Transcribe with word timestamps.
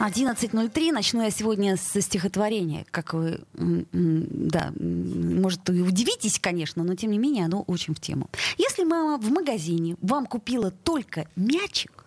11.03. 0.00 0.92
Начну 0.92 1.22
я 1.22 1.30
сегодня 1.30 1.76
со 1.76 2.00
стихотворения. 2.00 2.86
Как 2.90 3.12
вы, 3.12 3.40
да, 3.52 4.72
может, 4.78 5.68
и 5.68 5.82
удивитесь, 5.82 6.38
конечно, 6.40 6.82
но 6.82 6.94
тем 6.94 7.10
не 7.10 7.18
менее 7.18 7.44
оно 7.44 7.62
очень 7.62 7.94
в 7.94 8.00
тему. 8.00 8.30
Если 8.56 8.84
мама 8.84 9.18
в 9.18 9.30
магазине 9.30 9.96
вам 10.00 10.24
купила 10.24 10.70
только 10.70 11.28
мячик, 11.36 11.99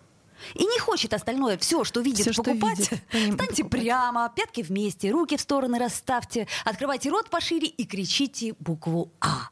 и 0.54 0.64
не 0.64 0.78
хочет 0.78 1.14
остальное, 1.14 1.56
все, 1.58 1.84
что 1.84 2.00
видит, 2.00 2.26
все, 2.26 2.42
покупать, 2.42 2.86
что 2.86 2.96
видит, 3.12 3.34
станьте 3.34 3.64
прямо, 3.64 4.32
пятки 4.34 4.62
вместе, 4.62 5.10
руки 5.10 5.36
в 5.36 5.40
стороны 5.40 5.78
расставьте, 5.78 6.46
открывайте 6.64 7.10
рот 7.10 7.30
пошире 7.30 7.68
и 7.68 7.84
кричите 7.84 8.54
букву 8.58 9.12
А. 9.20 9.48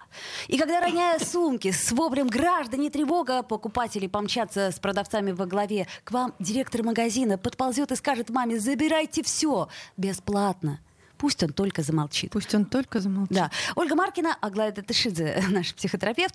И 0.49 0.59
когда, 0.59 0.81
роняя 0.81 1.19
сумки 1.25 1.71
с 1.71 1.93
воплем 1.93 2.29
«Граждане, 2.29 2.91
тревога!», 2.91 3.43
покупатели 3.43 4.07
помчатся 4.07 4.71
с 4.71 4.79
продавцами 4.79 5.33
во 5.33 5.47
главе, 5.47 5.87
к 6.05 6.13
вам 6.13 6.35
директор 6.39 6.83
магазина 6.83 7.39
подползет 7.39 7.93
и 7.93 7.97
скажет 7.97 8.31
маме 8.31 8.59
«Забирайте 8.59 9.23
все!» 9.23 9.69
бесплатно. 9.97 10.81
Пусть 11.23 11.41
он 11.45 11.53
только 11.53 11.85
замолчит. 11.85 12.33
Пусть 12.33 12.53
он 12.53 12.65
только 12.65 12.99
замолчит. 12.99 13.37
Да. 13.37 13.51
Ольга 13.77 13.95
Маркина, 13.95 14.37
Аглая 14.41 14.73
Татышидзе, 14.73 15.41
наш 15.51 15.73
психотерапевт. 15.73 16.35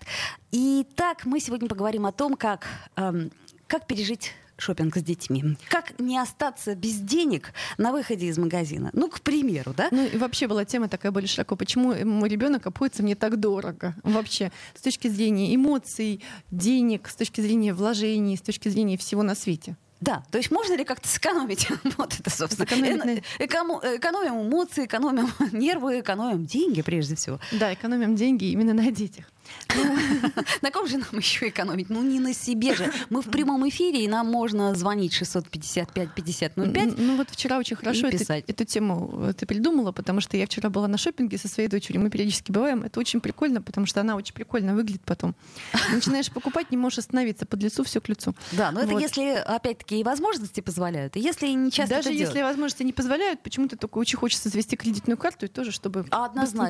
И 0.50 0.86
так 0.96 1.26
мы 1.26 1.40
сегодня 1.40 1.68
поговорим 1.68 2.06
о 2.06 2.12
том, 2.12 2.36
как, 2.36 2.66
эм, 2.96 3.30
как 3.66 3.86
пережить 3.86 4.32
шопинг 4.58 4.96
с 4.96 5.02
детьми. 5.02 5.56
Как 5.68 5.98
не 5.98 6.18
остаться 6.18 6.74
без 6.74 6.96
денег 6.96 7.52
на 7.78 7.92
выходе 7.92 8.26
из 8.26 8.38
магазина? 8.38 8.90
Ну, 8.92 9.08
к 9.08 9.20
примеру, 9.20 9.72
да? 9.76 9.88
Ну, 9.90 10.04
и 10.06 10.16
вообще 10.16 10.46
была 10.46 10.64
тема 10.64 10.88
такая 10.88 11.12
более 11.12 11.28
широко. 11.28 11.56
Почему 11.56 11.94
мой 12.04 12.28
ребенок 12.28 12.66
обходится 12.66 13.02
мне 13.02 13.14
так 13.14 13.38
дорого? 13.38 13.94
Вообще, 14.02 14.52
с 14.74 14.82
точки 14.82 15.08
зрения 15.08 15.54
эмоций, 15.54 16.22
денег, 16.50 17.08
с 17.08 17.16
точки 17.16 17.40
зрения 17.40 17.72
вложений, 17.72 18.36
с 18.36 18.42
точки 18.42 18.68
зрения 18.68 18.98
всего 18.98 19.22
на 19.22 19.34
свете. 19.34 19.76
Да, 20.00 20.22
то 20.30 20.38
есть 20.38 20.50
можно 20.50 20.74
ли 20.74 20.84
как-то 20.84 21.08
сэкономить? 21.08 21.68
вот 21.96 22.14
это, 22.18 22.30
собственно. 22.30 22.68
Сэкономить... 22.68 23.24
Эконом... 23.38 23.78
Экономим 23.78 24.48
эмоции, 24.48 24.84
экономим 24.84 25.28
нервы, 25.52 26.00
экономим 26.00 26.46
деньги 26.46 26.82
прежде 26.82 27.16
всего. 27.16 27.40
Да, 27.52 27.74
экономим 27.74 28.14
деньги 28.14 28.44
именно 28.44 28.74
на 28.74 28.90
детях. 28.92 29.24
На 30.62 30.70
ком 30.70 30.86
же 30.86 30.98
нам 30.98 31.08
еще 31.12 31.48
экономить? 31.48 31.90
Ну, 31.90 32.02
не 32.02 32.20
на 32.20 32.34
себе 32.34 32.74
же. 32.74 32.92
Мы 33.10 33.22
в 33.22 33.30
прямом 33.30 33.68
эфире, 33.68 34.04
и 34.04 34.08
нам 34.08 34.26
можно 34.26 34.74
звонить 34.74 35.12
655-5005. 35.20 36.94
Ну, 36.98 37.16
вот 37.16 37.30
вчера 37.30 37.58
очень 37.58 37.76
хорошо 37.76 38.08
эту 38.08 38.64
тему 38.64 39.28
э, 39.28 39.32
ты 39.32 39.46
придумала, 39.46 39.92
потому 39.92 40.20
что 40.20 40.36
я 40.36 40.46
вчера 40.46 40.70
была 40.70 40.88
на 40.88 40.98
шопинге 40.98 41.38
со 41.38 41.48
своей 41.48 41.68
дочерью. 41.68 42.02
Мы 42.02 42.10
периодически 42.10 42.50
бываем. 42.52 42.82
Это 42.82 43.00
очень 43.00 43.20
прикольно, 43.20 43.62
потому 43.62 43.86
что 43.86 44.00
она 44.00 44.16
очень 44.16 44.34
прикольно 44.34 44.74
выглядит 44.74 45.02
потом. 45.04 45.34
Начинаешь 45.92 46.30
покупать, 46.30 46.70
не 46.70 46.76
можешь 46.76 46.98
остановиться. 46.98 47.46
Под 47.46 47.62
лицу 47.62 47.84
все 47.84 48.00
к 48.00 48.08
лицу. 48.08 48.34
Да, 48.52 48.70
но 48.70 48.80
это 48.80 48.96
если, 48.98 49.34
опять-таки, 49.34 50.00
и 50.00 50.04
возможности 50.04 50.60
позволяют. 50.60 51.16
И 51.16 51.20
если 51.20 51.48
не 51.48 51.70
часто 51.70 51.96
Даже 51.96 52.12
если 52.12 52.42
возможности 52.42 52.82
не 52.82 52.92
позволяют, 52.92 53.42
почему-то 53.42 53.76
только 53.76 53.98
очень 53.98 54.18
хочется 54.18 54.48
завести 54.48 54.76
кредитную 54.76 55.16
карту 55.16 55.46
и 55.46 55.48
тоже, 55.48 55.72
чтобы 55.72 56.06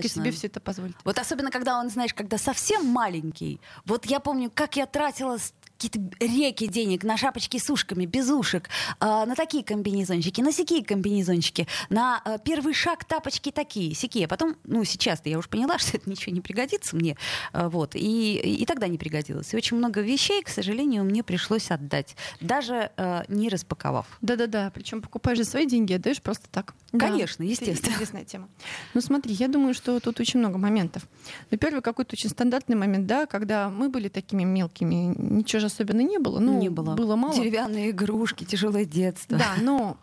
себе 0.08 0.30
все 0.30 0.46
это 0.48 0.60
позволить. 0.60 0.96
Вот 1.04 1.18
особенно, 1.18 1.50
когда 1.50 1.78
он, 1.78 1.90
знаешь, 1.90 2.14
когда 2.14 2.38
совсем 2.38 2.67
совсем 2.68 2.86
маленький. 2.86 3.60
Вот 3.86 4.04
я 4.06 4.20
помню, 4.20 4.50
как 4.54 4.76
я 4.76 4.86
тратила 4.86 5.38
какие-то 5.78 6.00
реки 6.20 6.66
денег 6.66 7.04
на 7.04 7.16
шапочки 7.16 7.58
с 7.58 7.70
ушками, 7.70 8.04
без 8.04 8.28
ушек, 8.30 8.68
э, 9.00 9.04
на 9.04 9.34
такие 9.36 9.62
комбинезончики, 9.62 10.40
на 10.40 10.52
сякие 10.52 10.84
комбинезончики, 10.84 11.68
на 11.88 12.20
э, 12.24 12.38
первый 12.44 12.74
шаг 12.74 13.04
тапочки 13.04 13.52
такие, 13.52 13.94
сякие. 13.94 14.26
А 14.26 14.28
потом, 14.28 14.56
ну, 14.64 14.82
сейчас-то 14.84 15.28
я 15.28 15.38
уже 15.38 15.48
поняла, 15.48 15.78
что 15.78 15.96
это 15.96 16.10
ничего 16.10 16.34
не 16.34 16.40
пригодится 16.40 16.96
мне, 16.96 17.16
вот, 17.52 17.94
и, 17.94 18.36
и 18.36 18.66
тогда 18.66 18.88
не 18.88 18.98
пригодилось. 18.98 19.54
И 19.54 19.56
очень 19.56 19.76
много 19.76 20.00
вещей, 20.00 20.42
к 20.42 20.48
сожалению, 20.48 21.04
мне 21.04 21.22
пришлось 21.22 21.70
отдать, 21.70 22.16
даже 22.40 22.90
не 23.28 23.48
распаковав. 23.48 24.06
Да-да-да, 24.20 24.70
причем 24.74 25.00
покупаешь 25.00 25.38
за 25.38 25.44
свои 25.44 25.66
деньги, 25.66 25.92
отдаешь 25.92 26.20
просто 26.20 26.48
так. 26.50 26.74
Конечно, 26.98 27.44
да, 27.44 27.50
естественно. 27.50 27.92
Интересная 27.92 28.24
тема. 28.24 28.48
Ну, 28.94 29.00
смотри, 29.00 29.34
я 29.34 29.48
думаю, 29.48 29.74
что 29.74 30.00
тут 30.00 30.18
очень 30.18 30.40
много 30.40 30.58
моментов. 30.58 31.06
Ну, 31.50 31.58
первый 31.58 31.82
какой-то 31.82 32.14
очень 32.14 32.30
стандартный 32.30 32.74
момент, 32.74 33.06
да, 33.06 33.26
когда 33.26 33.68
мы 33.68 33.90
были 33.90 34.08
такими 34.08 34.44
мелкими, 34.44 35.14
ничего 35.16 35.60
же 35.60 35.67
особенно 35.68 36.00
не 36.00 36.18
было. 36.18 36.38
Ну, 36.38 36.58
не 36.58 36.68
было. 36.68 36.94
Было 36.94 37.16
мало. 37.16 37.34
Деревянные 37.34 37.90
игрушки, 37.90 38.44
тяжелое 38.44 38.84
детство. 38.84 39.38
Да, 39.38 39.54
но 39.62 39.96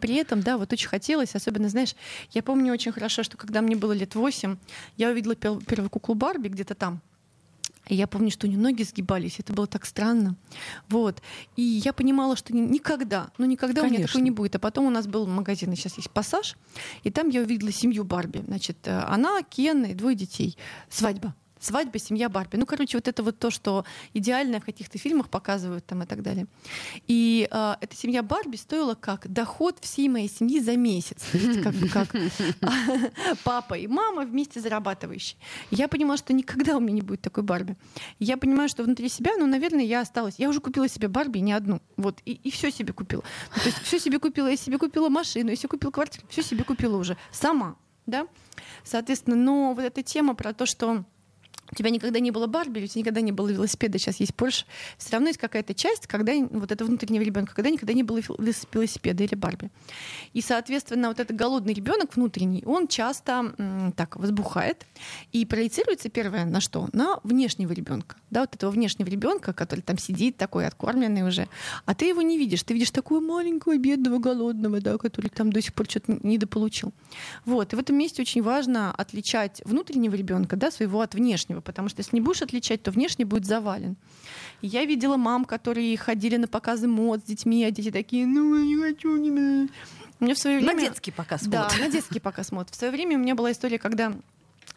при 0.00 0.16
этом, 0.16 0.40
да, 0.42 0.58
вот 0.58 0.72
очень 0.72 0.88
хотелось, 0.88 1.34
особенно, 1.34 1.68
знаешь, 1.68 1.94
я 2.32 2.42
помню 2.42 2.72
очень 2.72 2.92
хорошо, 2.92 3.22
что 3.22 3.36
когда 3.36 3.60
мне 3.62 3.76
было 3.76 3.92
лет 3.92 4.14
восемь, 4.14 4.56
я 4.96 5.10
увидела 5.10 5.34
первую 5.34 5.90
куклу 5.90 6.14
Барби 6.14 6.48
где-то 6.48 6.74
там, 6.74 7.00
и 7.90 7.96
я 7.96 8.06
помню, 8.06 8.30
что 8.30 8.46
у 8.46 8.50
нее 8.50 8.58
ноги 8.58 8.84
сгибались. 8.84 9.40
Это 9.40 9.52
было 9.52 9.66
так 9.66 9.84
странно. 9.84 10.36
Вот. 10.88 11.20
И 11.56 11.62
я 11.62 11.92
понимала, 11.92 12.36
что 12.36 12.54
никогда, 12.54 13.30
ну 13.36 13.46
никогда 13.46 13.82
Конечно. 13.82 13.96
у 13.96 13.98
меня 13.98 14.06
такого 14.06 14.22
не 14.22 14.30
будет. 14.30 14.54
А 14.54 14.58
потом 14.60 14.86
у 14.86 14.90
нас 14.90 15.08
был 15.08 15.26
магазин, 15.26 15.72
и 15.72 15.76
сейчас 15.76 15.96
есть 15.96 16.10
пассаж. 16.10 16.56
И 17.02 17.10
там 17.10 17.28
я 17.30 17.40
увидела 17.40 17.72
семью 17.72 18.04
Барби. 18.04 18.44
Значит, 18.46 18.76
э, 18.84 18.96
она, 19.08 19.42
Кен 19.42 19.84
и 19.86 19.94
двое 19.94 20.14
детей. 20.14 20.56
Свадьба 20.88 21.34
свадьба, 21.60 21.98
семья 21.98 22.28
Барби. 22.28 22.56
Ну, 22.56 22.66
короче, 22.66 22.96
вот 22.96 23.08
это 23.08 23.22
вот 23.22 23.38
то, 23.38 23.50
что 23.50 23.84
идеально 24.14 24.60
в 24.60 24.64
каких-то 24.64 24.98
фильмах 24.98 25.28
показывают 25.28 25.86
там 25.86 26.02
и 26.02 26.06
так 26.06 26.22
далее. 26.22 26.46
И 27.06 27.48
э, 27.50 27.74
эта 27.80 27.96
семья 27.96 28.22
Барби 28.22 28.56
стоила 28.56 28.94
как 28.94 29.30
доход 29.30 29.78
всей 29.80 30.08
моей 30.08 30.28
семьи 30.28 30.60
за 30.60 30.76
месяц. 30.76 31.24
Как 31.62 31.74
бы 31.74 31.88
как 31.88 32.08
папа 33.44 33.74
и 33.74 33.86
мама 33.86 34.22
вместе 34.22 34.60
зарабатывающие. 34.60 35.38
Я 35.70 35.88
понимала, 35.88 36.16
что 36.16 36.32
никогда 36.32 36.76
у 36.76 36.80
меня 36.80 36.94
не 36.94 37.02
будет 37.02 37.20
такой 37.20 37.44
Барби. 37.44 37.76
Я 38.18 38.36
понимаю, 38.36 38.68
что 38.68 38.82
внутри 38.82 39.08
себя, 39.08 39.32
ну, 39.38 39.46
наверное, 39.46 39.84
я 39.84 40.00
осталась. 40.00 40.36
Я 40.38 40.48
уже 40.48 40.60
купила 40.60 40.88
себе 40.88 41.08
Барби 41.08 41.38
не 41.38 41.52
одну. 41.52 41.80
Вот, 41.96 42.20
и, 42.24 42.32
и 42.32 42.50
все 42.50 42.70
себе 42.70 42.92
купила. 42.92 43.22
Ну, 43.54 43.62
то 43.62 43.68
есть 43.68 43.78
все 43.82 43.98
себе 43.98 44.18
купила. 44.18 44.48
Я 44.48 44.56
себе 44.56 44.78
купила 44.78 45.08
машину, 45.08 45.50
я 45.50 45.56
себе 45.56 45.68
купила 45.68 45.90
квартиру, 45.90 46.26
все 46.30 46.42
себе 46.42 46.64
купила 46.64 46.96
уже. 46.96 47.16
Сама. 47.30 47.76
Да? 48.06 48.26
Соответственно, 48.82 49.36
но 49.36 49.74
вот 49.74 49.84
эта 49.84 50.02
тема 50.02 50.34
про 50.34 50.52
то, 50.52 50.66
что 50.66 51.04
у 51.70 51.74
тебя 51.74 51.90
никогда 51.90 52.20
не 52.20 52.30
было 52.30 52.46
Барби, 52.46 52.84
у 52.84 52.86
тебя 52.86 53.00
никогда 53.00 53.20
не 53.20 53.32
было 53.32 53.48
велосипеда, 53.48 53.98
сейчас 53.98 54.20
есть 54.20 54.34
Порш, 54.34 54.66
все 54.98 55.12
равно 55.12 55.28
есть 55.28 55.38
какая-то 55.38 55.74
часть, 55.74 56.06
когда 56.06 56.32
вот 56.50 56.72
это 56.72 56.84
внутреннего 56.84 57.22
ребенка, 57.22 57.54
когда 57.54 57.70
никогда 57.70 57.92
не 57.92 58.02
было 58.02 58.18
велосипеда 58.18 59.24
или 59.24 59.34
Барби. 59.34 59.70
И, 60.32 60.40
соответственно, 60.40 61.08
вот 61.08 61.20
этот 61.20 61.36
голодный 61.36 61.72
ребенок 61.72 62.16
внутренний, 62.16 62.62
он 62.66 62.88
часто 62.88 63.54
м, 63.58 63.92
так 63.92 64.16
возбухает 64.16 64.86
и 65.32 65.44
проецируется 65.44 66.08
первое 66.08 66.44
на 66.44 66.60
что? 66.60 66.88
На 66.92 67.20
внешнего 67.22 67.72
ребенка. 67.72 68.16
Да, 68.30 68.40
вот 68.40 68.54
этого 68.54 68.70
внешнего 68.70 69.08
ребенка, 69.08 69.52
который 69.52 69.80
там 69.80 69.98
сидит 69.98 70.36
такой 70.36 70.66
откормленный 70.66 71.26
уже, 71.26 71.48
а 71.84 71.94
ты 71.94 72.06
его 72.06 72.22
не 72.22 72.38
видишь, 72.38 72.62
ты 72.62 72.74
видишь 72.74 72.90
такого 72.90 73.20
маленького, 73.20 73.76
бедного, 73.78 74.18
голодного, 74.18 74.80
да, 74.80 74.98
который 74.98 75.28
там 75.28 75.52
до 75.52 75.60
сих 75.60 75.74
пор 75.74 75.88
что-то 75.88 76.18
недополучил. 76.22 76.92
Вот. 77.44 77.72
И 77.72 77.76
в 77.76 77.78
этом 77.78 77.96
месте 77.96 78.22
очень 78.22 78.42
важно 78.42 78.92
отличать 78.92 79.62
внутреннего 79.64 80.14
ребенка, 80.14 80.56
да, 80.56 80.70
своего 80.70 81.00
от 81.00 81.14
внешнего 81.14 81.59
внешнего, 81.60 81.62
потому 81.62 81.88
что 81.88 82.00
если 82.00 82.16
не 82.16 82.20
будешь 82.20 82.42
отличать, 82.42 82.82
то 82.82 82.90
внешний 82.90 83.24
будет 83.24 83.44
завален. 83.44 83.96
И 84.62 84.66
я 84.66 84.84
видела 84.84 85.16
мам, 85.16 85.44
которые 85.44 85.96
ходили 85.96 86.36
на 86.36 86.48
показы 86.48 86.88
мод 86.88 87.20
с 87.20 87.24
детьми, 87.24 87.64
а 87.64 87.70
дети 87.70 87.90
такие, 87.90 88.26
ну, 88.26 88.56
я 88.56 88.64
не 88.64 88.76
хочу, 88.76 89.16
не... 89.16 89.68
Меня 90.20 90.34
в 90.34 90.38
свое 90.38 90.58
время... 90.58 90.74
На 90.74 90.80
детский 90.80 91.12
показ 91.12 91.42
мод. 91.42 91.50
Да, 91.50 91.70
на 91.78 91.88
детский 91.88 92.20
показ 92.20 92.52
мод. 92.52 92.68
В 92.70 92.74
свое 92.74 92.92
время 92.92 93.16
у 93.16 93.20
меня 93.20 93.34
была 93.34 93.50
история, 93.52 93.78
когда 93.78 94.12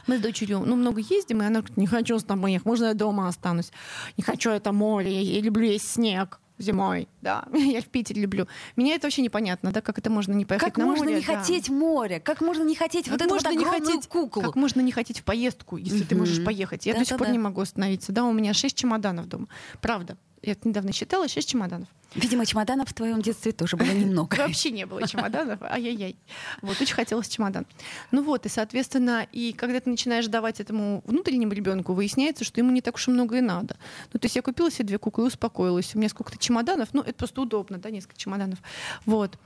мы 0.08 0.18
с 0.18 0.22
дочерью 0.22 0.64
ну, 0.66 0.76
много 0.76 1.02
ездим, 1.02 1.42
и 1.42 1.46
она 1.46 1.60
говорит, 1.60 1.78
не 1.78 1.88
хочу 1.88 2.18
с 2.18 2.24
тобой 2.24 2.54
ехать, 2.54 2.66
можно 2.66 2.86
я 2.88 2.94
дома 2.94 3.28
останусь? 3.28 3.72
Не 4.18 4.24
хочу 4.24 4.50
это 4.52 4.72
море, 4.72 5.22
я 5.22 5.42
люблю 5.42 5.66
есть 5.66 5.90
снег 5.90 6.40
зимой, 6.58 7.08
да, 7.22 7.46
я 7.54 7.82
в 7.82 7.86
Питере 7.86 8.22
люблю. 8.22 8.48
Меня 8.76 8.96
это 8.96 9.08
вообще 9.08 9.22
непонятно, 9.22 9.72
да, 9.72 9.82
как 9.82 9.98
это 9.98 10.10
можно 10.10 10.34
не 10.34 10.46
поехать 10.46 10.70
как 10.70 10.78
на 10.78 10.86
море. 10.86 11.00
Как 11.00 11.06
можно 11.06 11.16
не 11.16 11.26
да. 11.26 11.40
хотеть 11.40 11.70
море? 11.70 12.20
Как 12.20 12.42
можно 12.42 12.64
не 12.64 12.76
хотеть 12.76 13.06
как 13.06 13.14
вот 13.14 13.22
эту 13.22 13.34
вот 13.34 13.56
не 13.56 13.66
хотеть, 13.66 14.08
куклу? 14.08 14.42
Как 14.42 14.56
можно 14.56 14.82
не 14.82 14.92
хотеть 14.92 15.20
в 15.20 15.24
поездку, 15.24 15.78
если 15.78 16.02
mm-hmm. 16.02 16.08
ты 16.08 16.16
можешь 16.16 16.44
поехать? 16.44 16.86
Я 16.86 16.94
да, 16.94 17.00
до 17.00 17.06
сих 17.06 17.14
да, 17.14 17.18
пор 17.18 17.28
да. 17.28 17.34
не 17.34 17.40
могу 17.40 17.62
остановиться. 17.62 18.12
Да, 18.12 18.24
у 18.26 18.34
меня 18.34 18.54
шесть 18.54 18.76
чемоданов 18.76 19.28
дома. 19.28 19.48
Правда. 19.82 20.18
Я 20.44 20.56
недавно 20.66 20.92
считала, 20.92 21.30
шесть 21.30 21.50
чемоданов. 21.50 21.88
Видимо, 22.16 22.46
чемоданов 22.46 22.90
в 22.90 22.94
твоем 22.94 23.22
детстве 23.22 23.54
тоже 23.54 23.78
было 23.78 23.90
немного. 23.92 24.36
Вообще 24.38 24.72
не 24.72 24.86
было 24.86 25.08
чемоданов. 25.08 25.62
Ай-яй-яй. 25.64 26.18
Вот 26.62 26.80
очень 26.80 26.94
хотелось 26.94 27.30
чемодан. 27.30 27.66
Ну 28.12 28.24
вот, 28.24 28.46
и, 28.46 28.50
соответственно, 28.50 29.26
и 29.32 29.54
когда 29.54 29.80
ты 29.80 29.90
начинаешь 29.90 30.28
давать 30.28 30.60
этому 30.60 31.02
внутреннему 31.06 31.54
ребенку, 31.54 31.94
выясняется, 31.94 32.44
что 32.44 32.60
ему 32.60 32.72
не 32.72 32.82
так 32.82 32.96
уж 32.96 33.08
и 33.08 33.12
много 33.12 33.38
и 33.38 33.42
надо. 33.42 33.78
Ну, 34.12 34.20
то 34.20 34.26
есть 34.26 34.36
я 34.36 34.42
купила 34.42 34.70
себе 34.70 34.86
две 34.86 34.98
куклы 35.00 35.24
и 35.24 35.28
успокоилась. 35.28 35.96
У 35.96 35.98
меня 35.98 36.10
сколько-то 36.10 36.38
чемоданов, 36.38 36.90
ну, 36.94 37.02
это 37.02 37.14
просто 37.14 37.42
удобно, 37.42 37.78
да, 37.78 37.90
несколько 37.90 38.18
чемоданов. 38.18 38.60
Вот. 39.06 39.40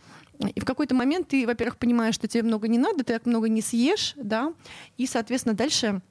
И 0.55 0.59
в 0.59 0.65
какой-то 0.65 0.93
момент 0.95 1.29
ты, 1.29 1.45
во-первых, 1.45 1.77
понимаешь, 1.77 2.15
что 2.15 2.27
тебе 2.27 2.43
много 2.43 2.67
не 2.67 2.77
надо, 2.77 2.99
ты 3.03 3.13
так 3.13 3.25
много 3.25 3.49
не 3.49 3.61
съешь, 3.61 4.13
да, 4.17 4.53
и, 4.97 5.07
соответственно, 5.07 5.55
дальше 5.55 6.01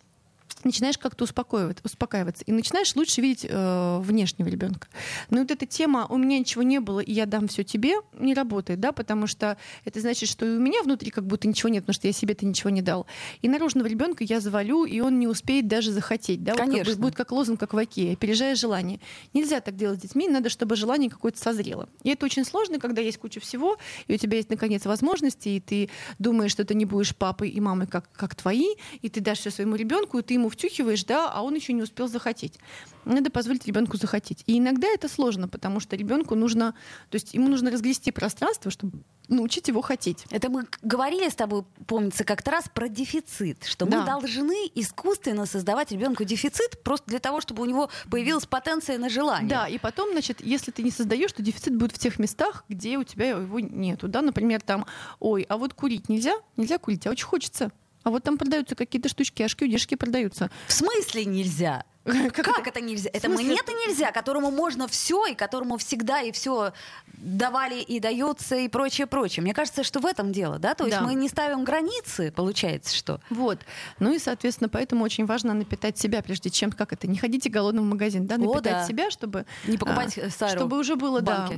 начинаешь 0.64 0.98
как-то 0.98 1.24
успокаиваться, 1.24 1.82
успокаиваться 1.84 2.44
и 2.44 2.52
начинаешь 2.52 2.94
лучше 2.96 3.20
видеть 3.20 3.46
э, 3.48 3.98
внешнего 4.00 4.48
ребенка. 4.48 4.88
Но 5.30 5.40
вот 5.40 5.50
эта 5.50 5.66
тема 5.66 6.06
«у 6.08 6.16
меня 6.16 6.38
ничего 6.38 6.62
не 6.62 6.80
было, 6.80 7.00
и 7.00 7.12
я 7.12 7.26
дам 7.26 7.48
все 7.48 7.64
тебе» 7.64 7.94
не 8.18 8.34
работает, 8.34 8.80
да, 8.80 8.92
потому 8.92 9.26
что 9.26 9.56
это 9.84 10.00
значит, 10.00 10.28
что 10.28 10.46
и 10.46 10.56
у 10.56 10.60
меня 10.60 10.82
внутри 10.82 11.10
как 11.10 11.26
будто 11.26 11.48
ничего 11.48 11.68
нет, 11.68 11.84
потому 11.84 11.94
что 11.94 12.06
я 12.06 12.12
себе-то 12.12 12.46
ничего 12.46 12.70
не 12.70 12.82
дал. 12.82 13.06
И 13.42 13.48
наружного 13.48 13.86
ребенка 13.86 14.24
я 14.24 14.40
завалю, 14.40 14.84
и 14.84 15.00
он 15.00 15.18
не 15.18 15.26
успеет 15.26 15.68
даже 15.68 15.92
захотеть. 15.92 16.42
Да? 16.42 16.54
Конечно. 16.54 16.78
Вот 16.78 16.86
как 16.86 16.96
бы 16.96 17.02
будет 17.02 17.14
как 17.16 17.32
лозунг, 17.32 17.60
как 17.60 17.74
в 17.74 17.78
Оке, 17.78 18.12
опережая 18.12 18.54
желание. 18.54 19.00
Нельзя 19.34 19.60
так 19.60 19.76
делать 19.76 20.00
с 20.00 20.02
детьми, 20.02 20.28
надо, 20.28 20.48
чтобы 20.48 20.76
желание 20.76 21.10
какое-то 21.10 21.38
созрело. 21.38 21.88
И 22.02 22.10
это 22.10 22.24
очень 22.26 22.44
сложно, 22.44 22.78
когда 22.78 23.00
есть 23.00 23.18
куча 23.18 23.40
всего, 23.40 23.78
и 24.06 24.14
у 24.14 24.18
тебя 24.18 24.36
есть, 24.36 24.50
наконец, 24.50 24.84
возможности, 24.86 25.48
и 25.50 25.60
ты 25.60 25.90
думаешь, 26.18 26.50
что 26.50 26.64
ты 26.64 26.74
не 26.74 26.84
будешь 26.84 27.14
папой 27.14 27.50
и 27.50 27.60
мамой, 27.60 27.86
как, 27.86 28.10
как 28.12 28.34
твои, 28.34 28.74
и 29.02 29.08
ты 29.08 29.20
дашь 29.20 29.38
все 29.38 29.50
своему 29.50 29.76
ребенку, 29.76 30.18
и 30.18 30.22
ты 30.22 30.34
ему 30.34 30.45
втюхиваешь, 30.50 31.04
да, 31.04 31.30
а 31.30 31.42
он 31.42 31.54
еще 31.54 31.72
не 31.72 31.82
успел 31.82 32.08
захотеть. 32.08 32.58
Надо 33.04 33.30
позволить 33.30 33.66
ребенку 33.66 33.96
захотеть. 33.96 34.42
И 34.46 34.58
иногда 34.58 34.88
это 34.88 35.08
сложно, 35.08 35.48
потому 35.48 35.78
что 35.80 35.94
ребенку 35.96 36.34
нужно, 36.34 36.74
то 37.10 37.14
есть 37.16 37.34
ему 37.34 37.48
нужно 37.48 37.70
разгрести 37.70 38.10
пространство, 38.10 38.70
чтобы 38.70 38.98
научить 39.28 39.68
его 39.68 39.80
хотеть. 39.80 40.24
Это 40.30 40.48
мы 40.50 40.66
говорили 40.82 41.28
с 41.28 41.34
тобой, 41.34 41.64
помнится, 41.86 42.22
как-то 42.24 42.52
раз 42.52 42.64
про 42.72 42.88
дефицит, 42.88 43.64
что 43.64 43.84
Да. 43.86 43.98
мы 44.00 44.06
должны 44.06 44.70
искусственно 44.74 45.46
создавать 45.46 45.90
ребенку 45.90 46.24
дефицит 46.24 46.82
просто 46.84 47.06
для 47.08 47.18
того, 47.18 47.40
чтобы 47.40 47.62
у 47.62 47.66
него 47.66 47.90
появилась 48.10 48.46
потенция 48.46 48.98
на 48.98 49.08
желание. 49.08 49.48
Да, 49.48 49.68
и 49.68 49.78
потом, 49.78 50.12
значит, 50.12 50.40
если 50.40 50.70
ты 50.70 50.82
не 50.82 50.90
создаешь, 50.90 51.32
то 51.32 51.42
дефицит 51.42 51.76
будет 51.76 51.92
в 51.92 51.98
тех 51.98 52.18
местах, 52.18 52.64
где 52.68 52.98
у 52.98 53.04
тебя 53.04 53.30
его 53.30 53.58
нету. 53.60 54.08
Да? 54.08 54.22
Например, 54.22 54.60
там, 54.60 54.86
ой, 55.18 55.42
а 55.48 55.56
вот 55.56 55.74
курить 55.74 56.08
нельзя? 56.08 56.34
Нельзя 56.56 56.78
курить, 56.78 57.06
а 57.06 57.10
очень 57.10 57.26
хочется. 57.26 57.72
А 58.06 58.10
вот 58.10 58.22
там 58.22 58.38
продаются 58.38 58.76
какие-то 58.76 59.08
штучки, 59.08 59.42
ашки, 59.42 59.64
удержки 59.64 59.96
продаются. 59.96 60.48
В 60.68 60.72
смысле 60.72 61.24
нельзя? 61.24 61.84
Как, 62.04 62.64
это? 62.64 62.80
нельзя? 62.80 63.10
Это 63.12 63.28
мне-то 63.28 63.72
нельзя, 63.72 64.12
которому 64.12 64.52
можно 64.52 64.86
все, 64.86 65.26
и 65.26 65.34
которому 65.34 65.76
всегда 65.76 66.20
и 66.20 66.30
все 66.30 66.72
давали 67.14 67.80
и 67.80 67.98
дается, 67.98 68.54
и 68.54 68.68
прочее, 68.68 69.08
прочее. 69.08 69.42
Мне 69.42 69.52
кажется, 69.52 69.82
что 69.82 69.98
в 69.98 70.06
этом 70.06 70.30
дело, 70.30 70.60
да? 70.60 70.74
То 70.74 70.84
есть 70.84 70.96
Да. 70.96 71.04
мы 71.04 71.14
не 71.14 71.28
ставим 71.28 71.64
границы, 71.64 72.30
получается, 72.30 72.94
что. 72.94 73.20
Вот. 73.28 73.58
Ну 73.98 74.12
и, 74.12 74.20
соответственно, 74.20 74.68
поэтому 74.68 75.02
очень 75.02 75.26
важно 75.26 75.52
напитать 75.52 75.98
себя, 75.98 76.22
прежде 76.22 76.48
чем, 76.48 76.70
как 76.70 76.92
это, 76.92 77.08
не 77.08 77.18
ходите 77.18 77.50
голодным 77.50 77.86
в 77.86 77.88
магазин, 77.88 78.28
да, 78.28 78.36
О, 78.36 78.38
напитать 78.38 78.62
да. 78.72 78.86
себя, 78.86 79.10
чтобы... 79.10 79.46
Не 79.66 79.78
покупать 79.78 80.16
а, 80.16 80.30
Сайру 80.30 80.60
Чтобы 80.60 80.78
уже 80.78 80.94
было, 80.94 81.22
да, 81.22 81.50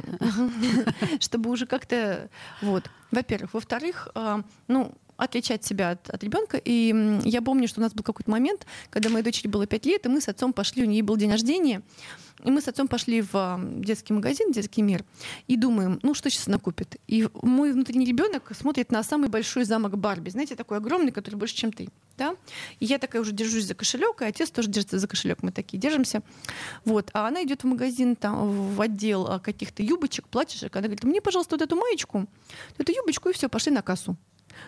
чтобы 1.20 1.50
уже 1.50 1.66
как-то, 1.66 2.30
вот, 2.62 2.84
во-первых. 3.10 3.52
Во-вторых, 3.52 4.08
а, 4.14 4.40
ну, 4.66 4.94
отличать 5.19 5.65
себя 5.65 5.91
от, 5.91 6.09
от 6.09 6.25
ребенка. 6.25 6.59
И 6.65 7.20
я 7.25 7.43
помню, 7.43 7.69
что 7.69 7.81
у 7.81 7.82
нас 7.82 7.93
был 7.93 8.05
какой-то 8.05 8.31
момент, 8.31 8.67
когда 8.88 9.11
моей 9.11 9.25
дочери 9.25 9.49
было 9.49 9.67
5 9.67 9.87
лет, 9.87 10.06
и 10.06 10.09
мы 10.09 10.20
с 10.20 10.29
отцом 10.29 10.53
пошли, 10.53 10.85
у 10.85 10.87
нее 10.87 11.03
был 11.03 11.17
день 11.17 11.31
рождения, 11.31 11.82
и 12.44 12.50
мы 12.50 12.61
с 12.61 12.69
отцом 12.69 12.87
пошли 12.87 13.20
в 13.20 13.61
детский 13.81 14.12
магазин, 14.12 14.53
детский 14.53 14.81
мир, 14.81 15.05
и 15.49 15.56
думаем, 15.56 15.99
ну 16.03 16.15
что 16.15 16.31
сейчас 16.31 16.47
она 16.47 16.59
купит? 16.59 16.97
И 17.09 17.29
мой 17.43 17.73
внутренний 17.73 18.06
ребенок 18.06 18.53
смотрит 18.56 18.93
на 18.93 19.03
самый 19.03 19.29
большой 19.29 19.65
замок 19.65 19.99
Барби, 19.99 20.31
знаете, 20.31 20.55
такой 20.55 20.79
огромный, 20.79 21.11
который 21.11 21.35
больше, 21.35 21.56
чем 21.56 21.73
ты. 21.73 21.88
Да? 22.17 22.37
И 22.79 22.87
я 22.87 22.99
такая 22.99 23.23
уже 23.23 23.32
держусь 23.32 23.65
за 23.65 23.75
кошелек, 23.75 24.23
и 24.23 24.25
отец 24.25 24.50
тоже 24.50 24.69
держится 24.69 25.00
за 25.00 25.09
кошелек, 25.09 25.43
мы 25.43 25.50
такие 25.50 25.79
держимся. 25.79 26.23
Вот. 26.85 27.11
А 27.12 27.26
она 27.26 27.43
идет 27.43 27.62
в 27.62 27.67
магазин, 27.67 28.15
там, 28.15 28.75
в 28.75 28.81
отдел 28.81 29.26
а, 29.26 29.41
каких-то 29.41 29.82
юбочек, 29.82 30.29
платьишек, 30.29 30.75
она 30.76 30.87
говорит, 30.87 31.05
мне, 31.05 31.20
пожалуйста, 31.20 31.56
вот 31.56 31.62
эту 31.62 31.75
маечку, 31.76 32.26
эту 32.76 32.93
юбочку, 32.93 33.29
и 33.29 33.32
все, 33.32 33.49
пошли 33.49 33.73
на 33.73 33.82
кассу. 33.82 34.17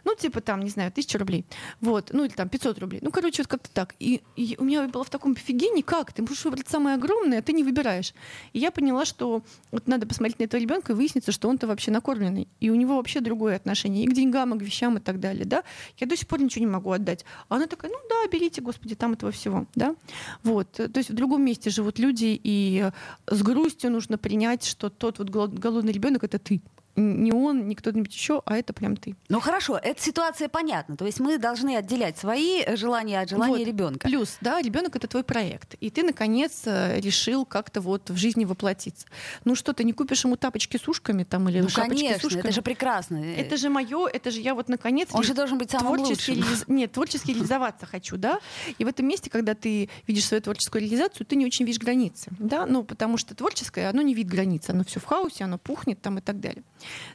Ну, 0.05 0.15
типа 0.15 0.41
там, 0.41 0.61
не 0.61 0.71
знаю, 0.71 0.93
тысяча 0.93 1.19
рублей. 1.19 1.45
Вот. 1.81 2.11
Ну, 2.13 2.25
или 2.25 2.33
там 2.33 2.49
500 2.49 2.79
рублей. 2.79 3.01
Ну, 3.03 3.11
короче, 3.11 3.43
вот 3.43 3.49
как-то 3.49 3.71
так. 3.71 3.95
И, 3.99 4.23
и 4.37 4.57
у 4.59 4.65
меня 4.65 4.89
было 4.89 5.05
в 5.05 5.11
таком 5.11 5.33
офигении, 5.33 5.83
как? 5.83 6.13
Ты 6.13 6.23
можешь 6.23 6.45
выбрать 6.45 6.69
самое 6.69 6.97
огромное, 6.97 7.39
а 7.39 7.43
ты 7.43 7.53
не 7.53 7.65
выбираешь. 7.65 8.15
И 8.53 8.59
я 8.59 8.71
поняла, 8.71 9.05
что 9.05 9.43
вот 9.71 9.89
надо 9.89 10.07
посмотреть 10.07 10.39
на 10.39 10.45
этого 10.45 10.61
ребенка 10.61 10.93
и 10.93 10.95
выяснится, 10.97 11.33
что 11.33 11.49
он-то 11.49 11.67
вообще 11.67 11.91
накормленный. 11.91 12.49
И 12.61 12.71
у 12.71 12.75
него 12.75 12.97
вообще 12.97 13.21
другое 13.21 13.57
отношение 13.57 14.05
и 14.05 14.09
к 14.09 14.13
деньгам, 14.13 14.55
и 14.55 14.59
к 14.59 14.63
вещам, 14.63 14.99
и 14.99 15.01
так 15.01 15.21
далее. 15.21 15.45
Да? 15.45 15.65
Я 15.99 16.07
до 16.07 16.17
сих 16.17 16.29
пор 16.29 16.41
ничего 16.41 16.65
не 16.65 16.71
могу 16.71 16.91
отдать. 16.91 17.25
А 17.49 17.57
она 17.57 17.67
такая, 17.67 17.91
ну 17.91 17.99
да, 18.09 18.29
берите, 18.31 18.61
господи, 18.61 18.95
там 18.95 19.13
этого 19.13 19.33
всего. 19.33 19.67
Да? 19.75 19.95
Вот. 20.43 20.73
То 20.73 20.91
есть 20.97 21.11
в 21.11 21.15
другом 21.15 21.45
месте 21.45 21.71
живут 21.71 21.99
люди, 21.99 22.41
и 22.43 22.91
с 23.27 23.43
грустью 23.43 23.91
нужно 23.91 24.19
принять, 24.19 24.65
что 24.65 24.91
тот 24.91 25.19
вот 25.19 25.31
голод- 25.31 25.59
голодный 25.59 25.93
ребенок 25.93 26.25
это 26.25 26.39
ты. 26.39 26.61
Не 27.01 27.33
он, 27.33 27.67
не 27.69 27.75
кто-нибудь 27.75 28.13
еще, 28.15 28.43
а 28.45 28.57
это 28.57 28.73
прям 28.73 28.97
ты. 28.97 29.17
Ну 29.29 29.41
хорошо, 29.41 29.79
эта 29.83 30.01
ситуация 30.03 30.49
понятна. 30.49 30.97
То 30.97 31.07
есть 31.07 31.19
мы 31.21 31.39
должны 31.39 31.77
отделять 31.77 32.19
свои 32.19 32.61
э, 32.63 32.77
желания 32.77 33.21
от 33.21 33.29
желания 33.31 33.59
Вот. 33.59 33.67
ребенка. 33.67 34.07
Плюс, 34.09 34.37
да, 34.41 34.61
ребенок 34.61 34.97
это 34.97 35.07
твой 35.09 35.25
проект. 35.25 35.75
И 35.81 35.91
ты, 35.91 36.03
наконец, 36.03 36.63
э, 36.67 37.01
решил 37.01 37.45
как-то 37.47 37.81
вот 37.81 38.11
в 38.11 38.17
жизни 38.17 38.45
воплотиться. 38.45 39.07
Ну 39.45 39.55
что, 39.55 39.73
ты 39.73 39.85
не 39.85 39.93
купишь 39.93 40.25
ему 40.25 40.37
тапочки 40.37 40.77
с 40.77 40.87
ушками 40.89 41.25
там 41.25 41.49
или 41.49 41.61
Ну 41.61 41.69
шапочки 41.69 41.97
с 41.97 42.01
конечно, 42.03 42.27
ушками? 42.29 42.41
это 42.41 42.53
же 42.53 42.63
прекрасно. 42.63 43.17
Это 43.17 43.57
же 43.57 43.71
мое, 43.71 44.07
это 44.07 44.31
же 44.31 44.41
я 44.41 44.55
вот 44.55 44.69
наконец 44.69 45.09
Он 45.13 45.23
же 45.23 45.35
должен 45.35 45.59
быть 45.59 45.71
самым 45.71 45.97
творчески 45.97 46.31
лучшим. 46.33 46.45
реализ- 46.45 46.65
Нет, 46.69 46.93
творчески 46.93 47.31
реализоваться 47.31 47.87
хочу, 47.87 48.17
да. 48.17 48.39
И 48.79 48.85
в 48.85 48.89
этом 48.89 49.07
месте, 49.07 49.31
когда 49.31 49.55
ты 49.55 49.89
видишь 50.07 50.27
свою 50.27 50.43
творческую 50.43 50.83
реализацию, 50.83 51.27
ты 51.27 51.37
не 51.37 51.47
очень 51.47 51.65
видишь 51.65 51.81
границы, 51.81 52.31
да, 52.39 52.67
ну 52.67 52.83
потому 52.85 53.17
что 53.17 53.35
творческое, 53.35 53.89
оно 53.89 54.03
не 54.03 54.15
видит 54.15 54.31
границы, 54.31 54.71
оно 54.71 54.85
все 54.85 55.01
в 55.01 55.05
хаосе, 55.05 55.45
оно 55.45 55.59
пухнет 55.59 56.01
там 56.03 56.19
и 56.19 56.21
так 56.21 56.41
далее. 56.41 56.63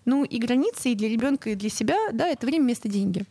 Ну 0.06 0.24
и 0.24 0.38
границы 0.38 0.92
и 0.92 0.96
для 0.96 1.10
ребенка, 1.10 1.52
и 1.52 1.56
для 1.56 1.70
себя, 1.70 1.98
да, 2.12 2.28
это 2.28 2.46
время, 2.46 2.66
место, 2.66 2.90
деньги. 2.90 3.26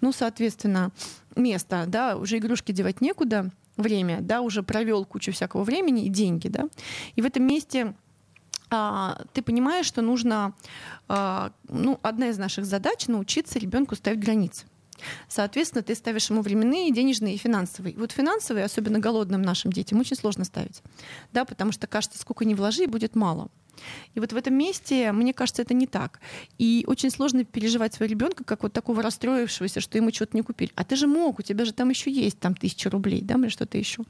Ну, 0.00 0.12
соответственно, 0.12 0.90
место, 1.34 1.84
да, 1.86 2.16
уже 2.16 2.38
игрушки 2.38 2.72
девать 2.72 3.00
некуда, 3.00 3.50
время, 3.76 4.20
да, 4.20 4.40
уже 4.40 4.62
провел 4.62 5.04
кучу 5.04 5.32
всякого 5.32 5.64
времени 5.64 6.06
и 6.06 6.08
деньги, 6.08 6.48
да. 6.48 6.68
И 7.14 7.22
в 7.22 7.26
этом 7.26 7.44
месте 7.44 7.94
а, 8.70 9.22
ты 9.32 9.42
понимаешь, 9.42 9.86
что 9.86 10.02
нужно, 10.02 10.54
а, 11.08 11.52
ну, 11.68 11.98
одна 12.02 12.28
из 12.28 12.38
наших 12.38 12.64
задач 12.64 13.06
научиться 13.06 13.58
ребенку 13.58 13.94
ставить 13.94 14.20
границы. 14.20 14.66
Соответственно, 15.28 15.82
ты 15.82 15.94
ставишь 15.94 16.30
ему 16.30 16.42
временные, 16.42 16.92
денежные 16.92 17.34
и 17.34 17.38
финансовые. 17.38 17.94
И 17.94 17.98
вот 17.98 18.12
финансовые, 18.12 18.64
особенно 18.64 18.98
голодным 18.98 19.42
нашим 19.42 19.72
детям, 19.72 20.00
очень 20.00 20.16
сложно 20.16 20.44
ставить. 20.44 20.82
Да, 21.32 21.44
потому 21.44 21.72
что 21.72 21.86
кажется, 21.86 22.18
сколько 22.18 22.44
ни 22.44 22.54
вложи, 22.54 22.86
будет 22.86 23.14
мало. 23.14 23.48
И 24.14 24.20
вот 24.20 24.32
в 24.32 24.36
этом 24.36 24.54
месте, 24.54 25.12
мне 25.12 25.32
кажется, 25.32 25.62
это 25.62 25.74
не 25.74 25.86
так. 25.86 26.20
И 26.58 26.84
очень 26.86 27.10
сложно 27.10 27.44
переживать 27.44 27.94
своего 27.94 28.10
ребенка 28.10 28.44
как 28.44 28.62
вот 28.62 28.72
такого 28.72 29.02
расстроившегося, 29.02 29.80
что 29.80 29.98
ему 29.98 30.12
что-то 30.12 30.36
не 30.36 30.42
купили. 30.42 30.72
А 30.74 30.84
ты 30.84 30.96
же 30.96 31.06
мог, 31.06 31.38
у 31.38 31.42
тебя 31.42 31.64
же 31.64 31.72
там 31.72 31.90
еще 31.90 32.10
есть 32.10 32.38
там 32.38 32.54
тысяча 32.54 32.90
рублей, 32.90 33.20
да, 33.22 33.34
или 33.34 33.48
что-то 33.48 33.78
еще. 33.78 34.02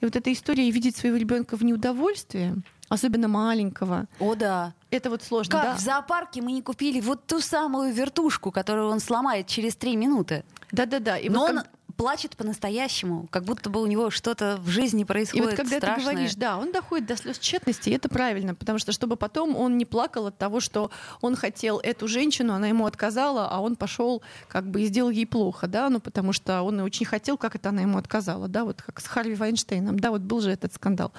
И 0.00 0.04
вот 0.04 0.16
эта 0.16 0.32
история 0.32 0.68
и 0.68 0.70
видеть 0.70 0.96
своего 0.96 1.16
ребенка 1.16 1.56
в 1.56 1.64
неудовольствии, 1.64 2.54
особенно 2.88 3.28
маленького, 3.28 4.06
О, 4.20 4.34
да. 4.34 4.72
это 4.90 5.10
вот 5.10 5.22
сложно, 5.22 5.50
Как 5.52 5.62
да? 5.64 5.76
в 5.76 5.80
зоопарке 5.80 6.42
мы 6.42 6.52
не 6.52 6.62
купили 6.62 7.00
вот 7.00 7.26
ту 7.26 7.40
самую 7.40 7.92
вертушку, 7.92 8.50
которую 8.50 8.88
он 8.88 9.00
сломает 9.00 9.46
через 9.46 9.74
три 9.76 9.96
минуты. 9.96 10.44
Да-да-да. 10.72 11.18
И 11.18 11.28
Но 11.28 11.40
вот 11.40 11.50
он 11.50 11.56
как- 11.58 11.68
плачет 11.96 12.36
по-настоящему, 12.36 13.28
как 13.30 13.44
будто 13.44 13.70
бы 13.70 13.80
у 13.80 13.86
него 13.86 14.10
что-то 14.10 14.56
в 14.60 14.68
жизни 14.68 15.02
И 15.02 15.04
происходит 15.04 15.46
вот 15.46 15.54
когда 15.54 15.76
страшное. 15.76 16.04
ты 16.06 16.10
говоришь, 16.14 16.34
да, 16.34 16.58
он 16.58 16.72
доходит 16.72 17.06
до 17.06 17.16
слез 17.16 17.38
тщетности, 17.38 17.88
и 17.88 17.92
это 17.92 18.08
правильно, 18.08 18.56
потому 18.56 18.80
что 18.80 18.90
чтобы 18.90 19.16
потом 19.16 19.54
он 19.56 19.78
не 19.78 19.84
плакал 19.84 20.26
от 20.26 20.36
того, 20.36 20.58
что 20.58 20.90
он 21.20 21.36
хотел 21.36 21.78
эту 21.78 22.08
женщину, 22.08 22.52
она 22.52 22.66
ему 22.66 22.86
отказала, 22.86 23.48
а 23.48 23.60
он 23.60 23.76
пошел 23.76 24.22
как 24.48 24.66
бы 24.66 24.82
и 24.82 24.86
сделал 24.86 25.10
ей 25.10 25.24
плохо, 25.26 25.68
да, 25.68 25.88
ну 25.88 26.00
потому 26.00 26.32
что 26.32 26.62
он 26.62 26.80
и 26.80 26.82
очень 26.82 27.06
хотел, 27.06 27.38
как 27.38 27.54
это 27.54 27.68
она 27.68 27.82
ему 27.82 27.96
отказала, 27.96 28.48
да, 28.48 28.64
вот 28.64 28.82
как 28.82 29.00
с 29.00 29.06
Харви 29.06 29.36
Вайнштейном, 29.36 29.96
да, 29.98 30.10
вот 30.10 30.22
был 30.22 30.40
же 30.40 30.50
этот 30.50 30.74
скандал, 30.74 31.12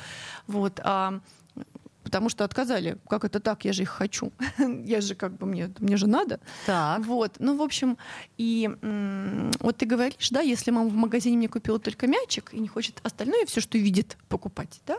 вот. 0.48 0.82
А, 0.84 1.20
Потому 2.06 2.30
что 2.30 2.44
отказали. 2.44 2.98
Как 3.10 3.26
это 3.26 3.40
так? 3.40 3.66
Я 3.66 3.74
же 3.74 3.82
их 3.82 3.90
хочу. 3.90 4.32
Я 4.86 5.02
же 5.02 5.16
как 5.16 5.38
бы 5.38 5.48
мне, 5.48 5.72
мне 5.80 5.98
же 5.98 6.08
надо. 6.08 6.40
Так. 6.68 7.04
Вот, 7.06 7.34
ну, 7.40 7.58
в 7.58 7.62
общем, 7.64 7.98
и 8.38 8.70
вот 9.60 9.78
ты 9.78 9.86
говоришь, 9.88 10.30
да, 10.30 10.42
если 10.42 10.72
мама 10.72 10.90
в 10.90 10.94
магазине 10.94 11.36
мне 11.36 11.50
купила 11.50 11.80
только 11.80 12.08
мячик 12.08 12.54
и 12.54 12.60
не 12.60 12.68
хочет 12.68 13.00
остальное 13.04 13.46
все, 13.48 13.60
что 13.60 13.78
видит, 13.80 14.18
покупать, 14.30 14.82
да, 14.86 14.98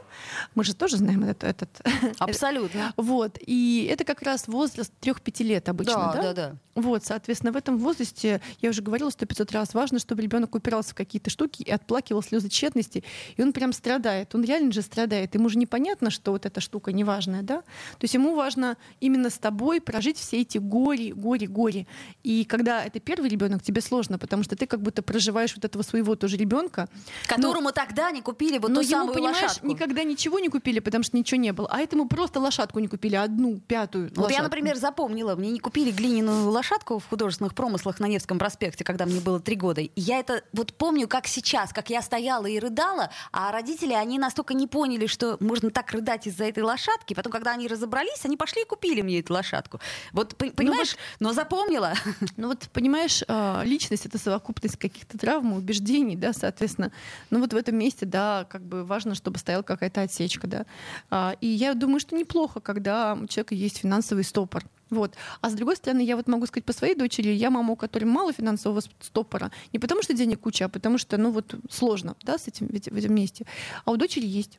мы 0.55 0.65
же 0.65 0.75
тоже 0.75 0.97
знаем 0.97 1.23
этот, 1.23 1.45
этот 1.45 1.81
Абсолютно. 2.19 2.93
вот, 2.97 3.39
и 3.41 3.89
это 3.91 4.05
как 4.05 4.23
раз 4.23 4.49
возраст 4.49 4.93
3-5 5.01 5.45
лет 5.45 5.69
обычно, 5.69 6.13
да? 6.15 6.23
да, 6.23 6.33
да. 6.33 6.57
Вот, 6.75 7.05
соответственно, 7.05 7.53
в 7.53 7.57
этом 7.57 7.79
возрасте, 7.79 8.43
я 8.61 8.71
уже 8.71 8.83
говорила 8.83 9.11
сто 9.11 9.25
500 9.25 9.53
раз, 9.53 9.75
важно, 9.75 9.99
чтобы 9.99 10.23
ребенок 10.23 10.55
упирался 10.55 10.91
в 10.91 10.95
какие-то 10.95 11.31
штуки 11.31 11.63
и 11.63 11.71
отплакивал 11.71 12.23
слезы 12.23 12.49
тщетности, 12.49 13.05
и 13.37 13.43
он 13.43 13.53
прям 13.53 13.73
страдает, 13.73 14.35
он 14.35 14.45
реально 14.45 14.73
же 14.73 14.83
страдает, 14.83 15.35
ему 15.35 15.49
же 15.49 15.59
непонятно, 15.59 16.11
что 16.11 16.33
вот 16.33 16.45
эта 16.45 16.61
штука 16.61 16.93
неважная, 16.97 17.43
да? 17.43 17.59
То 17.59 18.03
есть 18.03 18.15
ему 18.15 18.35
важно 18.35 18.77
именно 19.01 19.31
с 19.31 19.39
тобой 19.39 19.81
прожить 19.81 20.19
все 20.19 20.41
эти 20.41 20.59
горе, 20.59 21.13
горе, 21.15 21.47
горе. 21.47 21.87
И 22.23 22.45
когда 22.45 22.85
это 22.85 23.01
первый 23.01 23.29
ребенок, 23.29 23.63
тебе 23.63 23.81
сложно, 23.81 24.19
потому 24.19 24.43
что 24.43 24.57
ты 24.57 24.67
как 24.67 24.81
будто 24.81 25.03
проживаешь 25.03 25.55
вот 25.55 25.65
этого 25.65 25.83
своего 25.83 26.17
тоже 26.17 26.37
ребенка, 26.37 26.89
Которому 27.27 27.73
тогда 27.73 28.11
не 28.11 28.23
купили 28.23 28.59
вот 28.59 28.71
но 28.71 28.77
ту 28.77 28.81
ему, 28.81 28.91
самую 28.91 29.15
понимаешь, 29.15 29.43
лошадку. 29.43 29.67
никогда 29.67 30.03
ничего 30.03 30.39
не 30.39 30.49
купили, 30.49 30.81
потому 30.81 31.05
что 31.05 31.17
ничего 31.17 31.41
не 31.41 31.53
было. 31.53 31.69
А 31.71 31.81
этому 31.81 32.09
просто 32.09 32.41
лошадку 32.41 32.79
не 32.81 32.89
купили, 32.89 33.17
одну, 33.17 33.59
пятую 33.59 34.11
Вот 34.17 34.31
я, 34.31 34.43
например, 34.43 34.77
запомнила, 34.77 35.37
мне 35.37 35.51
не 35.51 35.61
купили 35.61 35.91
глиняную 35.91 36.51
лошадку, 36.51 36.67
лошадку 36.67 36.99
в 36.99 37.09
художественных 37.09 37.55
промыслах 37.55 38.01
на 38.01 38.07
Невском 38.07 38.39
проспекте, 38.39 38.85
когда 38.85 39.07
мне 39.07 39.21
было 39.21 39.41
три 39.41 39.57
года. 39.57 39.81
И 39.81 39.91
я 39.97 40.19
это 40.19 40.43
вот 40.53 40.75
помню, 40.75 41.09
как 41.09 41.27
сейчас, 41.27 41.73
как 41.73 41.91
я 41.91 42.03
стояла 42.03 42.47
и 42.47 42.59
рыдала, 42.59 43.11
а 43.33 43.53
родители, 43.53 43.93
они 43.93 44.19
настолько 44.19 44.55
не 44.55 44.67
поняли, 44.67 45.07
что 45.07 45.37
можно 45.41 45.71
так 45.71 45.93
рыдать 45.93 46.27
из-за 46.27 46.45
этой 46.45 46.63
лошадки. 46.63 46.86
Потом, 47.15 47.33
когда 47.33 47.53
они 47.53 47.69
разобрались, 47.69 48.25
они 48.25 48.37
пошли 48.37 48.63
и 48.63 48.65
купили 48.65 49.03
мне 49.03 49.21
эту 49.21 49.35
лошадку. 49.35 49.81
Вот, 50.13 50.37
понимаешь, 50.37 50.97
ну, 51.21 51.29
вот, 51.29 51.31
но 51.31 51.33
запомнила. 51.33 51.95
Ну 52.37 52.49
вот, 52.49 52.69
понимаешь, 52.73 53.23
а, 53.29 53.63
личность— 53.65 54.07
это 54.07 54.19
совокупность 54.19 54.77
каких-то 54.77 55.19
травм, 55.19 55.53
убеждений, 55.55 56.17
да, 56.17 56.33
соответственно. 56.33 56.93
Ну 57.31 57.41
вот 57.41 57.53
в 57.53 57.57
этом 57.57 57.77
месте, 57.77 58.05
да, 58.05 58.47
как 58.49 58.63
бы 58.63 58.85
важно, 58.85 59.15
чтобы 59.15 59.39
стояла 59.39 59.63
какая-то 59.63 60.03
отсечка, 60.03 60.47
да. 60.47 60.67
А, 61.11 61.37
и 61.41 61.47
я 61.47 61.75
думаю, 61.75 62.01
что 62.01 62.17
неплохо, 62.17 62.61
когда 62.61 63.15
у 63.15 63.27
человека 63.27 63.55
есть 63.55 63.79
финансовый 63.79 64.25
стопор. 64.25 64.65
Вот. 64.91 65.15
А 65.41 65.51
с 65.51 65.55
другой 65.55 65.77
стороны, 65.77 66.01
я 66.01 66.17
вот 66.17 66.29
могу 66.29 66.47
сказать 66.47 66.65
по 66.65 66.73
своей 66.73 66.95
дочери, 66.95 67.31
я 67.31 67.51
мама, 67.51 67.73
у 67.73 67.77
которой 67.77 68.05
мало 68.05 68.33
финансового 68.33 68.83
стопора, 69.01 69.51
не 69.73 69.79
потому 69.79 70.03
что 70.03 70.15
денег 70.15 70.41
куча, 70.41 70.67
а 70.67 70.69
потому 70.69 70.99
что, 70.99 71.17
ну 71.17 71.31
вот, 71.31 71.55
сложно, 71.71 72.17
да, 72.23 72.39
с 72.39 72.47
этим, 72.47 72.69
в 72.69 72.75
этом 72.75 73.15
месте. 73.15 73.47
А 73.85 73.91
у 73.91 73.97
дочери 73.97 74.27
есть. 74.27 74.59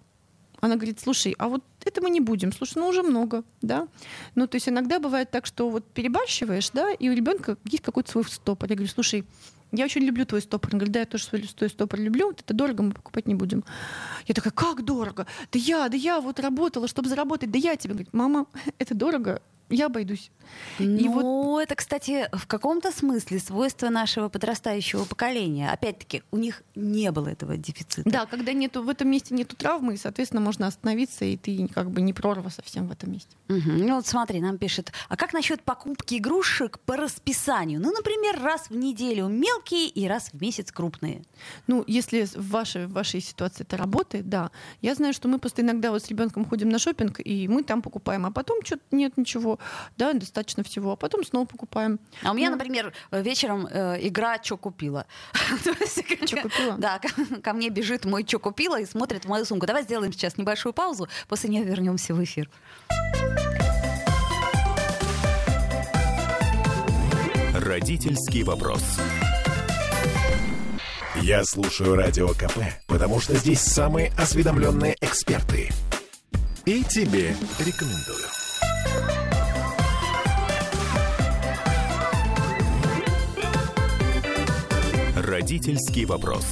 Она 0.60 0.76
говорит, 0.76 1.00
слушай, 1.00 1.36
а 1.38 1.48
вот 1.48 1.64
это 1.86 2.02
мы 2.02 2.10
не 2.10 2.20
будем. 2.20 2.52
Слушай, 2.52 2.80
ну 2.80 2.88
уже 2.88 3.04
много, 3.04 3.44
да. 3.62 3.88
Ну, 4.36 4.48
то 4.48 4.56
есть 4.56 4.68
иногда 4.68 5.00
бывает 5.00 5.30
так, 5.30 5.46
что 5.46 5.70
вот 5.70 5.86
перебарщиваешь, 5.86 6.72
да, 6.72 6.92
и 6.92 7.10
у 7.10 7.14
ребенка 7.14 7.58
есть 7.66 7.84
какой-то 7.84 8.12
свой 8.12 8.24
стопор. 8.26 8.70
Я 8.70 8.76
говорю, 8.76 8.92
слушай, 8.92 9.24
я 9.72 9.86
очень 9.86 10.02
люблю 10.02 10.26
твой 10.26 10.42
стопор. 10.42 10.72
Он 10.74 10.80
говорит, 10.80 10.94
да, 10.94 11.00
я 11.02 11.06
тоже 11.06 11.26
свой 11.26 11.70
стопор 11.70 12.00
люблю, 12.00 12.28
вот 12.28 12.42
это 12.42 12.54
дорого, 12.54 12.84
мы 12.84 12.92
покупать 12.92 13.28
не 13.28 13.36
будем. 13.36 13.64
Я 14.26 14.34
такая, 14.34 14.52
как 14.52 14.84
дорого? 14.84 15.28
Да 15.52 15.60
я, 15.60 15.90
да 15.90 15.98
я 15.98 16.22
вот 16.22 16.40
работала, 16.40 16.88
чтобы 16.88 17.10
заработать, 17.10 17.52
да 17.52 17.60
я 17.60 17.76
тебе. 17.76 17.94
Говорит, 17.94 18.14
мама, 18.14 18.48
это 18.80 18.96
дорого, 18.96 19.42
я 19.70 19.88
обойдусь. 19.88 20.32
Ну, 20.80 20.98
и 20.98 21.08
вот... 21.08 21.62
это, 21.62 21.76
кстати, 21.76 22.30
в 22.32 22.48
каком-то 22.48 22.92
смысле 22.92 23.40
свойство 23.40 23.90
нашего 23.90 24.30
подрастающего 24.30 25.06
поколения. 25.06 25.72
Опять-таки, 25.72 26.24
у 26.32 26.38
них 26.38 26.64
не 26.76 27.12
было 27.12 27.28
этого 27.28 27.58
дефицита. 27.58 28.10
Да, 28.10 28.26
когда 28.26 28.54
нету, 28.54 28.84
в 28.84 28.90
этом 28.90 29.10
месте 29.10 29.36
нету 29.36 29.56
травмы, 29.56 29.96
и, 29.96 29.98
соответственно, 29.98 30.42
можно 30.42 30.68
остановиться, 30.68 31.26
и 31.26 31.38
ты 31.38 31.68
как 31.68 31.92
бы 31.92 32.02
не 32.02 32.14
прорва 32.14 32.50
совсем 32.50 32.88
в 32.88 32.92
этом 32.92 33.12
месте. 33.12 33.36
Угу. 33.50 33.72
Ну 33.72 33.96
вот 33.96 34.08
смотри, 34.08 34.40
нам 34.40 34.58
пишет, 34.58 34.92
а 35.10 35.18
как 35.18 35.34
насчет 35.34 35.62
покупки 35.62 36.16
игрушек 36.16 36.80
по 36.80 36.96
расписанию? 36.96 37.82
Ну, 37.82 37.92
например, 37.92 38.42
раз 38.42 38.70
в 38.70 38.76
неделю 38.76 39.28
мелкие 39.28 39.88
и 39.88 40.08
раз 40.08 40.30
в 40.32 40.42
месяц 40.42 40.72
крупные. 40.72 41.24
Ну, 41.68 41.84
если 41.88 42.24
в 42.24 42.50
вашей, 42.50 42.88
в 42.88 42.94
вашей 42.94 43.22
ситуации 43.22 43.64
это 43.64 43.78
работает, 43.78 44.30
да. 44.30 44.52
Я 44.82 44.96
знаю, 44.96 45.14
что 45.14 45.28
мы 45.28 45.40
просто 45.40 45.62
иногда 45.62 45.92
вот 45.92 46.04
с 46.04 46.08
ребенком 46.08 46.46
ходим 46.46 46.70
на 46.70 46.80
шопинг, 46.80 47.20
и 47.24 47.48
мы 47.48 47.64
там 47.64 47.82
покупаем, 47.82 48.26
а 48.26 48.32
потом 48.32 48.64
что-то 48.64 48.84
нет 48.92 49.18
ничего, 49.18 49.57
да, 49.98 50.14
достаточно 50.14 50.64
всего, 50.64 50.92
а 50.92 50.96
потом 50.96 51.24
снова 51.24 51.46
покупаем. 51.46 52.00
А 52.24 52.32
у 52.32 52.34
меня, 52.34 52.50
ну. 52.50 52.56
например, 52.58 52.94
вечером 53.12 53.68
э, 53.70 53.98
игра 54.08 54.38
«Чё 54.40 54.58
купила?». 54.58 55.06
«Чё 56.26 56.42
купила?» 56.42 56.76
Да, 56.78 57.00
ко 57.44 57.54
мне 57.54 57.70
бежит 57.70 58.06
мой 58.06 58.24
«Чё 58.24 58.40
купила?» 58.40 58.80
и 58.80 58.86
смотрит 58.86 59.26
в 59.26 59.28
мою 59.28 59.46
сумку. 59.46 59.66
Давай 59.66 59.84
сделаем 59.84 60.14
сейчас 60.14 60.38
небольшую 60.38 60.74
паузу, 60.74 61.08
после 61.28 61.50
нее 61.50 61.64
вернемся 61.64 62.14
в 62.14 62.24
эфир. 62.24 62.50
Родительский 67.54 68.44
вопрос. 68.44 68.82
Я 71.22 71.44
слушаю 71.44 71.96
Радио 71.96 72.30
КП, 72.30 72.60
потому 72.86 73.20
что 73.20 73.36
здесь 73.36 73.60
самые 73.60 74.12
осведомленные 74.18 74.96
эксперты. 75.02 75.70
И 76.66 76.84
тебе 76.84 77.36
рекомендую. 77.60 79.27
Родительский 85.28 86.06
вопрос. 86.06 86.46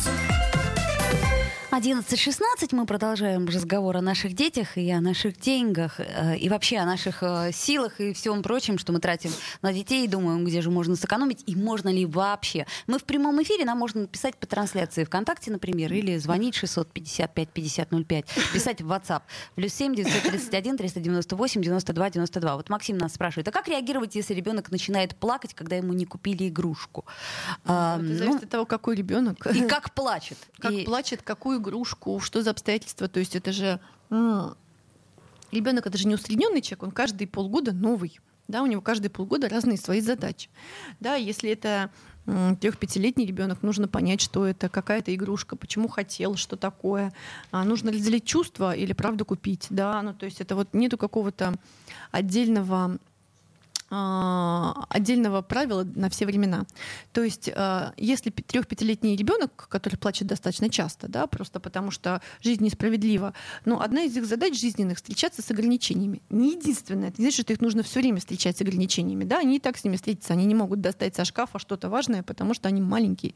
11.16 1.76 2.70
мы 2.72 2.86
продолжаем 2.86 3.48
разговор 3.48 3.98
о 3.98 4.02
наших 4.02 4.34
детях 4.34 4.78
и 4.78 4.90
о 4.92 5.02
наших 5.02 5.38
деньгах, 5.38 6.00
э, 6.00 6.38
и 6.38 6.48
вообще 6.48 6.78
о 6.78 6.86
наших 6.86 7.22
э, 7.22 7.52
силах 7.52 8.00
и 8.00 8.14
всем 8.14 8.44
прочем, 8.44 8.78
что 8.78 8.94
мы 8.94 9.02
тратим 9.02 9.30
на 9.62 9.74
детей, 9.74 10.08
думаем, 10.08 10.46
где 10.46 10.62
же 10.62 10.72
можно 10.72 10.96
сэкономить 10.96 11.44
и 11.46 11.54
можно 11.54 11.90
ли 11.90 12.06
вообще. 12.06 12.66
Мы 12.88 12.98
в 12.98 13.04
прямом 13.04 13.44
эфире, 13.44 13.66
нам 13.66 13.78
можно 13.78 14.02
написать 14.02 14.38
по 14.38 14.48
трансляции 14.48 15.04
ВКонтакте, 15.04 15.52
например, 15.52 15.92
или 15.92 16.18
звонить 16.18 16.56
655 16.56 17.50
5005, 17.50 18.26
писать 18.54 18.82
в 18.82 18.90
WhatsApp. 18.90 19.24
Плюс 19.56 19.74
7 19.74 19.96
931 19.96 20.78
398 20.78 21.62
92 21.62 22.10
92. 22.10 22.56
Вот 22.56 22.70
Максим 22.70 22.98
нас 22.98 23.16
спрашивает, 23.16 23.50
а 23.50 23.52
как 23.52 23.68
реагировать, 23.68 24.16
если 24.16 24.34
ребенок 24.34 24.72
начинает 24.72 25.14
плакать, 25.18 25.54
когда 25.54 25.76
ему 25.76 25.92
не 25.92 26.06
купили 26.06 26.48
игрушку? 26.48 27.04
Это 27.66 27.98
зависит 28.00 28.26
ну, 28.28 28.36
от 28.38 28.50
того, 28.50 28.66
какой 28.66 28.96
ребенок. 28.96 29.46
И 29.48 29.68
как 29.68 29.94
плачет. 29.94 30.38
Как 30.60 30.72
и... 30.72 30.86
плачет, 30.86 31.22
какую 31.22 31.65
игрушку, 31.66 32.20
что 32.20 32.42
за 32.42 32.52
обстоятельства. 32.52 33.08
То 33.08 33.20
есть 33.20 33.36
это 33.36 33.52
же 33.52 33.80
ребенок, 35.52 35.88
это 35.88 35.98
же 35.98 36.08
не 36.08 36.16
усредненный 36.16 36.62
человек, 36.62 36.84
он 36.84 36.92
каждые 36.92 37.28
полгода 37.28 37.72
новый. 37.72 38.20
Да, 38.48 38.62
у 38.62 38.68
него 38.68 38.80
каждые 38.80 39.10
полгода 39.10 39.50
разные 39.50 39.78
свои 39.78 40.02
задачи. 40.02 40.50
Да, 41.00 41.16
если 41.16 41.50
это 41.50 41.90
трех-пятилетний 42.26 43.26
ребенок, 43.26 43.64
нужно 43.64 43.88
понять, 43.88 44.22
что 44.22 44.46
это 44.46 44.70
какая-то 44.70 45.14
игрушка, 45.14 45.56
почему 45.56 45.88
хотел, 45.88 46.36
что 46.36 46.56
такое. 46.56 47.12
А 47.50 47.64
нужно 47.64 47.92
разделить 47.92 48.26
чувства 48.26 48.76
или 48.76 48.94
правда 48.94 49.26
купить. 49.26 49.66
Да, 49.72 50.00
ну 50.04 50.14
то 50.14 50.26
есть 50.26 50.42
это 50.42 50.56
вот 50.56 50.74
нету 50.74 50.98
какого-то 50.98 51.56
отдельного 52.12 53.00
отдельного 53.90 55.42
правила 55.44 55.84
на 55.96 56.10
все 56.10 56.26
времена. 56.26 56.66
То 57.14 57.24
есть, 57.24 57.50
а, 57.54 57.94
если 57.98 58.32
трех-пятилетний 58.32 59.16
ребенок, 59.16 59.68
который 59.70 59.96
плачет 59.96 60.28
достаточно 60.28 60.70
часто, 60.70 61.08
да, 61.08 61.28
просто 61.28 61.60
потому 61.60 61.92
что 61.92 62.22
жизнь 62.42 62.64
несправедлива, 62.64 63.34
но 63.64 63.82
одна 63.82 64.04
из 64.04 64.18
их 64.18 64.26
задач 64.26 64.60
жизненных 64.60 64.98
встречаться 64.98 65.44
с 65.44 65.52
ограничениями. 65.52 66.22
Не 66.30 66.54
единственное, 66.54 67.10
это 67.10 67.22
не 67.22 67.26
значит, 67.26 67.46
что 67.46 67.54
их 67.54 67.62
нужно 67.62 67.84
все 67.84 68.00
время 68.00 68.20
встречать 68.20 68.58
с 68.58 68.62
ограничениями, 68.62 69.24
да, 69.24 69.40
они 69.40 69.58
и 69.58 69.60
так 69.60 69.78
с 69.78 69.84
ними 69.84 69.98
встретятся, 69.98 70.34
они 70.34 70.46
не 70.46 70.56
могут 70.56 70.82
достать 70.82 71.16
со 71.16 71.24
шкафа 71.24 71.60
что-то 71.60 71.88
важное, 71.88 72.24
потому 72.24 72.56
что 72.56 72.68
они 72.68 72.82
маленькие. 72.82 73.36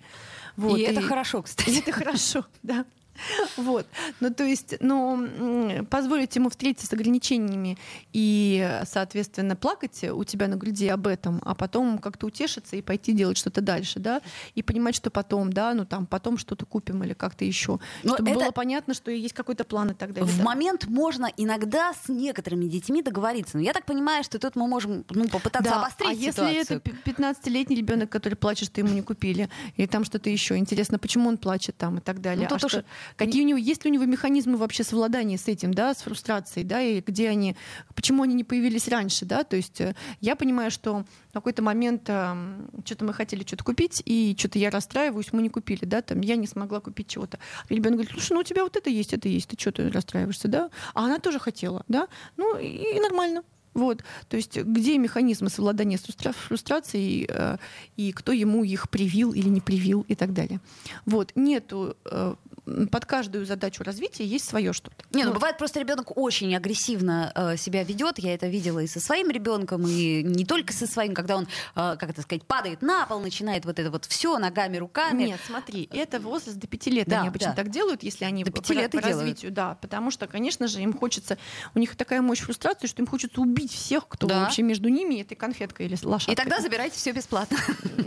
Вот. 0.55 0.77
И, 0.79 0.81
и 0.81 0.85
это 0.85 1.01
хорошо, 1.01 1.43
кстати. 1.43 1.69
И 1.69 1.79
это 1.79 1.91
хорошо, 1.91 2.45
да. 2.63 2.85
Вот. 3.57 3.85
Ну, 4.19 4.33
то 4.33 4.43
есть, 4.43 4.75
ну, 4.79 5.85
позволить 5.89 6.35
ему 6.35 6.49
встретиться 6.49 6.88
с 6.88 6.93
ограничениями 6.93 7.77
и, 8.13 8.81
соответственно, 8.85 9.55
плакать 9.55 10.03
у 10.03 10.23
тебя 10.23 10.47
на 10.47 10.55
груди 10.55 10.88
об 10.88 11.07
этом, 11.07 11.41
а 11.43 11.55
потом 11.55 11.99
как-то 11.99 12.27
утешиться 12.27 12.75
и 12.75 12.81
пойти 12.81 13.13
делать 13.13 13.38
что-то 13.38 13.61
дальше, 13.61 13.99
да, 13.99 14.21
и 14.55 14.63
понимать, 14.63 14.95
что 14.95 15.09
потом, 15.09 15.51
да, 15.51 15.73
ну, 15.73 15.85
там, 15.85 16.05
потом 16.05 16.38
что-то 16.38 16.65
купим 16.65 17.03
или 17.03 17.13
как-то 17.13 17.45
еще. 17.45 17.79
Но 18.03 18.15
чтобы 18.15 18.31
это... 18.31 18.39
было 18.39 18.51
понятно, 18.51 18.93
что 18.93 19.11
есть 19.11 19.33
какой-то 19.33 19.63
план 19.63 19.91
и 19.91 19.93
так 19.93 20.13
далее. 20.13 20.29
В 20.29 20.38
да. 20.38 20.43
момент 20.43 20.85
можно 20.88 21.29
иногда 21.38 21.93
с 21.93 22.09
некоторыми 22.09 22.65
детьми 22.65 23.01
договориться. 23.01 23.57
Но 23.57 23.63
я 23.63 23.73
так 23.73 23.85
понимаю, 23.85 24.23
что 24.23 24.39
тут 24.39 24.55
мы 24.55 24.67
можем 24.67 25.05
ну, 25.09 25.27
попытаться 25.27 25.71
да. 25.71 25.81
обострить 25.81 26.09
а 26.09 26.31
ситуацию. 26.31 26.53
если 26.53 26.75
это 26.77 26.89
15-летний 27.05 27.75
ребенок, 27.75 28.09
который 28.09 28.35
плачет, 28.35 28.69
что 28.69 28.81
ему 28.81 28.93
не 28.93 29.01
купили, 29.01 29.49
или 29.75 29.85
там 29.85 30.05
что-то 30.05 30.29
еще, 30.29 30.57
интересно, 30.57 30.99
почему 30.99 31.29
он 31.29 31.38
плачет 31.38 31.77
там 31.77 31.97
и 31.97 32.01
так 32.01 32.21
далее. 32.21 32.47
Ну, 32.49 32.55
а 32.55 32.59
что... 32.59 32.83
Какие 33.15 33.43
у 33.43 33.45
него, 33.45 33.57
есть 33.57 33.85
ли 33.85 33.91
у 33.91 33.93
него 33.93 34.05
механизмы 34.05 34.57
вообще 34.57 34.83
совладания 34.83 35.37
с 35.37 35.47
этим, 35.47 35.73
да, 35.73 35.93
с 35.93 35.97
фрустрацией, 35.97 36.65
да, 36.65 36.81
и 36.81 37.01
где 37.01 37.29
они, 37.29 37.55
почему 37.95 38.23
они 38.23 38.35
не 38.35 38.43
появились 38.43 38.87
раньше, 38.87 39.25
да, 39.25 39.43
то 39.43 39.55
есть 39.55 39.81
э, 39.81 39.95
я 40.21 40.35
понимаю, 40.35 40.71
что 40.71 41.05
в 41.29 41.33
какой-то 41.33 41.61
момент 41.61 42.03
э, 42.07 42.35
что-то 42.85 43.05
мы 43.05 43.13
хотели 43.13 43.43
что-то 43.43 43.63
купить, 43.63 44.01
и 44.05 44.35
что-то 44.37 44.59
я 44.59 44.69
расстраиваюсь, 44.69 45.31
мы 45.31 45.41
не 45.41 45.49
купили, 45.49 45.85
да, 45.85 46.01
там, 46.01 46.21
я 46.21 46.35
не 46.35 46.47
смогла 46.47 46.79
купить 46.79 47.07
чего-то. 47.07 47.39
Ребенок 47.69 47.99
говорит, 47.99 48.11
слушай, 48.11 48.33
ну 48.33 48.39
у 48.39 48.43
тебя 48.43 48.63
вот 48.63 48.75
это 48.75 48.89
есть, 48.89 49.13
это 49.13 49.27
есть, 49.27 49.49
ты 49.49 49.59
что 49.59 49.71
ты 49.71 49.89
расстраиваешься, 49.89 50.47
да? 50.47 50.69
А 50.93 51.05
она 51.05 51.19
тоже 51.19 51.39
хотела, 51.39 51.83
да? 51.87 52.07
Ну 52.37 52.57
и, 52.57 52.95
и 52.95 52.99
нормально. 52.99 53.43
Вот, 53.73 54.03
то 54.27 54.35
есть 54.35 54.57
где 54.57 54.97
механизмы 54.97 55.49
совладания 55.49 55.97
с 55.97 56.33
фрустрацией 56.47 57.27
э, 57.29 57.57
и 57.97 58.11
кто 58.11 58.31
ему 58.31 58.63
их 58.63 58.89
привил 58.89 59.31
или 59.31 59.47
не 59.47 59.61
привил 59.61 60.05
и 60.07 60.15
так 60.15 60.33
далее. 60.33 60.59
Вот, 61.05 61.31
нету 61.35 61.95
э, 62.05 62.35
под 62.91 63.05
каждую 63.05 63.45
задачу 63.45 63.83
развития 63.83 64.25
есть 64.25 64.47
свое 64.47 64.73
что-то. 64.73 65.03
Не, 65.11 65.23
ну 65.23 65.29
вот. 65.29 65.35
бывает 65.35 65.57
просто 65.57 65.79
ребенок 65.79 66.17
очень 66.17 66.55
агрессивно 66.55 67.31
э, 67.35 67.57
себя 67.57 67.83
ведет. 67.83 68.19
Я 68.19 68.33
это 68.33 68.47
видела 68.47 68.79
и 68.79 68.88
со 68.88 68.99
своим 68.99 69.29
ребенком, 69.29 69.85
и 69.88 70.23
не 70.23 70.45
только 70.45 70.73
со 70.73 70.88
своим, 70.88 71.13
когда 71.13 71.38
он, 71.38 71.47
э, 71.75 71.95
как 71.99 72.09
это 72.09 72.21
сказать, 72.21 72.43
падает 72.45 72.81
на 72.81 73.05
пол, 73.05 73.19
начинает 73.19 73.65
вот 73.65 73.79
это 73.79 73.91
вот 73.91 74.05
все 74.05 74.38
ногами, 74.38 74.77
руками. 74.77 75.23
Нет, 75.23 75.39
смотри, 75.45 75.89
это 75.91 76.19
возраст 76.19 76.57
до 76.57 76.67
пяти 76.67 76.91
лет. 76.91 77.07
Да, 77.07 77.19
они 77.19 77.29
обычно 77.29 77.49
да. 77.49 77.55
так 77.55 77.69
делают, 77.69 78.03
если 78.03 78.25
они 78.25 78.43
до 78.43 78.51
пяти 78.51 78.73
лет 78.73 78.91
по, 78.91 78.99
по 78.99 79.07
развитию, 79.07 79.51
да, 79.51 79.75
потому 79.75 80.11
что, 80.11 80.27
конечно 80.27 80.67
же, 80.67 80.81
им 80.81 80.93
хочется, 80.93 81.38
у 81.75 81.79
них 81.79 81.95
такая 81.95 82.21
мощь 82.21 82.39
фрустрации, 82.39 82.88
что 82.88 83.01
им 83.01 83.07
хочется 83.07 83.41
убить 83.41 83.73
всех, 83.73 84.07
кто 84.07 84.27
да. 84.27 84.41
вообще 84.41 84.61
между 84.61 84.89
ними, 84.89 85.21
этой 85.21 85.35
конфеткой 85.35 85.88
или 85.88 85.97
лошадкой. 86.03 86.33
И 86.33 86.38
тогда 86.38 86.59
забирайте 86.61 86.95
все 86.95 87.11
бесплатно. 87.11 87.57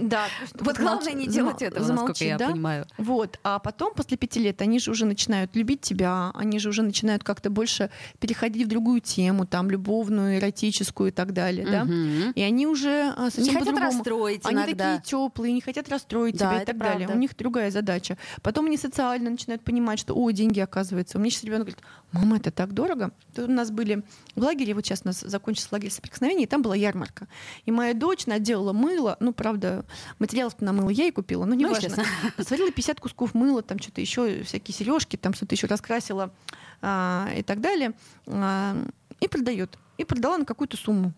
Да. 0.02 0.26
Вот 0.54 0.78
главное 0.78 1.12
не 1.12 1.26
делать 1.26 1.62
этого, 1.62 1.87
насколько 1.87 2.25
я 2.25 2.38
понимаю. 2.38 2.87
Вот, 2.99 3.38
а 3.45 3.59
потом 3.59 3.95
после 3.95 4.16
пяти 4.16 4.40
лет 4.40 4.51
лет, 4.52 4.62
они 4.62 4.78
же 4.78 4.90
уже 4.90 5.06
начинают 5.06 5.56
любить 5.56 5.80
тебя, 5.80 6.30
они 6.35 6.59
же 6.59 6.68
уже 6.68 6.82
начинают 6.82 7.25
как-то 7.25 7.50
больше 7.50 7.90
переходить 8.21 8.66
в 8.66 8.68
другую 8.68 9.00
тему, 9.00 9.47
там, 9.47 9.71
любовную, 9.71 10.38
эротическую 10.38 11.09
и 11.09 11.12
так 11.12 11.32
далее, 11.32 11.66
да. 11.66 11.85
Мгм. 11.85 12.32
И 12.35 12.42
они 12.42 12.66
уже 12.66 13.12
а, 13.16 13.30
совсем 13.30 13.54
Не 13.54 13.59
хотят 13.61 13.78
расстроить 13.78 14.40
Они 14.44 14.56
иногда. 14.56 14.97
такие 14.97 15.02
теплые, 15.02 15.52
не 15.54 15.61
хотят 15.61 15.88
расстроить 15.88 16.37
Да, 16.37 16.50
тебя 16.52 16.62
и 16.62 16.66
так 16.66 16.76
далее. 16.78 16.99
правда. 17.06 17.14
У 17.14 17.18
них 17.18 17.37
другая 17.37 17.71
задача. 17.71 18.16
Потом 18.42 18.66
они 18.66 18.76
социально 18.76 19.30
начинают 19.30 19.62
понимать, 19.64 19.99
что, 19.99 20.14
о, 20.14 20.30
деньги, 20.30 20.61
оказывается. 20.61 21.18
У 21.18 21.21
меня 21.21 21.30
сейчас 21.30 21.44
ребенок 21.44 21.66
говорит, 21.66 21.82
мама, 22.12 22.37
это 22.37 22.50
так 22.50 22.73
дорого. 22.75 23.11
Тут 23.35 23.49
у 23.49 23.52
нас 23.52 23.71
были 23.71 24.02
в 24.37 24.40
лагере, 24.42 24.75
вот 24.75 24.85
сейчас 24.85 25.00
у 25.04 25.09
нас 25.09 25.21
закончился 25.21 25.68
лагерь 25.73 25.90
соприкосновения, 25.90 26.44
и 26.44 26.47
там 26.47 26.62
была 26.62 26.76
ярмарка. 26.76 27.26
И 27.64 27.71
моя 27.71 27.94
дочь 27.94 28.26
наделала 28.26 28.73
мыло, 28.73 29.16
ну, 29.21 29.32
правда, 29.32 29.85
материалов 30.18 30.61
на 30.61 30.73
мыло 30.73 30.90
я 30.90 31.04
ей 31.04 31.12
купила, 31.12 31.44
но 31.44 31.54
не 31.54 31.64
Ну, 31.64 31.71
важно. 31.73 31.87
естественно. 31.87 32.06
Сварила 32.44 32.71
50 32.71 33.00
кусков 33.00 33.35
мыла, 33.35 33.62
там 33.62 33.78
что-то 33.78 34.00
еще, 34.00 34.32
всякие 34.45 34.75
сережки, 34.75 35.17
там 35.17 35.35
что-то 35.35 35.55
еще 35.55 35.67
раскрасила 35.67 36.33
а, 36.81 37.31
и 37.37 37.43
так 37.43 37.61
далее. 37.61 37.93
А, 38.27 38.77
и 39.21 39.29
продает. 39.29 39.79
И 39.99 40.05
продала 40.05 40.39
на 40.39 40.45
какую-то 40.45 40.77
сумму. 40.77 41.12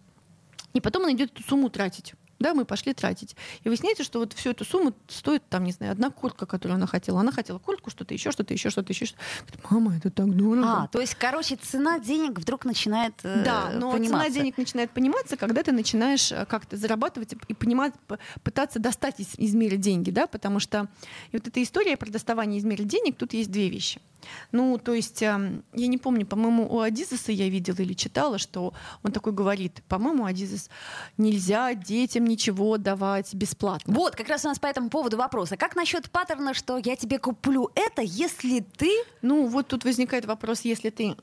И 0.73 0.81
потом 0.81 1.05
она 1.05 1.13
идет 1.13 1.33
эту 1.33 1.43
сумму 1.43 1.71
тратить. 1.71 2.15
Да, 2.45 2.53
мы 2.53 2.67
пошли 2.67 2.93
тратить. 2.93 3.37
И 3.63 3.69
выясняется, 3.71 4.05
что 4.05 4.19
вот 4.19 4.35
всю 4.35 4.51
эту 4.51 4.67
сумму 4.67 4.93
стоит, 5.09 5.43
там, 5.49 5.65
не 5.65 5.73
знаю, 5.73 5.93
одна 5.93 6.11
куртка, 6.11 6.45
которую 6.45 6.77
она 6.77 6.87
хотела. 6.87 7.21
Она 7.21 7.33
хотела 7.33 7.59
куртку, 7.59 7.89
что-то 7.89 8.13
еще, 8.13 8.33
что-то 8.33 8.53
еще, 8.53 8.69
что-то 8.69 8.93
еще. 8.93 9.07
Говорит, 9.47 9.71
мама, 9.71 9.97
это 9.97 10.11
так 10.11 10.31
дорого. 10.37 10.83
А, 10.83 10.87
то 10.89 11.01
есть, 11.01 11.15
короче, 11.15 11.57
цена 11.57 11.99
денег 11.99 12.39
вдруг 12.39 12.67
начинает 12.67 13.15
э, 13.23 13.43
Да, 13.45 13.71
но 13.73 13.93
цена 13.93 13.93
пониматься. 13.93 14.31
денег 14.33 14.59
начинает 14.59 14.91
пониматься, 14.91 15.39
когда 15.39 15.63
ты 15.63 15.73
начинаешь 15.73 16.31
э, 16.33 16.45
как-то 16.45 16.77
зарабатывать 16.77 17.33
и- 17.49 17.55
понимать, 17.55 17.95
пытаться 18.43 18.79
достать 18.79 19.21
из, 19.21 19.39
из 19.39 19.55
мира 19.55 19.77
деньги, 19.77 20.11
да, 20.11 20.27
потому 20.27 20.61
что 20.61 20.89
и 21.33 21.37
вот 21.39 21.49
эта 21.49 21.63
история 21.63 21.97
про 21.97 22.11
доставание 22.11 22.59
из 22.61 22.65
мира 22.65 22.83
денег, 22.83 23.17
тут 23.17 23.33
есть 23.33 23.51
две 23.51 23.71
вещи. 23.71 24.03
Ну, 24.53 24.79
то 24.79 24.93
есть, 24.93 25.23
эм, 25.23 25.65
я 25.73 25.87
не 25.87 25.99
помню, 25.99 26.27
по-моему, 26.27 26.67
у 26.69 26.81
Адизеса 26.81 27.33
я 27.33 27.49
видела 27.49 27.77
или 27.77 27.93
читала, 27.95 28.39
что 28.39 28.75
он 29.03 29.13
такой 29.13 29.33
говорит, 29.33 29.83
по-моему, 29.89 30.25
Адизес, 30.25 30.71
нельзя 31.17 31.75
детям 31.75 32.25
ничего 32.25 32.79
давать 32.79 33.35
бесплатно. 33.35 33.95
Вот, 33.95 34.17
как 34.17 34.29
раз 34.29 34.45
у 34.45 34.49
нас 34.49 34.59
по 34.59 34.67
этому 34.67 34.91
поводу 34.91 35.17
вопрос. 35.17 35.53
А 35.53 35.57
как 35.57 35.77
насчет 35.77 36.11
паттерна, 36.11 36.55
что 36.55 36.79
я 36.79 36.97
тебе 36.97 37.19
куплю 37.19 37.71
это, 37.75 38.03
если 38.03 38.61
ты... 38.61 38.91
Ну, 39.23 39.47
вот 39.47 39.69
тут 39.69 39.85
возникает 39.85 40.25
вопрос, 40.25 40.63
если 40.63 40.91
ты... 40.91 41.15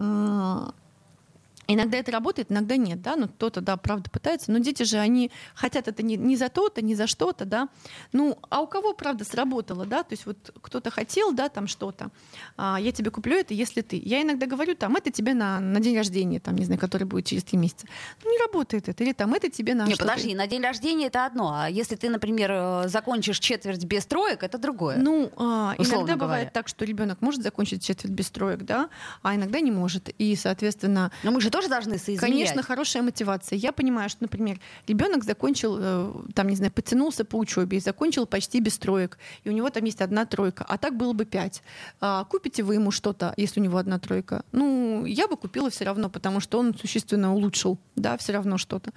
Иногда 1.74 1.98
это 1.98 2.12
работает, 2.12 2.51
иногда 2.51 2.78
нет, 2.78 3.01
да, 3.01 3.16
ну 3.16 3.28
кто-то, 3.28 3.62
да, 3.62 3.78
правда 3.78 4.10
пытается, 4.10 4.51
но 4.51 4.60
дети 4.60 4.84
же, 4.84 4.98
они 4.98 5.32
хотят 5.54 5.88
это 5.88 6.04
не, 6.04 6.18
не 6.18 6.36
за 6.36 6.50
то-то, 6.50 6.82
не 6.82 6.96
за 6.96 7.08
что-то, 7.08 7.46
да, 7.46 7.70
ну, 8.12 8.38
а 8.50 8.62
у 8.62 8.68
кого, 8.68 8.94
правда, 8.94 9.24
сработало, 9.24 9.86
да, 9.86 10.04
то 10.04 10.13
есть 10.13 10.25
вот 10.25 10.54
кто-то 10.62 10.92
хотел, 10.92 11.34
да, 11.34 11.50
там 11.50 11.68
что-то, 11.68 12.12
а, 12.58 12.80
я 12.80 12.92
тебе 12.92 13.12
куплю 13.12 13.38
это, 13.38 13.54
если 13.54 13.82
ты. 13.82 14.01
Я 14.04 14.22
иногда 14.22 14.46
говорю, 14.46 14.75
там, 14.75 14.96
это 14.96 15.12
тебе 15.12 15.34
на, 15.34 15.60
на 15.60 15.80
день 15.80 15.98
рождения, 15.98 16.40
там, 16.40 16.56
не 16.56 16.66
знаю, 16.66 16.80
который 16.80 17.04
будет 17.04 17.25
через 17.25 17.44
три 17.44 17.58
месяца. 17.58 17.88
Ну, 18.24 18.32
не 18.32 18.40
работает 18.40 18.90
это, 18.90 19.04
или 19.04 19.13
там, 19.13 19.34
это 19.34 19.50
тебе 19.50 19.74
на 19.74 19.86
Не, 19.86 19.96
подожди, 19.96 20.36
на 20.36 20.48
день 20.48 20.62
рождения 20.62 21.08
это 21.08 21.25
одно, 21.25 21.54
а 21.54 21.70
если 21.70 21.96
ты, 21.96 22.10
например, 22.10 22.51
э, 22.51 22.84
закончишь 22.88 23.40
четверть 23.40 23.86
без 23.86 24.06
троек, 24.06 24.44
это 24.44 24.58
другое. 24.58 24.98
Ну, 24.98 25.32
а, 25.38 25.75
иногда 25.78 25.98
говоря. 25.98 26.18
бывает 26.18 26.54
так, 26.54 26.68
что 26.68 26.86
ребенок 26.86 27.22
может 27.22 27.42
закончить 27.44 27.84
четверть 27.84 28.13
без 28.13 28.30
троек, 28.30 28.63
да, 28.63 28.90
а 29.22 29.36
иногда 29.36 29.60
не 29.60 29.72
может. 29.72 30.10
И, 30.18 30.36
соответственно, 30.36 31.12
Но 31.24 31.32
мы 31.32 31.42
же 31.42 31.50
тоже 31.50 31.61
должны 31.68 31.98
соизмерять. 31.98 32.20
Конечно, 32.20 32.63
хорошая 32.63 33.03
мотивация. 33.03 33.58
Я 33.58 33.72
понимаю, 33.72 34.10
что, 34.10 34.24
например, 34.24 34.60
ребенок 34.88 35.24
закончил, 35.24 35.77
э, 35.80 36.13
там, 36.34 36.48
не 36.48 36.56
знаю, 36.56 36.72
потянулся 36.72 37.25
по 37.25 37.36
учебе 37.38 37.77
и 37.77 37.80
закончил 37.80 38.25
почти 38.25 38.60
без 38.60 38.77
троек, 38.77 39.18
и 39.44 39.50
у 39.50 39.51
него 39.51 39.70
там 39.70 39.84
есть 39.86 40.01
одна 40.01 40.25
тройка, 40.25 40.65
а 40.68 40.77
так 40.77 40.96
было 40.96 41.13
бы 41.13 41.25
пять. 41.25 41.62
А, 42.00 42.24
купите 42.25 42.63
вы 42.63 42.75
ему 42.75 42.91
что-то, 42.91 43.34
если 43.38 43.60
у 43.60 43.63
него 43.63 43.77
одна 43.77 44.00
тройка? 44.00 44.44
Ну, 44.51 45.06
я 45.06 45.27
бы 45.27 45.38
купила 45.38 45.70
все 45.70 45.86
равно, 45.86 46.10
потому 46.10 46.39
что 46.39 46.60
он 46.60 46.74
существенно 46.75 47.34
улучшил, 47.34 47.77
да, 47.96 48.18
все 48.18 48.34
равно 48.34 48.58
что-то. 48.58 48.91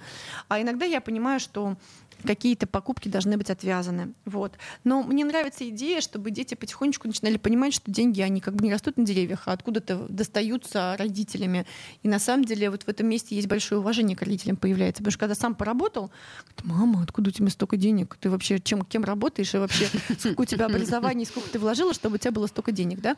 А 0.47 0.61
иногда 0.61 0.85
я 0.85 1.01
понимаю, 1.01 1.39
что 1.39 1.77
какие-то 2.25 2.67
покупки 2.67 3.07
должны 3.07 3.37
быть 3.37 3.49
отвязаны. 3.49 4.13
Вот. 4.25 4.53
Но 4.83 5.03
мне 5.03 5.23
нравится 5.25 5.67
идея, 5.69 6.01
чтобы 6.01 6.31
дети 6.31 6.55
потихонечку 6.55 7.07
начинали 7.07 7.37
понимать, 7.37 7.73
что 7.73 7.91
деньги, 7.91 8.21
они 8.21 8.41
как 8.41 8.55
бы 8.55 8.65
не 8.65 8.71
растут 8.71 8.97
на 8.97 9.05
деревьях, 9.05 9.43
а 9.45 9.53
откуда-то 9.53 10.07
достаются 10.09 10.95
родителями. 10.97 11.65
И 12.03 12.07
на 12.07 12.19
самом 12.19 12.45
деле 12.45 12.69
вот 12.69 12.83
в 12.83 12.89
этом 12.89 13.07
месте 13.07 13.35
есть 13.35 13.47
большое 13.47 13.79
уважение 13.79 14.17
к 14.17 14.21
родителям 14.21 14.57
появляется. 14.57 15.01
Потому 15.01 15.11
что 15.11 15.19
когда 15.19 15.35
сам 15.35 15.55
поработал, 15.55 16.11
говорит, 16.57 16.63
мама, 16.63 17.03
откуда 17.03 17.29
у 17.29 17.31
тебя 17.31 17.49
столько 17.49 17.77
денег? 17.77 18.17
Ты 18.19 18.29
вообще 18.29 18.59
чем, 18.59 18.83
кем 18.83 19.03
работаешь? 19.03 19.53
И 19.53 19.57
вообще 19.57 19.87
сколько 20.17 20.41
у 20.41 20.45
тебя 20.45 20.65
образования, 20.65 21.25
сколько 21.25 21.49
ты 21.49 21.59
вложила, 21.59 21.93
чтобы 21.93 22.15
у 22.15 22.17
тебя 22.17 22.31
было 22.31 22.47
столько 22.47 22.71
денег, 22.71 23.01
да? 23.01 23.15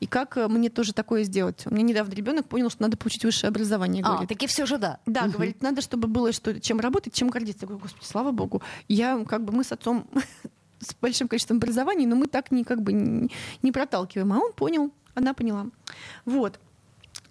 И 0.00 0.06
как 0.06 0.36
э, 0.36 0.48
мне 0.48 0.70
тоже 0.70 0.92
такое 0.92 1.24
сделать? 1.24 1.62
У 1.66 1.74
меня 1.74 1.84
недавно 1.84 2.12
ребенок 2.12 2.48
понял, 2.48 2.70
что 2.70 2.82
надо 2.82 2.96
получить 2.96 3.24
высшее 3.24 3.48
образование. 3.48 4.02
А, 4.04 4.10
Говорит, 4.10 4.28
таки 4.28 4.46
все 4.46 4.66
же 4.66 4.78
да. 4.78 4.98
да, 5.06 5.28
говорит, 5.28 5.62
надо, 5.62 5.82
чтобы 5.82 6.08
было 6.08 6.32
что, 6.32 6.58
чем 6.60 6.80
работать, 6.80 7.12
чем 7.12 7.28
гордиться. 7.28 7.62
Я 7.62 7.68
говорю, 7.68 7.82
господи, 7.82 8.04
слава 8.04 8.32
богу. 8.32 8.45
Я, 8.88 9.24
как 9.24 9.44
бы, 9.44 9.52
мы 9.52 9.64
с 9.64 9.72
отцом 9.72 10.06
с 10.80 10.94
большим 10.94 11.28
количеством 11.28 11.58
образований, 11.58 12.06
но 12.06 12.16
мы 12.16 12.26
так 12.26 12.50
не, 12.50 12.64
как 12.64 12.82
бы, 12.82 12.92
не 13.62 13.72
проталкиваем. 13.72 14.32
А 14.32 14.38
он 14.38 14.52
понял, 14.52 14.92
она 15.14 15.34
поняла. 15.34 15.66
Вот. 16.24 16.60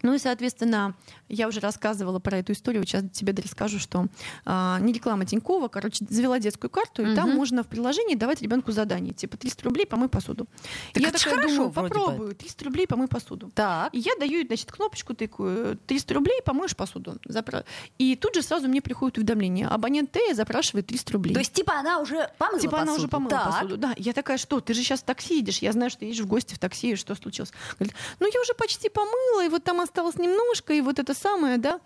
Ну 0.01 0.13
и, 0.13 0.17
соответственно, 0.19 0.95
я 1.29 1.47
уже 1.47 1.59
рассказывала 1.59 2.19
про 2.19 2.37
эту 2.37 2.53
историю. 2.53 2.85
Сейчас 2.85 3.03
тебе 3.11 3.33
расскажу, 3.41 3.79
что 3.79 4.07
а, 4.45 4.79
не 4.79 4.93
реклама 4.93 5.25
Тинькова, 5.25 5.67
короче, 5.67 6.05
завела 6.09 6.39
детскую 6.39 6.69
карту, 6.69 7.01
и 7.03 7.15
там 7.15 7.29
Мгм. 7.29 7.37
можно 7.37 7.63
в 7.63 7.67
приложении 7.67 8.15
давать 8.15 8.41
ребенку 8.41 8.71
задание, 8.71 9.13
типа 9.13 9.37
300 9.37 9.63
рублей 9.63 9.85
помой 9.85 10.09
посуду. 10.09 10.47
Так 10.93 11.03
я 11.03 11.09
это 11.09 11.17
ж 11.17 11.21
такая 11.23 11.39
хорошо 11.39 11.55
думаю, 11.55 11.69
бы. 11.69 11.81
попробую, 11.81 12.35
300 12.35 12.65
рублей 12.65 12.87
помой 12.87 13.07
посуду. 13.07 13.51
Так. 13.55 13.93
И 13.93 13.99
я 13.99 14.11
даю, 14.19 14.45
значит, 14.45 14.71
кнопочку 14.71 15.13
тыкаю, 15.13 15.77
300 15.87 16.13
рублей, 16.13 16.41
помоешь 16.43 16.75
посуду. 16.75 17.17
Запра- 17.27 17.65
И 17.97 18.15
тут 18.15 18.35
же 18.35 18.41
сразу 18.41 18.67
мне 18.67 18.81
приходит 18.81 19.17
уведомление. 19.17 19.67
Абонент 19.67 20.11
Т 20.11 20.33
запрашивает 20.33 20.87
300 20.87 21.13
рублей. 21.13 21.33
То 21.33 21.39
есть, 21.39 21.53
типа, 21.53 21.73
она 21.79 21.99
уже 21.99 22.29
помыла 22.37 22.59
Типа 22.59 22.81
она 22.81 22.93
уже 22.93 23.07
посуду? 23.07 23.11
помыла 23.11 23.29
Так. 23.31 23.45
посуду. 23.53 23.77
Да, 23.77 23.93
я 23.97 24.13
такая, 24.13 24.37
что, 24.37 24.59
ты 24.59 24.73
же 24.73 24.81
сейчас 24.81 25.01
в 25.01 25.03
такси 25.03 25.37
едешь, 25.37 25.59
я 25.59 25.71
знаю, 25.71 25.89
что 25.89 25.99
ты 26.01 26.05
едешь 26.05 26.21
в 26.21 26.27
гости 26.27 26.53
в 26.53 26.59
такси, 26.59 26.91
и 26.91 26.95
что 26.95 27.15
случилось? 27.15 27.51
Говорит, 27.79 27.95
ну 28.19 28.27
я 28.31 28.41
уже 28.41 28.53
почти 28.53 28.89
помыла, 28.89 29.45
и 29.45 29.49
вот 29.49 29.63
там 29.63 29.79
осталось 29.81 29.94
немножко, 30.17 30.73
и 30.73 30.81
вот 30.81 30.99
это 30.99 31.13
самое, 31.13 31.57
да. 31.57 31.79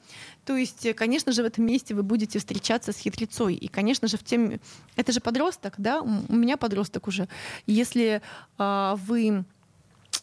То 0.46 0.56
есть, 0.58 0.86
э, 0.86 0.94
конечно 0.94 1.32
же, 1.32 1.44
в 1.44 1.46
этом 1.46 1.66
месте 1.66 1.94
вы 1.94 2.04
будете 2.04 2.40
встречаться 2.40 2.92
с 2.92 2.98
хитрецой. 2.98 3.56
И, 3.56 3.68
конечно 3.68 4.08
же, 4.08 4.18
в 4.18 4.24
тем... 4.24 4.60
Это 4.96 5.12
же 5.12 5.20
подросток, 5.20 5.76
да, 5.78 6.02
у 6.02 6.36
меня 6.36 6.58
подросток 6.58 7.08
уже. 7.08 7.28
Если 7.68 8.22
а, 8.58 8.96
вы 8.96 9.46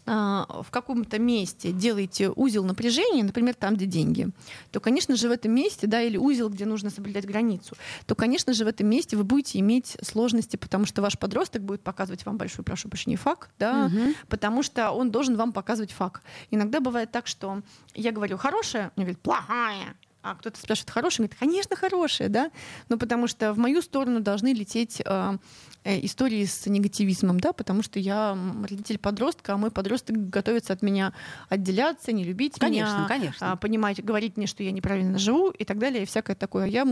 в 0.07 0.66
каком-то 0.71 1.19
месте 1.19 1.73
делаете 1.73 2.31
узел 2.31 2.64
напряжения, 2.64 3.25
например, 3.25 3.55
там, 3.55 3.75
где 3.75 3.87
деньги, 3.87 4.29
то, 4.71 4.79
конечно 4.79 5.16
же, 5.16 5.29
в 5.29 5.33
этом 5.33 5.53
месте, 5.53 5.87
да, 5.88 6.01
или 6.01 6.16
узел, 6.16 6.49
где 6.49 6.64
нужно 6.64 6.90
соблюдать 6.90 7.27
границу, 7.27 7.77
то, 8.07 8.14
конечно 8.14 8.53
же, 8.53 8.64
в 8.64 8.69
этом 8.69 8.87
месте 8.87 9.16
вы 9.16 9.25
будете 9.25 9.59
иметь 9.59 9.97
сложности, 10.03 10.57
потому 10.57 10.87
что 10.87 11.03
ваш 11.03 11.19
подросток 11.19 11.62
будет 11.62 11.83
показывать 11.83 12.25
вам 12.25 12.37
большой, 12.37 12.64
прошу 12.64 12.88
прощения, 12.88 13.16
факт, 13.16 13.51
да, 13.59 13.88
Мгм. 13.88 14.14
потому 14.29 14.62
что 14.62 14.92
он 14.92 15.11
должен 15.11 15.37
вам 15.37 15.53
показывать 15.53 15.90
факт. 15.92 16.23
Иногда 16.53 16.79
бывает 16.81 17.11
так, 17.11 17.27
что 17.27 17.62
я 17.95 18.12
говорю 18.12 18.37
хорошая, 18.37 18.92
он 18.97 19.03
говорит 19.05 19.19
плохая, 19.21 19.97
а 20.26 20.34
кто-то 20.34 20.58
спрашивает 20.58 20.90
хорошая, 20.90 21.24
он 21.24 21.28
говорит, 21.28 21.38
конечно, 21.38 21.76
хорошая, 21.76 22.28
да, 22.28 22.50
но 22.88 22.98
потому 22.98 23.28
что 23.28 23.52
в 23.52 23.58
мою 23.58 23.80
сторону 23.80 24.18
должны 24.18 24.52
лететь 24.52 25.00
э, 25.04 25.38
э, 25.84 26.04
истории 26.04 26.44
с 26.44 26.66
негативизмом, 26.66 27.38
да, 27.38 27.52
потому 27.52 27.84
что 27.84 28.00
я 28.00 28.36
родитель 28.68 28.98
подростка, 28.98 29.54
а 29.54 29.56
мой 29.56 29.70
подросток 29.70 30.28
готовится 30.28 30.72
от 30.72 30.82
меня 30.82 31.12
отделяться, 31.48 32.10
не 32.10 32.24
любить 32.24 32.54
Конечно, 32.58 32.98
меня, 32.98 33.08
конечно. 33.08 33.52
а, 33.52 33.56
понимать, 33.56 34.04
говорить 34.04 34.36
мне, 34.36 34.48
что 34.48 34.64
я 34.64 34.72
неправильно 34.72 35.16
живу 35.16 35.50
и 35.50 35.64
так 35.64 35.78
далее, 35.78 36.02
и 36.02 36.06
всякое 36.06 36.34
такое. 36.34 36.66
Я 36.66 36.84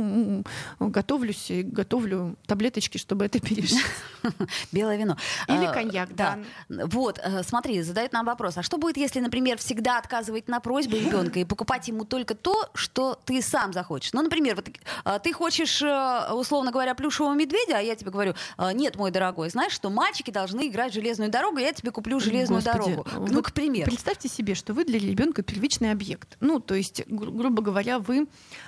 готовлюсь 0.79 1.51
и 1.51 1.65
готовлю 1.65 2.37
таблеточки, 2.47 2.99
чтобы 2.99 3.25
это 3.25 3.41
пережить. 3.41 3.85
Белое 4.73 4.97
вино. 4.97 5.17
Или 5.49 5.65
А, 5.65 5.73
коньяк, 5.73 6.15
да. 6.15 6.39
Вот, 6.69 7.19
э, 7.19 7.43
смотри, 7.43 7.83
задает 7.83 8.13
нам 8.13 8.27
вопрос. 8.27 8.59
А 8.59 8.63
что 8.63 8.79
будет, 8.79 8.97
если, 8.97 9.19
например, 9.19 9.59
всегда 9.59 9.99
отказывать 9.99 10.47
на 10.47 10.61
просьбы 10.61 11.01
ребенка 11.01 11.41
и 11.41 11.45
покупать 11.45 11.89
ему 11.89 12.05
только 12.05 12.37
то, 12.37 12.71
что 12.75 13.19
ты 13.25 13.41
сам 13.43 13.73
захочешь? 13.73 14.13
Ну, 14.13 14.23
например, 14.23 14.57
вот 14.57 14.69
э, 14.69 15.19
ты 15.23 15.33
хочешь, 15.33 15.83
э, 15.83 16.33
условно 16.33 16.71
говоря, 16.71 16.95
плюшевого 16.95 17.35
медведя, 17.35 17.79
а 17.79 17.81
я 17.81 17.97
тебе 17.97 18.11
говорю, 18.11 18.35
э, 18.59 18.73
нет, 18.73 18.97
мой 18.97 19.11
дорогой, 19.11 19.51
знаешь, 19.51 19.73
что 19.73 19.91
мальчики 19.91 20.31
должны 20.31 20.69
играть 20.69 20.93
в 20.93 20.95
железную 20.95 21.31
дорогу, 21.31 21.59
я 21.59 21.73
тебе 21.73 21.91
куплю 21.91 22.21
железную 22.21 22.63
Господи, 22.63 22.91
дорогу. 22.93 23.09
вот 23.15 23.31
Ну, 23.31 23.43
к 23.43 23.53
примеру. 23.53 23.91
Представьте 23.91 24.29
себе, 24.29 24.55
что 24.55 24.75
вы 24.75 24.85
для 24.85 24.99
ребенка 24.99 25.43
первичный 25.43 25.91
объект. 25.91 26.37
Ну, 26.41 26.61
то 26.61 26.75
есть, 26.75 27.03
гру- 27.07 27.33
грубо 27.33 27.63
говоря, 27.63 27.99
вы 27.99 28.27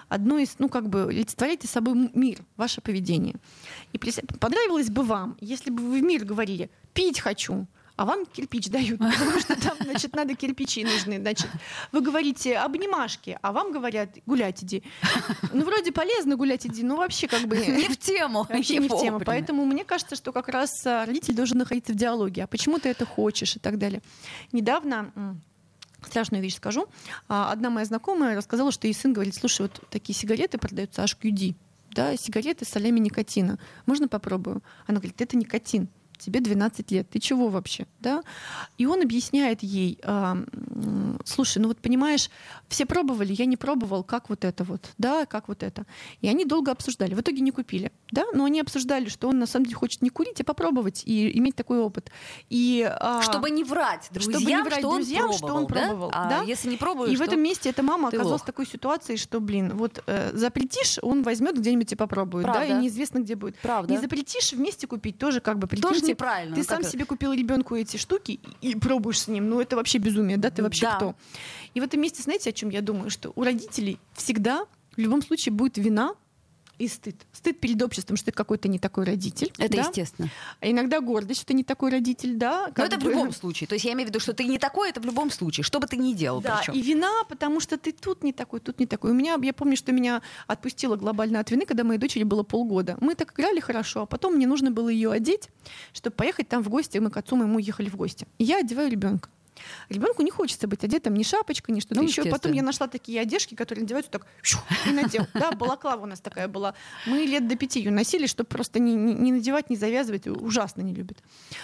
одно 0.08 0.38
из, 0.38 0.56
ну, 0.58 0.68
как 0.68 0.88
бы, 0.88 1.04
олицетворяете 1.04 1.68
собой 1.68 2.10
мир, 2.14 2.40
ваше 2.56 2.80
поведение. 2.80 3.36
И 3.92 3.98
понравилось 3.98 4.90
бы 4.90 5.02
вам, 5.02 5.36
если 5.40 5.70
бы 5.70 5.82
вы 5.82 6.00
в 6.00 6.02
мир 6.02 6.24
говорили 6.24 6.70
«пить 6.94 7.20
хочу», 7.20 7.66
а 7.96 8.04
вам 8.04 8.26
кирпич 8.26 8.68
дают, 8.68 8.98
потому 8.98 9.40
что 9.40 9.60
там, 9.60 9.76
значит, 9.80 10.14
надо 10.14 10.34
кирпичи 10.34 10.84
нужны. 10.84 11.18
Значит, 11.18 11.48
вы 11.92 12.02
говорите 12.02 12.56
обнимашки, 12.58 13.38
а 13.40 13.52
вам 13.52 13.72
говорят 13.72 14.10
гулять 14.26 14.62
иди. 14.62 14.82
Ну, 15.52 15.64
вроде 15.64 15.92
полезно 15.92 16.36
гулять 16.36 16.66
иди, 16.66 16.82
но 16.82 16.96
вообще 16.96 17.26
как 17.26 17.42
бы... 17.42 17.56
Не 17.56 17.88
в 17.88 17.96
тему. 17.96 18.46
Вообще 18.48 18.78
не 18.78 18.88
в 18.88 19.00
тему. 19.00 19.20
Поэтому 19.24 19.64
мне 19.64 19.84
кажется, 19.84 20.16
что 20.16 20.32
как 20.32 20.48
раз 20.48 20.86
а, 20.86 21.06
родитель 21.06 21.34
должен 21.34 21.58
находиться 21.58 21.92
в 21.92 21.96
диалоге. 21.96 22.44
А 22.44 22.46
почему 22.46 22.78
ты 22.78 22.90
это 22.90 23.06
хочешь 23.06 23.56
и 23.56 23.58
так 23.58 23.78
далее. 23.78 24.02
Недавно 24.52 25.12
страшную 26.04 26.42
вещь 26.42 26.56
скажу. 26.56 26.88
А, 27.28 27.50
одна 27.50 27.70
моя 27.70 27.86
знакомая 27.86 28.36
рассказала, 28.36 28.72
что 28.72 28.86
ей 28.86 28.94
сын 28.94 29.12
говорит, 29.12 29.34
слушай, 29.34 29.62
вот 29.62 29.82
такие 29.90 30.14
сигареты 30.14 30.58
продаются 30.58 31.02
HQD, 31.02 31.54
да, 31.92 32.16
сигареты 32.16 32.64
с 32.64 32.68
солями 32.68 32.98
никотина. 32.98 33.58
Можно 33.86 34.08
попробую? 34.08 34.62
Она 34.86 34.98
говорит, 34.98 35.20
это 35.20 35.36
никотин 35.36 35.88
тебе 36.18 36.40
12 36.40 36.90
лет, 36.90 37.08
ты 37.10 37.18
чего 37.18 37.48
вообще, 37.48 37.86
да? 38.00 38.22
И 38.78 38.86
он 38.86 39.02
объясняет 39.02 39.62
ей, 39.62 39.98
э, 40.02 40.44
слушай, 41.24 41.58
ну 41.58 41.68
вот 41.68 41.78
понимаешь, 41.78 42.30
все 42.68 42.86
пробовали, 42.86 43.32
я 43.32 43.46
не 43.46 43.56
пробовал, 43.56 44.04
как 44.04 44.28
вот 44.28 44.44
это 44.44 44.64
вот, 44.64 44.90
да, 44.98 45.26
как 45.26 45.48
вот 45.48 45.62
это. 45.62 45.86
И 46.20 46.28
они 46.28 46.44
долго 46.44 46.72
обсуждали, 46.72 47.14
в 47.14 47.20
итоге 47.20 47.40
не 47.40 47.50
купили, 47.50 47.92
да, 48.10 48.24
но 48.32 48.44
они 48.44 48.60
обсуждали, 48.60 49.08
что 49.08 49.28
он 49.28 49.38
на 49.38 49.46
самом 49.46 49.66
деле 49.66 49.76
хочет 49.76 50.02
не 50.02 50.10
курить, 50.10 50.40
а 50.40 50.44
попробовать 50.44 51.02
и 51.04 51.36
иметь 51.38 51.56
такой 51.56 51.78
опыт. 51.78 52.10
И, 52.50 52.88
э, 52.88 53.20
чтобы 53.22 53.50
не 53.50 53.64
врать 53.64 54.08
друзьям, 54.10 54.40
чтобы 54.40 54.52
не 54.52 54.62
врать 54.62 54.78
что, 54.78 54.94
друзьям 54.94 55.30
он 55.30 55.38
пробовал, 55.38 55.48
что 55.48 55.54
он 55.56 55.66
пробовал, 55.66 56.10
да? 56.10 56.28
да? 56.28 56.40
А 56.40 56.44
если 56.44 56.70
не 56.70 56.76
пробуешь, 56.76 57.12
И 57.12 57.16
в 57.16 57.22
этом 57.22 57.40
месте 57.40 57.70
эта 57.70 57.82
мама 57.82 58.08
оказалась 58.08 58.42
в 58.42 58.46
такой 58.46 58.66
ситуации, 58.66 59.16
что, 59.16 59.40
блин, 59.40 59.76
вот 59.76 60.02
э, 60.06 60.30
запретишь, 60.34 60.98
он 61.02 61.22
возьмет 61.22 61.58
где-нибудь 61.58 61.92
и 61.92 61.96
попробует, 61.96 62.44
Правда. 62.44 62.68
да, 62.68 62.78
и 62.78 62.82
неизвестно 62.82 63.18
где 63.18 63.34
будет. 63.34 63.56
Правда. 63.58 63.92
Не 63.92 63.98
запретишь 63.98 64.52
вместе 64.52 64.86
купить, 64.86 65.18
тоже 65.18 65.40
как 65.40 65.58
бы 65.58 65.66
прикиньте, 65.66 66.05
тоже 66.06 66.12
неправильно. 66.12 66.54
Ты 66.54 66.60
ну, 66.62 66.66
сам 66.66 66.82
себе 66.82 67.04
купил 67.04 67.32
ребенку 67.32 67.76
эти 67.76 67.96
штуки 67.96 68.40
и 68.60 68.74
пробуешь 68.76 69.22
с 69.22 69.28
ним. 69.28 69.48
Ну, 69.48 69.60
это 69.60 69.76
вообще 69.76 69.98
безумие, 69.98 70.36
да? 70.36 70.50
Ты 70.50 70.62
вообще 70.62 70.86
да. 70.86 70.96
кто? 70.96 71.14
И 71.74 71.80
в 71.80 71.82
этом 71.82 72.00
месте, 72.00 72.22
знаете, 72.22 72.50
о 72.50 72.52
чем 72.52 72.70
я 72.70 72.80
думаю? 72.80 73.10
Что 73.10 73.32
у 73.34 73.42
родителей 73.42 73.98
всегда 74.14 74.66
в 74.96 74.98
любом 74.98 75.22
случае 75.22 75.52
будет 75.52 75.78
вина 75.78 76.14
и 76.78 76.88
стыд. 76.88 77.26
Стыд 77.32 77.58
перед 77.60 77.80
обществом, 77.82 78.16
что 78.16 78.26
ты 78.26 78.32
какой-то 78.32 78.68
не 78.68 78.78
такой 78.78 79.04
родитель. 79.04 79.52
Это 79.58 79.76
да? 79.76 79.82
естественно. 79.82 80.30
А 80.60 80.70
иногда 80.70 81.00
гордость, 81.00 81.40
что 81.40 81.48
ты 81.48 81.54
не 81.54 81.64
такой 81.64 81.90
родитель, 81.90 82.36
да. 82.36 82.70
Но 82.76 82.84
это 82.84 82.96
бы... 82.98 83.06
в 83.06 83.10
любом 83.10 83.32
случае. 83.32 83.66
То 83.66 83.74
есть 83.74 83.84
я 83.84 83.92
имею 83.92 84.06
в 84.06 84.10
виду, 84.10 84.20
что 84.20 84.32
ты 84.32 84.44
не 84.44 84.58
такой, 84.58 84.90
это 84.90 85.00
в 85.00 85.04
любом 85.04 85.30
случае, 85.30 85.64
что 85.64 85.80
бы 85.80 85.86
ты 85.86 85.96
ни 85.96 86.12
делал. 86.12 86.40
Да, 86.40 86.58
причем. 86.58 86.74
и 86.74 86.82
вина, 86.82 87.24
потому 87.28 87.60
что 87.60 87.76
ты 87.76 87.92
тут 87.92 88.22
не 88.22 88.32
такой, 88.32 88.60
тут 88.60 88.78
не 88.78 88.86
такой. 88.86 89.12
У 89.12 89.14
меня, 89.14 89.38
я 89.42 89.52
помню, 89.52 89.76
что 89.76 89.92
меня 89.92 90.22
отпустила 90.46 90.96
глобально 90.96 91.40
от 91.40 91.50
вины, 91.50 91.66
когда 91.66 91.84
моей 91.84 91.98
дочери 91.98 92.24
было 92.24 92.42
полгода. 92.42 92.96
Мы 93.00 93.14
так 93.14 93.32
играли 93.32 93.60
хорошо, 93.60 94.02
а 94.02 94.06
потом 94.06 94.34
мне 94.34 94.46
нужно 94.46 94.70
было 94.70 94.88
ее 94.88 95.10
одеть, 95.10 95.48
чтобы 95.92 96.16
поехать 96.16 96.48
там 96.48 96.62
в 96.62 96.68
гости. 96.68 96.98
Мы 96.98 97.10
к 97.10 97.16
отцу 97.16 97.36
моему 97.36 97.58
ехали 97.58 97.88
в 97.88 97.96
гости. 97.96 98.26
И 98.38 98.44
я 98.44 98.58
одеваю 98.58 98.90
ребенка. 98.90 99.30
Ребенку 99.88 100.22
не 100.22 100.30
хочется 100.30 100.66
быть 100.66 100.84
одетым 100.84 101.14
ни 101.14 101.22
шапочкой, 101.22 101.74
ни 101.74 101.80
что-то 101.80 102.00
ну, 102.00 102.06
еще. 102.06 102.24
Потом 102.24 102.52
я 102.52 102.62
нашла 102.62 102.88
такие 102.88 103.20
одежки, 103.20 103.54
которые 103.54 103.82
надеваются 103.82 104.10
так 104.10 104.26
и 104.86 104.90
надел. 104.90 105.26
Да, 105.34 105.52
балаклава 105.52 106.02
у 106.02 106.06
нас 106.06 106.20
такая 106.20 106.48
была. 106.48 106.74
Мы 107.06 107.18
лет 107.18 107.46
до 107.48 107.56
пяти 107.56 107.80
ее 107.80 107.90
носили, 107.90 108.26
чтобы 108.26 108.48
просто 108.48 108.78
не, 108.78 108.94
не, 108.94 109.14
не 109.14 109.32
надевать, 109.32 109.70
не 109.70 109.76
завязывать. 109.76 110.26
Ужасно 110.26 110.82
не 110.82 110.94
любит. 110.94 111.18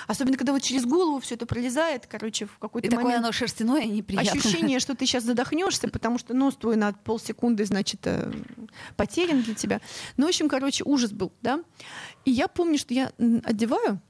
Особенно, 0.07 0.37
когда 0.37 0.53
вот 0.53 0.63
через 0.63 0.85
голову 0.85 1.21
все 1.21 1.35
это 1.35 1.47
пролезает, 1.47 2.07
короче, 2.07 2.47
в 2.47 2.59
какой-то 2.59 2.87
и 2.87 2.91
момент. 2.91 3.09
такое 3.09 3.19
оно 3.19 3.33
шерстяное 3.33 3.83
и 3.83 3.91
неприятное. 3.91 4.41
Ощущение, 4.41 4.79
что 4.81 4.95
ты 4.95 5.07
сейчас 5.07 5.25
задохнешься, 5.25 5.89
потому 5.89 6.19
что 6.19 6.35
нос 6.35 6.57
твой 6.57 6.77
на 6.77 6.93
полсекунды, 6.93 7.65
значит, 7.65 8.01
э, 8.07 8.33
потерян 8.97 9.43
для 9.43 9.55
тебя. 9.55 9.81
Ну, 10.17 10.27
в 10.27 10.29
общем, 10.29 10.49
короче, 10.49 10.85
ужас 10.85 11.13
был, 11.13 11.33
да. 11.43 11.63
И 12.25 12.31
я 12.31 12.49
помню, 12.49 12.79
что 12.79 12.95
я 12.95 13.13
одеваю 13.45 14.01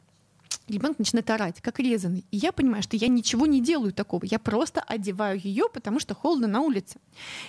ребенок 0.72 0.98
начинает 0.98 1.28
орать, 1.30 1.60
как 1.60 1.78
резанный. 1.78 2.24
И 2.30 2.36
я 2.36 2.52
понимаю, 2.52 2.82
что 2.82 2.96
я 2.96 3.08
ничего 3.08 3.46
не 3.46 3.60
делаю 3.60 3.92
такого. 3.92 4.24
Я 4.24 4.38
просто 4.38 4.80
одеваю 4.80 5.40
ее, 5.40 5.64
потому 5.72 6.00
что 6.00 6.14
холодно 6.14 6.46
на 6.46 6.60
улице. 6.60 6.98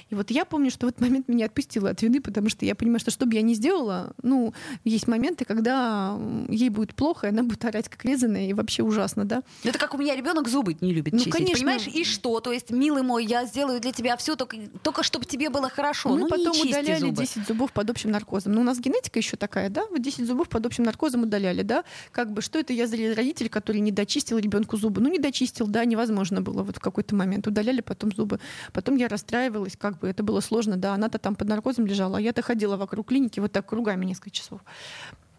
И 0.10 0.16
вот 0.16 0.32
я 0.32 0.46
помню, 0.46 0.72
что 0.72 0.86
в 0.86 0.90
этот 0.90 1.02
момент 1.02 1.28
меня 1.28 1.46
отпустило 1.46 1.90
от 1.90 2.02
вины, 2.02 2.22
потому 2.22 2.50
что 2.50 2.66
я 2.66 2.76
понимаю, 2.76 3.00
что 3.00 3.12
что 3.12 3.26
бы 3.26 3.36
я 3.36 3.42
ни 3.42 3.54
сделала, 3.54 4.14
ну, 4.22 4.54
есть 4.84 5.08
моменты, 5.08 5.46
когда 5.46 6.18
ей 6.50 6.70
будет 6.70 6.96
плохо, 6.96 7.28
и 7.28 7.30
она 7.30 7.44
будет 7.44 7.64
орать, 7.66 7.90
как 7.90 8.04
резаная, 8.06 8.48
и 8.48 8.54
вообще 8.54 8.84
ужасно, 8.84 9.26
да. 9.26 9.44
Это 9.64 9.80
как 9.80 9.94
у 9.94 9.98
меня 9.98 10.16
ребенок 10.16 10.48
зубы 10.48 10.76
не 10.82 10.94
любит 10.94 11.14
ну, 11.14 11.20
чистить. 11.20 11.34
Конечно. 11.34 11.56
Понимаешь, 11.56 11.88
и 11.88 12.04
что? 12.04 12.40
То 12.40 12.52
есть, 12.52 12.72
милый 12.72 13.04
мой, 13.04 13.26
я 13.26 13.46
сделаю 13.46 13.80
для 13.80 13.92
тебя 13.92 14.18
все, 14.18 14.36
только, 14.36 14.58
только 14.82 15.04
чтобы 15.04 15.26
тебе 15.26 15.50
было 15.50 15.70
хорошо. 15.70 16.10
Мы 16.10 16.20
ну, 16.20 16.28
потом 16.28 16.60
удаляли 16.60 17.00
зубы. 17.00 17.22
10 17.22 17.48
зубов 17.48 17.72
под 17.72 17.90
общим 17.90 18.12
наркозом. 18.12 18.54
Ну, 18.54 18.62
у 18.62 18.64
нас 18.64 18.80
генетика 18.80 19.20
еще 19.20 19.38
такая, 19.38 19.70
да? 19.70 19.86
Вот 19.90 20.02
10 20.02 20.26
зубов 20.26 20.50
под 20.50 20.66
общим 20.66 20.84
наркозом 20.84 21.24
удаляли, 21.24 21.62
да? 21.62 21.84
Как 22.12 22.32
бы, 22.32 22.42
что 22.42 22.60
это 22.60 22.74
я 22.74 22.88
за 22.88 22.98
родитель, 23.14 23.50
который 23.50 23.82
не 23.82 23.92
дочистил 23.92 24.38
ребенку 24.38 24.78
зубы. 24.78 25.02
Ну, 25.02 25.10
не 25.10 25.20
дочистил, 25.20 25.68
да, 25.68 25.86
невозможно 25.86 26.42
было 26.42 26.64
вот 26.64 26.78
в 26.78 26.80
какой-то 26.80 27.16
момент. 27.16 27.48
Удаляли 27.48 27.82
потом 27.82 28.12
зубы. 28.12 28.40
Потом 28.72 28.96
я 28.96 29.08
расстраивалась, 29.08 29.76
как 29.78 30.00
бы 30.00 30.08
это 30.08 30.24
было 30.24 30.40
сложно, 30.40 30.78
да, 30.78 30.94
она-то 30.94 31.18
там 31.18 31.36
под 31.36 31.48
наркозом 31.48 31.86
лежала, 31.86 32.18
а 32.18 32.22
я-то 32.22 32.42
ходила 32.42 32.78
вокруг 32.78 33.08
клиники 33.08 33.40
вот 33.40 33.52
так 33.52 33.66
кругами 33.66 34.06
несколько 34.06 34.32
часов. 34.32 34.62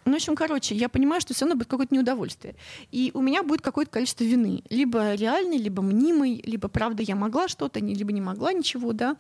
Ну, 0.05 0.13
в 0.13 0.17
общем, 0.17 0.37
короче, 0.37 0.75
я 0.75 0.89
понимаю, 0.89 1.21
что 1.23 1.33
все 1.33 1.47
равно 1.47 1.57
будет 1.57 1.69
какое-то 1.69 1.95
неудовольствие. 1.95 2.57
И 2.91 3.11
у 3.15 3.23
меня 3.23 3.43
будет 3.43 3.63
какое-то 3.63 3.91
количество 3.91 4.25
вины. 4.25 4.63
Либо 4.69 5.15
реальной, 5.15 5.57
либо 5.57 5.83
мнимой, 5.83 6.43
либо 6.45 6.69
правда 6.69 7.03
я 7.03 7.17
могла 7.17 7.49
что-то, 7.49 7.81
либо 7.81 8.13
не 8.13 8.21
могла 8.21 8.53
ничего, 8.53 8.93
да. 8.93 9.17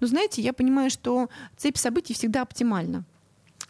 Но 0.00 0.06
знаете, 0.06 0.42
я 0.42 0.52
понимаю, 0.52 0.90
что 0.90 1.30
цепь 1.56 1.78
событий 1.78 2.12
всегда 2.12 2.42
оптимальна. 2.42 3.04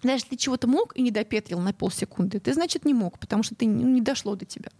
Даже 0.03 0.17
если 0.17 0.29
ты 0.31 0.37
чего-то 0.37 0.67
мог 0.67 0.97
и 0.97 1.03
не 1.03 1.11
допетрил 1.11 1.59
на 1.61 1.73
полсекунды, 1.73 2.39
ты, 2.39 2.53
значит, 2.53 2.85
не 2.85 2.95
мог, 2.95 3.19
потому 3.19 3.43
что 3.43 3.55
ты 3.55 3.67
не 3.67 4.01
дошло 4.01 4.35
до 4.35 4.45
тебя. 4.45 4.71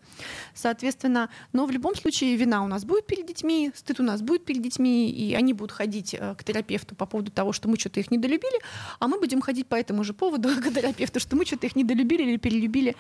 Соответственно, 0.55 1.31
но 1.53 1.67
в 1.67 1.71
любом 1.71 1.95
случае 1.95 2.37
вина 2.37 2.65
у 2.65 2.69
нас 2.69 2.85
будет 2.85 3.07
перед 3.07 3.27
детьми, 3.27 3.73
стыд 3.75 4.01
у 4.01 4.03
нас 4.03 4.23
будет 4.23 4.45
перед 4.45 4.63
детьми, 4.63 5.11
и 5.11 5.35
они 5.35 5.53
будут 5.53 5.73
ходить 5.73 6.15
э, 6.15 6.35
к 6.37 6.45
терапевту 6.45 6.95
по 6.95 7.07
поводу 7.07 7.31
того, 7.31 7.53
что 7.53 7.69
мы 7.69 7.79
что-то 7.79 8.01
их 8.01 8.11
недолюбили, 8.11 8.61
а 8.99 9.09
мы 9.09 9.19
будем 9.19 9.41
ходить 9.41 9.67
по 9.67 9.75
этому 9.75 10.05
же 10.05 10.13
поводу 10.13 10.49
к 10.61 10.73
терапевту, 10.73 11.21
что 11.21 11.37
мы 11.37 11.45
что-то 11.45 11.67
их 11.67 11.77
недолюбили 11.77 12.23
или 12.23 12.37
перелюбили. 12.37 12.97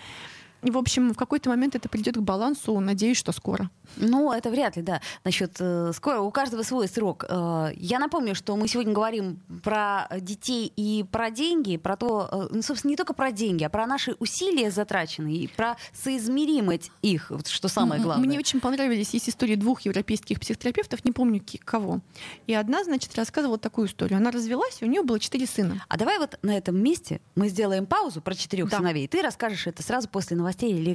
И, 0.63 0.71
в 0.71 0.79
общем, 0.79 1.13
в 1.13 1.17
какой-то 1.17 1.51
момент 1.51 1.75
это 1.75 1.89
придет 1.89 2.17
к 2.17 2.21
балансу, 2.21 2.79
надеюсь, 2.81 3.19
что 3.19 3.33
скоро. 3.33 3.71
Ну, 3.97 4.33
это 4.33 4.51
вряд 4.51 4.77
ли, 4.77 4.83
да. 4.83 5.01
Насчет 5.25 5.57
э, 5.61 5.93
скоро, 5.95 6.21
у 6.21 6.31
каждого 6.31 6.63
свой 6.63 6.89
срок. 6.89 7.25
Э, 7.29 7.71
я 7.77 7.99
напомню, 7.99 8.35
что 8.35 8.57
мы 8.57 8.67
сегодня 8.67 8.93
говорим 8.93 9.41
про 9.63 10.09
детей 10.19 10.73
и 10.75 11.05
про 11.05 11.31
деньги, 11.31 11.77
про 11.77 11.97
то, 11.97 12.29
э, 12.31 12.49
ну, 12.51 12.63
собственно, 12.63 12.91
не 12.91 12.97
только 12.97 13.15
про 13.15 13.31
деньги, 13.31 13.65
а 13.65 13.69
про 13.69 13.87
наши 13.87 14.17
усилия 14.19 14.71
затраченные, 14.71 15.37
и 15.37 15.47
про 15.47 15.77
соизмеримость 15.93 16.91
их, 17.03 17.31
вот, 17.31 17.47
что 17.47 17.69
самое 17.69 18.03
главное. 18.03 18.27
Мне 18.27 18.39
очень 18.39 18.61
понравились, 18.61 19.15
есть 19.15 19.29
истории 19.29 19.55
двух 19.55 19.83
европейских 19.83 20.41
психотерапевтов, 20.41 21.05
не 21.05 21.13
помню 21.13 21.43
кого. 21.65 22.01
И 22.47 22.55
одна, 22.55 22.83
значит, 22.83 23.15
рассказывала 23.15 23.59
такую 23.59 23.89
историю. 23.89 24.17
Она 24.19 24.31
развелась, 24.31 24.79
и 24.81 24.85
у 24.85 24.89
нее 24.89 25.03
было 25.03 25.21
четыре 25.21 25.47
сына. 25.47 25.85
А 25.89 25.97
давай 25.97 26.19
вот 26.19 26.39
на 26.43 26.57
этом 26.57 26.77
месте 26.77 27.21
мы 27.35 27.49
сделаем 27.49 27.87
паузу 27.87 28.21
про 28.21 28.35
четырех 28.35 28.71
да. 28.71 28.79
сыновей. 28.79 29.07
Ты 29.07 29.23
расскажешь 29.23 29.67
это 29.67 29.83
сразу 29.83 30.09
после 30.09 30.37
новостей 30.37 30.46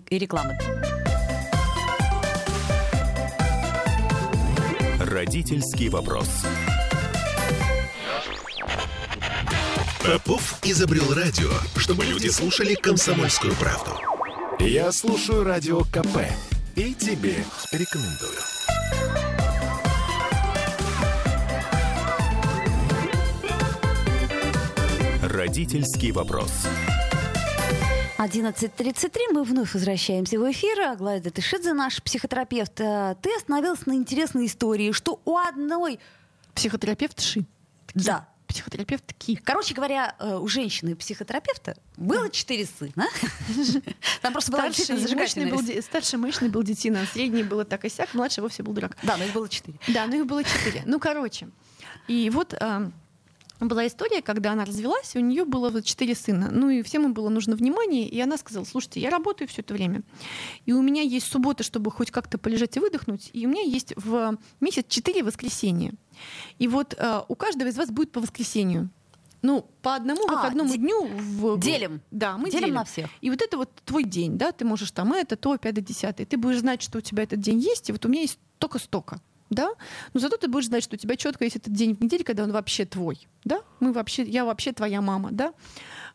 и 0.09 0.17
рекламы. 0.17 0.57
Родительский 4.99 5.89
вопрос. 5.89 6.27
Попов 10.05 10.57
изобрел 10.63 11.13
радио, 11.13 11.49
чтобы 11.75 12.05
люди 12.05 12.27
слушали 12.27 12.75
комсомольскую 12.75 13.53
правду. 13.55 13.91
Я 14.59 14.91
слушаю 14.91 15.43
радио 15.43 15.81
КП 15.81 16.25
и 16.75 16.93
тебе 16.93 17.43
рекомендую. 17.71 18.37
Родительский 25.21 26.11
вопрос. 26.11 26.51
11.33 28.23 29.33
мы 29.33 29.43
вновь 29.43 29.73
возвращаемся 29.73 30.39
в 30.39 30.51
эфир. 30.51 30.79
Аглая 30.81 31.19
Датышидзе, 31.19 31.73
наш 31.73 32.03
психотерапевт. 32.03 32.79
Э, 32.79 33.15
ты 33.19 33.35
остановился 33.35 33.89
на 33.89 33.93
интересной 33.93 34.45
истории, 34.45 34.91
что 34.91 35.19
у 35.25 35.37
одной... 35.37 35.99
Психотерапевт 36.53 37.19
Ши. 37.19 37.45
Да. 37.95 38.27
Психотерапевт 38.45 39.11
Ки. 39.17 39.37
Короче 39.43 39.73
говоря, 39.73 40.15
э, 40.19 40.35
у 40.35 40.47
женщины-психотерапевта 40.47 41.77
было 41.97 42.29
четыре 42.29 42.67
сына. 42.67 43.07
Там 44.21 44.33
просто 44.33 44.51
была 44.51 44.71
старший 44.71 45.49
был, 45.49 45.81
старший 45.81 46.19
мощный 46.19 46.49
был 46.49 46.61
детина, 46.61 47.07
средний 47.11 47.41
было 47.41 47.65
так 47.65 47.85
и 47.85 47.89
сяк, 47.89 48.13
младший 48.13 48.41
вовсе 48.41 48.61
был 48.61 48.73
дурак. 48.73 48.95
Да, 49.01 49.17
но 49.17 49.23
их 49.23 49.33
было 49.33 49.49
четыре. 49.49 49.79
Да, 49.87 50.05
но 50.05 50.17
их 50.17 50.27
было 50.27 50.43
четыре. 50.43 50.83
Ну, 50.85 50.99
короче. 50.99 51.49
И 52.07 52.29
вот 52.29 52.53
была 53.67 53.87
история, 53.87 54.21
когда 54.21 54.51
она 54.53 54.65
развелась, 54.65 55.15
у 55.15 55.19
нее 55.19 55.45
было 55.45 55.81
четыре 55.83 56.15
сына. 56.15 56.49
Ну 56.51 56.69
и 56.69 56.81
всем 56.81 57.05
им 57.05 57.13
было 57.13 57.29
нужно 57.29 57.55
внимание, 57.55 58.07
и 58.07 58.19
она 58.19 58.37
сказала, 58.37 58.65
слушайте, 58.65 58.99
я 58.99 59.09
работаю 59.09 59.47
все 59.47 59.61
это 59.61 59.73
время, 59.73 60.01
и 60.65 60.73
у 60.73 60.81
меня 60.81 61.01
есть 61.01 61.27
суббота, 61.27 61.63
чтобы 61.63 61.91
хоть 61.91 62.11
как-то 62.11 62.37
полежать 62.37 62.77
и 62.77 62.79
выдохнуть, 62.79 63.29
и 63.33 63.45
у 63.45 63.49
меня 63.49 63.61
есть 63.61 63.93
в 63.95 64.37
месяц 64.59 64.85
четыре 64.87 65.23
воскресенья. 65.23 65.93
И 66.59 66.67
вот 66.67 66.95
э, 66.97 67.21
у 67.27 67.35
каждого 67.35 67.69
из 67.69 67.77
вас 67.77 67.89
будет 67.89 68.11
по 68.11 68.19
воскресенью. 68.19 68.89
Ну, 69.41 69.65
по 69.81 69.95
одному 69.95 70.27
А, 70.27 70.35
выходному 70.35 70.75
дню 70.75 71.07
в 71.07 71.59
Делим. 71.59 72.01
Да, 72.11 72.37
мы 72.37 72.51
Делим 72.51 72.65
делим. 72.65 72.75
на 72.75 72.85
всех. 72.85 73.09
И 73.21 73.29
вот 73.31 73.41
это 73.41 73.57
вот 73.57 73.71
твой 73.85 74.03
день, 74.03 74.37
да, 74.37 74.51
ты 74.51 74.65
можешь 74.65 74.91
там 74.91 75.13
это, 75.13 75.35
то, 75.35 75.57
пятое, 75.57 75.83
десятое. 75.83 76.27
Ты 76.27 76.37
будешь 76.37 76.59
знать, 76.59 76.81
что 76.83 76.99
у 76.99 77.01
тебя 77.01 77.23
этот 77.23 77.39
день 77.39 77.59
есть, 77.59 77.89
и 77.89 77.91
вот 77.91 78.05
у 78.05 78.09
меня 78.09 78.21
есть 78.21 78.37
только 78.59 78.77
столько. 78.77 79.19
Да? 79.51 79.69
Но 80.13 80.19
зато 80.21 80.37
ты 80.37 80.47
будешь 80.47 80.67
знать, 80.67 80.81
что 80.81 80.95
у 80.95 80.97
тебя 80.97 81.17
четко 81.17 81.43
есть 81.43 81.57
этот 81.57 81.73
день 81.73 81.93
в 81.93 82.01
неделе, 82.01 82.23
когда 82.23 82.43
он 82.43 82.53
вообще 82.53 82.85
твой. 82.85 83.27
Да? 83.43 83.61
Мы 83.81 83.91
вообще, 83.91 84.23
я 84.23 84.45
вообще 84.45 84.71
твоя 84.71 85.01
мама, 85.01 85.29
да? 85.31 85.53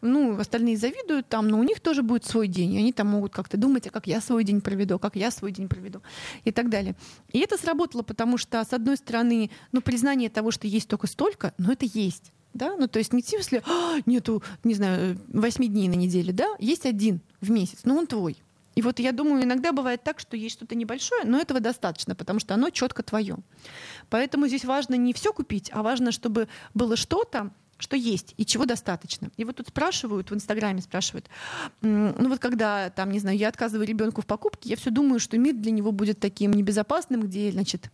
Ну, 0.01 0.39
остальные 0.41 0.79
завидуют 0.79 1.29
там, 1.29 1.47
но 1.47 1.59
у 1.59 1.63
них 1.63 1.81
тоже 1.81 2.03
будет 2.03 2.25
свой 2.25 2.49
день. 2.49 2.73
И 2.73 2.79
они 2.79 2.95
там 2.95 3.09
могут 3.09 3.35
как-то 3.35 3.59
думать, 3.59 3.87
а 3.87 3.91
как 3.91 4.07
я 4.07 4.23
свой 4.23 4.43
день 4.43 4.63
проведу, 4.63 4.95
а 4.97 4.99
как 4.99 5.17
я 5.17 5.31
свой 5.31 5.53
день 5.53 5.69
проведу 5.69 6.01
и 6.45 6.51
так 6.51 6.71
далее. 6.71 6.97
И 7.31 7.39
это 7.39 7.59
сработало, 7.59 8.03
потому 8.03 8.39
что, 8.39 8.65
с 8.65 8.73
одной 8.73 8.97
стороны, 8.97 9.51
ну, 9.71 9.83
признание 9.83 10.31
того, 10.31 10.51
что 10.51 10.67
есть 10.67 10.89
только 10.89 11.07
столько, 11.07 11.53
но 11.59 11.73
это 11.73 11.85
есть. 11.85 12.33
Да? 12.55 12.75
Ну, 12.79 12.89
то 12.89 12.99
есть 12.99 13.13
не 13.13 13.21
в 13.21 13.27
смысле, 13.27 13.63
«А, 13.67 13.97
нету, 14.07 14.43
не 14.65 14.73
знаю, 14.73 15.19
восьми 15.29 15.69
дней 15.69 15.89
на 15.89 15.95
неделе, 15.95 16.33
да, 16.33 16.49
есть 16.59 16.87
один 16.87 17.21
в 17.43 17.51
месяц, 17.51 17.81
но 17.85 17.99
он 17.99 18.07
твой. 18.07 18.39
И 18.77 18.83
вот 18.83 18.99
я 18.99 19.13
думаю, 19.13 19.43
иногда 19.43 19.73
бывает 19.73 20.05
так, 20.05 20.21
что 20.21 20.37
есть 20.37 20.57
что-то 20.57 20.75
небольшое, 20.75 21.25
но 21.25 21.41
этого 21.41 21.61
достаточно, 21.61 22.15
потому 22.15 22.39
что 22.41 22.55
оно 22.55 22.69
четко 22.69 23.03
твое. 23.03 23.39
Поэтому 24.11 24.47
здесь 24.47 24.67
важно 24.67 24.95
не 24.97 25.15
все 25.15 25.33
купить, 25.33 25.71
а 25.73 25.83
важно, 25.83 26.13
чтобы 26.13 26.47
было 26.75 26.95
что-то, 26.95 27.51
что 27.79 27.97
есть 27.97 28.35
и 28.37 28.45
чего 28.45 28.67
достаточно. 28.67 29.31
И 29.39 29.45
вот 29.45 29.57
тут 29.57 29.69
спрашивают, 29.69 30.31
в 30.31 30.35
Инстаграме 30.35 30.83
спрашивают, 30.83 31.31
ну 31.81 32.29
вот 32.29 32.39
когда, 32.39 32.91
там, 32.91 33.11
не 33.11 33.19
знаю, 33.19 33.39
я 33.39 33.49
отказываю 33.49 33.87
ребенку 33.87 34.21
в 34.21 34.27
покупке, 34.27 34.69
я 34.69 34.77
все 34.77 34.91
думаю, 34.91 35.21
что 35.21 35.39
мир 35.39 35.55
для 35.55 35.73
него 35.73 35.91
будет 35.91 36.21
таким 36.21 36.53
небезопасным, 36.53 37.23
где, 37.23 37.51
значит, 37.51 37.91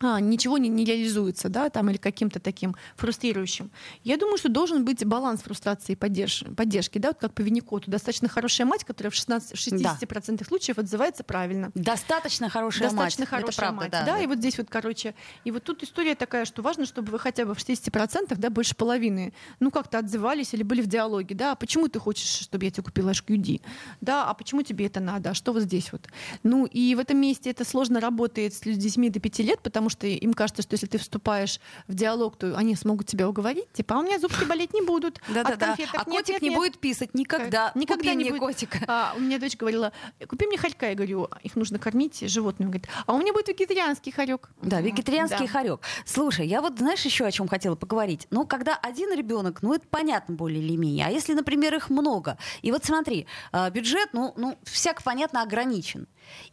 а, 0.00 0.20
ничего 0.20 0.58
не, 0.58 0.68
не 0.68 0.84
реализуется, 0.84 1.48
да, 1.48 1.70
там, 1.70 1.88
или 1.90 1.96
каким-то 1.96 2.38
таким 2.40 2.74
фрустрирующим. 2.96 3.70
Я 4.04 4.16
думаю, 4.16 4.36
что 4.36 4.48
должен 4.48 4.84
быть 4.84 5.04
баланс 5.06 5.42
фрустрации 5.42 5.92
и 5.92 5.96
поддерж- 5.96 6.54
поддержки, 6.54 6.98
да, 6.98 7.08
вот 7.08 7.18
как 7.18 7.32
по 7.32 7.40
Винникоту. 7.40 7.90
Достаточно 7.90 8.28
хорошая 8.28 8.66
мать, 8.66 8.84
которая 8.84 9.10
в 9.10 9.14
16, 9.14 9.52
60% 9.54 10.46
случаев 10.46 10.78
отзывается 10.78 11.24
правильно. 11.24 11.70
Достаточно 11.74 12.48
хорошая 12.48 12.90
Достаточно 12.90 13.22
мать. 13.22 13.28
хорошая 13.30 13.48
Это 13.50 13.56
правда, 13.58 13.80
мать. 13.80 13.90
да. 13.90 14.04
Да, 14.04 14.18
и 14.18 14.26
вот 14.26 14.38
здесь 14.38 14.58
вот, 14.58 14.68
короче, 14.68 15.14
и 15.44 15.50
вот 15.50 15.64
тут 15.64 15.82
история 15.82 16.14
такая, 16.14 16.44
что 16.44 16.62
важно, 16.62 16.84
чтобы 16.86 17.10
вы 17.12 17.18
хотя 17.18 17.44
бы 17.46 17.54
в 17.54 17.58
60%, 17.58 18.34
да, 18.36 18.50
больше 18.50 18.74
половины, 18.76 19.32
ну, 19.60 19.70
как-то 19.70 19.98
отзывались 19.98 20.52
или 20.54 20.62
были 20.62 20.82
в 20.82 20.86
диалоге, 20.86 21.34
да, 21.34 21.52
а 21.52 21.54
почему 21.54 21.88
ты 21.88 21.98
хочешь, 21.98 22.26
чтобы 22.26 22.64
я 22.64 22.70
тебе 22.70 22.82
купила 22.82 23.10
HQD, 23.10 23.60
да, 24.00 24.28
а 24.28 24.34
почему 24.34 24.62
тебе 24.62 24.86
это 24.86 25.00
надо, 25.00 25.30
а 25.30 25.34
что 25.34 25.52
вот 25.52 25.62
здесь 25.62 25.90
вот. 25.92 26.06
Ну, 26.42 26.66
и 26.66 26.94
в 26.94 26.98
этом 26.98 27.18
месте 27.18 27.50
это 27.50 27.64
сложно 27.64 28.00
работает 28.00 28.54
с 28.54 28.60
детьми 28.60 29.08
до 29.10 29.20
5 29.20 29.38
лет, 29.40 29.60
потому 29.62 29.85
что 29.88 30.06
им 30.06 30.34
кажется, 30.34 30.62
что 30.62 30.74
если 30.74 30.86
ты 30.86 30.98
вступаешь 30.98 31.60
в 31.88 31.94
диалог, 31.94 32.36
то 32.36 32.56
они 32.56 32.74
смогут 32.76 33.06
тебя 33.06 33.28
уговорить, 33.28 33.72
типа, 33.72 33.96
а 33.96 33.98
у 33.98 34.02
меня 34.02 34.18
зубки 34.18 34.44
болеть 34.44 34.74
не 34.74 34.82
будут, 34.82 35.20
Да-да-да. 35.28 35.76
А 35.94 36.04
котик 36.04 36.40
не 36.42 36.50
нет». 36.50 36.58
будет 36.58 36.78
писать 36.78 37.14
никогда. 37.14 37.72
Никогда 37.74 38.14
не 38.14 38.30
котика. 38.30 38.78
А, 38.88 39.14
у 39.16 39.20
меня 39.20 39.38
дочь 39.38 39.56
говорила, 39.56 39.92
купи 40.26 40.46
мне 40.46 40.58
хорька. 40.58 40.88
Я 40.88 40.94
говорю, 40.94 41.28
их 41.42 41.56
нужно 41.56 41.78
кормить 41.78 42.20
животным. 42.28 42.70
Говорит, 42.70 42.88
а 43.06 43.14
у 43.14 43.18
меня 43.18 43.32
будет 43.32 43.48
вегетарианский 43.48 44.12
хорек. 44.12 44.50
Да, 44.62 44.80
вегетарианский 44.80 45.46
хорек. 45.46 45.80
Слушай, 46.04 46.46
я 46.46 46.60
вот 46.62 46.78
знаешь 46.78 47.04
еще 47.04 47.24
о 47.24 47.30
чем 47.30 47.48
хотела 47.48 47.74
поговорить. 47.74 48.26
Ну, 48.30 48.46
когда 48.46 48.76
один 48.76 49.12
ребенок, 49.12 49.62
ну 49.62 49.74
это 49.74 49.86
понятно 49.88 50.34
более 50.34 50.62
или 50.62 50.76
менее. 50.76 51.06
А 51.06 51.10
если, 51.10 51.34
например, 51.34 51.74
их 51.74 51.90
много? 51.90 52.38
И 52.62 52.70
вот 52.72 52.84
смотри, 52.84 53.26
а, 53.52 53.70
бюджет, 53.70 54.10
ну, 54.12 54.32
ну 54.36 54.58
всяко 54.64 55.02
понятно 55.02 55.42
ограничен. 55.42 56.06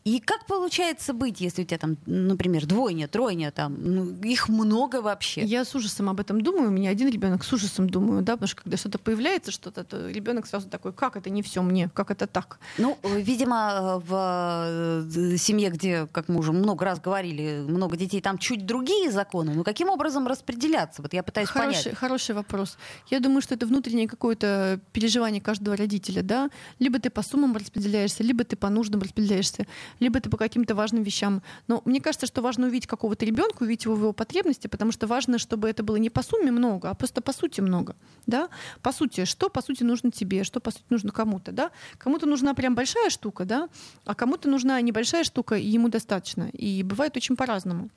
И 0.03 0.19
как 0.19 0.45
получается 0.45 1.13
быть, 1.13 1.41
если 1.41 1.63
у 1.63 1.65
тебя 1.65 1.77
там, 1.77 1.97
например, 2.05 2.65
двойня, 2.65 3.07
тройня, 3.07 3.22
там, 3.51 3.75
ну, 3.79 4.15
их 4.23 4.49
много 4.49 5.01
вообще? 5.01 5.43
Я 5.43 5.65
с 5.65 5.75
ужасом 5.75 6.09
об 6.09 6.19
этом 6.19 6.41
думаю. 6.41 6.69
У 6.69 6.71
меня 6.71 6.89
один 6.89 7.09
ребенок 7.09 7.43
с 7.43 7.53
ужасом 7.53 7.89
думаю, 7.89 8.21
да, 8.21 8.33
потому 8.33 8.47
что 8.47 8.61
когда 8.61 8.77
что-то 8.77 8.99
появляется, 8.99 9.51
что-то, 9.51 9.83
то 9.83 10.09
ребенок 10.09 10.45
сразу 10.45 10.69
такой, 10.69 10.93
как 10.93 11.15
это 11.15 11.29
не 11.29 11.41
все 11.41 11.61
мне, 11.61 11.89
как 11.93 12.11
это 12.11 12.27
так? 12.27 12.59
Ну, 12.77 12.97
видимо, 13.03 14.01
в 14.05 15.05
э, 15.07 15.37
семье, 15.37 15.69
где, 15.69 16.07
как 16.11 16.29
мы 16.29 16.39
уже 16.39 16.51
много 16.51 16.85
раз 16.85 16.99
говорили, 16.99 17.63
много 17.67 17.97
детей, 17.97 18.21
там 18.21 18.37
чуть 18.37 18.65
другие 18.65 19.11
законы. 19.11 19.53
Но 19.53 19.63
каким 19.63 19.89
образом 19.89 20.27
распределяться? 20.27 21.01
Вот 21.01 21.13
я 21.13 21.23
пытаюсь 21.23 21.49
Хороший, 21.49 21.83
понять. 21.83 21.97
хороший 21.97 22.35
вопрос. 22.35 22.77
Я 23.09 23.19
думаю, 23.19 23.41
что 23.41 23.55
это 23.55 23.65
внутреннее 23.65 24.07
какое-то 24.07 24.79
переживание 24.91 25.41
каждого 25.41 25.75
родителя, 25.77 26.21
да. 26.23 26.49
Либо 26.79 26.99
ты 26.99 27.09
по 27.09 27.21
суммам 27.21 27.55
распределяешься, 27.55 28.23
либо 28.23 28.43
ты 28.43 28.55
по 28.55 28.69
нуждам 28.69 29.01
распределяешься, 29.01 29.65
либо 29.99 30.19
ты 30.19 30.29
по 30.29 30.37
каким-то 30.37 30.75
важным 30.75 31.03
вещам. 31.03 31.41
Но 31.67 31.81
мне 31.85 32.01
кажется, 32.01 32.27
что 32.27 32.41
важно 32.41 32.67
увидеть 32.67 32.87
какого-то 33.15 33.63
увидеть 33.63 33.85
его 33.85 33.95
в 33.95 33.99
его 33.99 34.13
потребности, 34.13 34.67
потому 34.67 34.91
что 34.91 35.07
важно, 35.07 35.37
чтобы 35.37 35.69
это 35.69 35.83
было 35.83 35.97
не 35.97 36.09
по 36.09 36.23
сумме 36.23 36.51
много, 36.51 36.89
а 36.89 36.93
просто 36.93 37.21
по 37.21 37.33
сути 37.33 37.61
много, 37.61 37.95
да. 38.27 38.49
По 38.81 38.91
сути, 38.91 39.25
что 39.25 39.49
по 39.49 39.61
сути 39.61 39.83
нужно 39.83 40.11
тебе, 40.11 40.43
что 40.43 40.59
по 40.59 40.71
сути 40.71 40.85
нужно 40.89 41.11
кому-то, 41.11 41.51
да. 41.51 41.71
Кому-то 41.97 42.25
нужна 42.25 42.53
прям 42.53 42.75
большая 42.75 43.09
штука, 43.09 43.45
да, 43.45 43.69
а 44.05 44.15
кому-то 44.15 44.49
нужна 44.49 44.81
небольшая 44.81 45.23
штука, 45.23 45.55
и 45.55 45.65
ему 45.65 45.89
достаточно. 45.89 46.49
И 46.49 46.83
бывает 46.83 47.17
очень 47.17 47.35
по-разному. 47.35 47.89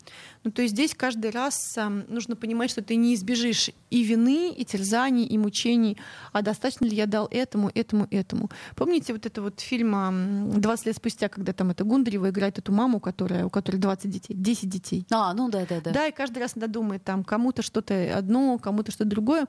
Ну, 0.45 0.51
то 0.51 0.63
есть 0.63 0.75
здесь 0.75 0.95
каждый 0.95 1.31
раз 1.31 1.79
ам, 1.79 2.05
нужно 2.09 2.37
понимать, 2.37 2.71
что 2.71 2.83
ты 2.83 2.97
не 2.97 3.15
избежишь 3.15 3.71
и 3.91 4.03
вины, 4.03 4.53
и 4.53 4.65
терзаний, 4.65 5.25
и 5.25 5.39
мучений, 5.39 5.97
а 6.33 6.43
достаточно 6.43 6.87
ли 6.87 6.97
я 6.97 7.07
дал 7.07 7.29
этому, 7.31 7.71
этому, 7.75 8.07
этому. 8.11 8.51
Помните 8.77 9.13
вот 9.13 9.27
это 9.27 9.43
вот 9.43 9.61
фильм 9.61 9.95
ам, 9.95 10.51
«20 10.51 10.87
лет 10.87 10.97
спустя», 10.97 11.29
когда 11.29 11.53
там 11.53 11.71
эта 11.71 11.85
Гундарева 11.85 12.31
играет 12.31 12.59
эту 12.59 12.73
маму, 12.73 13.01
которая, 13.01 13.45
у 13.47 13.51
которой 13.51 13.77
20 13.77 14.11
детей, 14.11 14.35
10 14.35 14.69
детей. 14.69 15.06
А, 15.11 15.33
ну 15.35 15.49
да, 15.49 15.65
да, 15.67 15.81
да. 15.81 15.93
Да, 15.93 16.07
и 16.09 16.13
каждый 16.13 16.39
раз 16.39 16.53
она 16.57 16.67
думает, 16.67 17.05
там, 17.05 17.23
кому-то 17.23 17.63
что-то 17.63 18.17
одно, 18.17 18.59
кому-то 18.59 18.91
что-то 18.91 19.09
другое. 19.09 19.47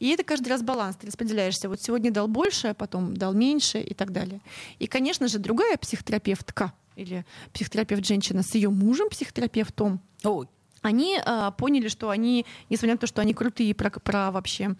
И 0.00 0.08
это 0.08 0.24
каждый 0.24 0.48
раз 0.48 0.62
баланс. 0.62 0.96
Ты 0.96 1.06
распределяешься. 1.06 1.68
Вот 1.68 1.80
сегодня 1.80 2.10
дал 2.10 2.26
больше, 2.28 2.68
а 2.68 2.74
потом 2.74 3.16
дал 3.16 3.32
меньше 3.32 3.78
и 3.80 3.94
так 3.94 4.12
далее. 4.12 4.40
И, 4.78 4.86
конечно 4.86 5.28
же, 5.28 5.38
другая 5.38 5.76
психотерапевтка 5.76 6.72
или 6.96 7.24
психотерапевт-женщина 7.52 8.42
с 8.42 8.54
ее 8.54 8.70
мужем, 8.70 9.08
психотерапевтом, 9.10 10.00
Ой. 10.24 10.48
Они 10.86 11.20
а, 11.24 11.50
поняли, 11.50 11.88
что 11.88 12.10
они, 12.10 12.46
несмотря 12.70 12.94
на 12.94 12.98
то, 12.98 13.06
что 13.06 13.20
они 13.20 13.34
крутые 13.34 13.74
про, 13.74 13.90
про 13.90 14.30
вообще, 14.30 14.76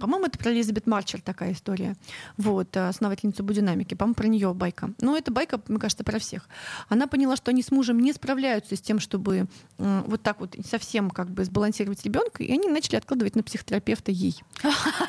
по-моему, 0.00 0.26
это 0.26 0.38
про 0.38 0.52
Элизабет 0.52 0.86
Марчер 0.86 1.20
такая 1.20 1.52
история, 1.52 1.94
вот, 2.36 2.76
а, 2.76 2.88
основательницу 2.88 3.42
будинамики, 3.44 3.94
по-моему, 3.94 4.14
про 4.14 4.26
нее 4.26 4.54
байка. 4.54 4.90
Но 5.00 5.16
это 5.16 5.30
байка, 5.30 5.60
мне 5.68 5.78
кажется, 5.78 6.04
про 6.04 6.18
всех. 6.18 6.48
Она 6.88 7.06
поняла, 7.06 7.36
что 7.36 7.50
они 7.50 7.62
с 7.62 7.70
мужем 7.70 8.00
не 8.00 8.12
справляются 8.12 8.76
с 8.76 8.80
тем, 8.80 8.98
чтобы 8.98 9.46
м, 9.78 10.02
вот 10.04 10.22
так 10.22 10.40
вот 10.40 10.56
совсем 10.68 11.10
как 11.10 11.30
бы 11.30 11.44
сбалансировать 11.44 12.02
ребенка, 12.04 12.42
и 12.42 12.52
они 12.52 12.68
начали 12.68 12.96
откладывать 12.96 13.36
на 13.36 13.42
психотерапевта 13.42 14.10
ей. 14.10 14.42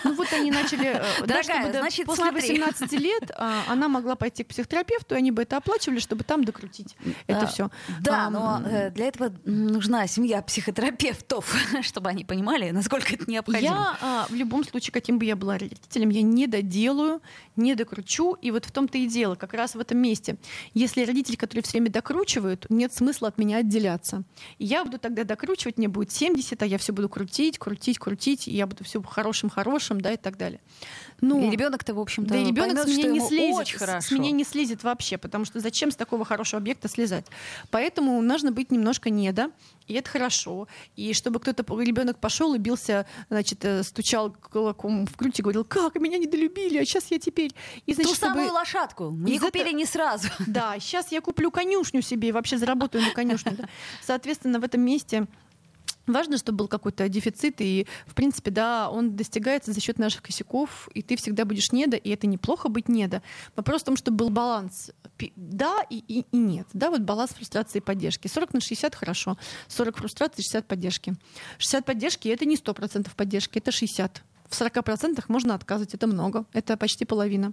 Ну 0.03 0.13
вот 0.15 0.31
они 0.33 0.51
начали, 0.51 0.87
э, 0.87 1.25
Дорогая, 1.25 1.71
значит, 1.71 2.05
после 2.05 2.29
смотри. 2.29 2.59
18 2.59 2.91
лет 2.93 3.31
а, 3.35 3.63
она 3.67 3.87
могла 3.87 4.15
пойти 4.15 4.43
к 4.43 4.47
психотерапевту, 4.47 5.15
и 5.15 5.17
они 5.17 5.31
бы 5.31 5.41
это 5.41 5.57
оплачивали, 5.57 5.99
чтобы 5.99 6.23
там 6.23 6.43
докрутить 6.43 6.95
это 7.27 7.47
все. 7.47 7.69
Да, 8.01 8.29
но 8.29 8.61
э, 8.65 8.91
для 8.91 9.07
этого 9.07 9.31
нужна 9.45 10.07
семья 10.07 10.34
психотерапевтов, 10.41 11.53
чтобы 11.81 12.09
они 12.09 12.25
понимали, 12.25 12.71
насколько 12.71 13.13
это 13.13 13.29
необходимо. 13.29 13.63
Я 13.63 13.97
а, 14.01 14.25
в 14.29 14.33
любом 14.33 14.63
случае, 14.63 14.91
каким 14.91 15.19
бы 15.19 15.25
я 15.25 15.35
была 15.35 15.57
родителем, 15.57 16.09
я 16.09 16.21
не 16.21 16.47
доделаю, 16.47 17.21
не 17.55 17.75
докручу. 17.75 18.33
И 18.41 18.51
вот 18.51 18.65
в 18.65 18.71
том-то 18.71 18.97
и 18.97 19.07
дело, 19.07 19.35
как 19.35 19.53
раз 19.53 19.75
в 19.75 19.79
этом 19.79 19.97
месте. 19.97 20.37
Если 20.73 21.05
родители, 21.05 21.35
которые 21.35 21.63
все 21.63 21.73
время 21.73 21.91
докручивают, 21.91 22.65
нет 22.69 22.93
смысла 22.93 23.27
от 23.29 23.37
меня 23.37 23.57
отделяться. 23.57 24.23
Я 24.59 24.83
буду 24.83 24.99
тогда 24.99 25.23
докручивать, 25.23 25.77
мне 25.77 25.87
будет 25.87 26.11
70, 26.11 26.61
а 26.61 26.65
я 26.65 26.77
все 26.77 26.93
буду 26.93 27.09
крутить, 27.09 27.57
крутить, 27.57 27.99
крутить, 27.99 28.47
и 28.47 28.51
я 28.51 28.67
буду 28.67 28.83
все 28.83 29.01
хорошим-хорошим, 29.01 30.01
да, 30.01 30.13
и 30.13 30.17
так 30.17 30.37
далее. 30.37 30.59
Ну, 31.21 31.47
И 31.47 31.49
ребенок-то, 31.49 31.93
в 31.93 31.99
общем-то, 31.99 32.33
да 32.33 32.39
ребенок 32.39 32.75
поймет, 32.83 32.93
с 32.93 32.97
меня 32.97 33.09
не 33.09 33.19
слезет. 33.21 33.55
очень 33.59 33.77
хорошо. 33.79 34.07
С 34.07 34.11
меня 34.11 34.31
не 34.31 34.43
слезет 34.43 34.83
вообще, 34.83 35.17
потому 35.17 35.45
что 35.45 35.59
зачем 35.59 35.91
с 35.91 35.95
такого 35.95 36.25
хорошего 36.25 36.59
объекта 36.61 36.87
слезать? 36.89 37.25
Поэтому 37.71 38.21
нужно 38.21 38.51
быть 38.51 38.71
немножко 38.71 39.09
недо, 39.09 39.51
и 39.87 39.93
это 39.93 40.09
хорошо. 40.09 40.67
И 40.95 41.13
чтобы 41.13 41.39
кто-то, 41.39 41.63
ребенок 41.81 42.19
пошел 42.19 42.53
и 42.53 42.57
бился, 42.57 43.05
значит, 43.29 43.63
э, 43.63 43.83
стучал 43.83 44.31
кулаком 44.51 45.05
в 45.07 45.15
грудь 45.15 45.39
и 45.39 45.41
говорил, 45.41 45.63
как 45.63 45.95
меня 45.95 46.17
недолюбили, 46.17 46.77
а 46.79 46.85
сейчас 46.85 47.05
я 47.11 47.19
теперь. 47.19 47.51
И, 47.85 47.93
Ту 47.93 48.01
значит, 48.01 48.17
чтобы- 48.17 48.33
самую 48.35 48.51
лошадку. 48.53 49.11
Не 49.11 49.39
купили 49.39 49.65
этого- 49.67 49.77
не 49.77 49.85
сразу. 49.85 50.27
да, 50.47 50.75
сейчас 50.79 51.11
я 51.11 51.21
куплю 51.21 51.49
конюшню 51.51 52.01
себе 52.01 52.29
и 52.29 52.31
вообще 52.31 52.57
заработаю 52.57 53.03
на 53.03 53.11
конюшню. 53.11 53.53
да. 53.57 53.69
Соответственно, 54.01 54.59
в 54.59 54.63
этом 54.63 54.81
месте 54.81 55.27
Важно, 56.07 56.37
чтобы 56.37 56.59
был 56.59 56.67
какой-то 56.67 57.09
дефицит, 57.09 57.55
и, 57.59 57.87
в 58.05 58.13
принципе, 58.13 58.51
да, 58.51 58.89
он 58.89 59.15
достигается 59.15 59.73
за 59.73 59.81
счет 59.81 59.97
наших 59.97 60.21
косяков, 60.21 60.87
и 60.93 61.01
ты 61.01 61.15
всегда 61.15 61.45
будешь 61.45 61.71
недо, 61.71 61.97
и 61.97 62.09
это 62.11 62.27
неплохо 62.27 62.69
быть 62.69 62.87
недо. 62.87 63.23
Вопрос 63.55 63.81
в 63.81 63.85
том, 63.85 63.97
чтобы 63.97 64.17
был 64.17 64.29
баланс. 64.29 64.91
Да 65.35 65.81
и, 65.89 66.03
и, 66.07 66.25
и 66.31 66.37
нет. 66.37 66.67
Да, 66.73 66.91
вот 66.91 67.01
баланс 67.01 67.31
фрустрации 67.31 67.79
и 67.79 67.81
поддержки. 67.81 68.27
40 68.27 68.53
на 68.53 68.61
60 68.61 68.93
хорошо, 68.93 69.37
40 69.67 69.97
фрустрации, 69.97 70.43
60 70.43 70.67
поддержки. 70.67 71.15
60 71.57 71.85
поддержки— 71.85 72.27
это 72.29 72.45
не 72.45 72.55
100% 72.55 73.09
поддержки, 73.15 73.57
это 73.57 73.71
60. 73.71 74.23
В 74.55 74.57
в 74.57 74.61
40% 74.61 75.23
можно 75.27 75.53
отказывать. 75.53 75.93
Это 75.93 76.07
много. 76.07 76.45
Это 76.53 76.77
почти 76.77 77.05
половина. 77.05 77.51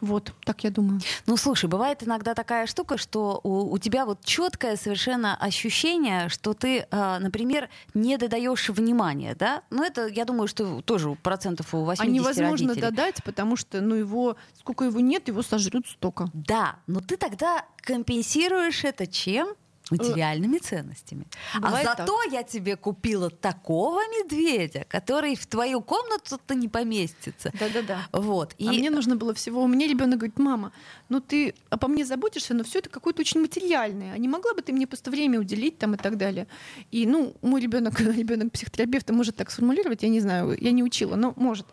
Вот, 0.00 0.32
так 0.44 0.64
я 0.64 0.70
думаю. 0.70 1.00
Ну, 1.26 1.36
слушай, 1.36 1.68
бывает 1.68 2.02
иногда 2.02 2.34
такая 2.34 2.66
штука, 2.66 2.96
что 2.96 3.40
у, 3.42 3.72
у 3.72 3.78
тебя 3.78 4.06
вот 4.06 4.24
четкое 4.24 4.76
совершенно 4.76 5.36
ощущение, 5.36 6.28
что 6.28 6.54
ты, 6.54 6.86
э, 6.90 7.18
например, 7.18 7.68
не 7.94 8.16
додаешь 8.16 8.68
внимания, 8.68 9.34
да? 9.34 9.62
Ну, 9.70 9.82
это, 9.82 10.06
я 10.06 10.24
думаю, 10.24 10.46
что 10.46 10.80
тоже 10.82 11.16
процентов 11.22 11.74
у 11.74 11.84
80 11.84 12.00
А 12.00 12.06
невозможно 12.06 12.68
родителей. 12.68 12.90
додать, 12.90 13.24
потому 13.24 13.56
что, 13.56 13.80
ну, 13.80 13.94
его, 13.94 14.36
сколько 14.58 14.84
его 14.84 15.00
нет, 15.00 15.28
его 15.28 15.42
сожрут 15.42 15.88
столько. 15.88 16.28
Да, 16.32 16.76
но 16.86 17.00
ты 17.00 17.16
тогда 17.16 17.64
компенсируешь 17.82 18.84
это 18.84 19.06
чем? 19.06 19.48
Материальными 19.90 20.58
ценностями. 20.58 21.26
Бывает 21.54 21.86
а 21.86 21.96
зато 21.96 22.16
так. 22.24 22.32
я 22.32 22.42
тебе 22.42 22.76
купила 22.76 23.30
такого 23.30 24.00
медведя, 24.08 24.86
который 24.88 25.36
в 25.36 25.46
твою 25.46 25.82
комнату-то 25.82 26.54
не 26.54 26.68
поместится. 26.68 27.52
Да-да-да. 27.58 28.06
Вот. 28.12 28.54
И... 28.58 28.66
А 28.66 28.72
мне 28.72 28.90
нужно 28.90 29.16
было 29.16 29.34
всего. 29.34 29.62
У 29.62 29.66
меня 29.66 29.86
ребенок 29.86 30.18
говорит, 30.18 30.38
мама, 30.38 30.72
ну 31.08 31.20
ты 31.20 31.54
обо 31.70 31.88
мне 31.88 32.04
заботишься, 32.04 32.54
но 32.54 32.64
все 32.64 32.78
это 32.78 32.88
какое-то 32.88 33.20
очень 33.20 33.40
материальное. 33.40 34.14
А 34.14 34.18
не 34.18 34.28
могла 34.28 34.54
бы 34.54 34.62
ты 34.62 34.72
мне 34.72 34.86
просто 34.86 35.10
время 35.10 35.38
уделить 35.38 35.78
там 35.78 35.94
и 35.94 35.96
так 35.98 36.16
далее. 36.16 36.46
И, 36.90 37.06
ну, 37.06 37.34
мой 37.42 37.60
ребенок, 37.60 38.00
ребенок 38.00 38.52
психотерапевта 38.52 39.12
может 39.12 39.36
так 39.36 39.50
сформулировать, 39.50 40.02
я 40.02 40.08
не 40.08 40.20
знаю, 40.20 40.56
я 40.58 40.72
не 40.72 40.82
учила, 40.82 41.16
но 41.16 41.34
может. 41.36 41.66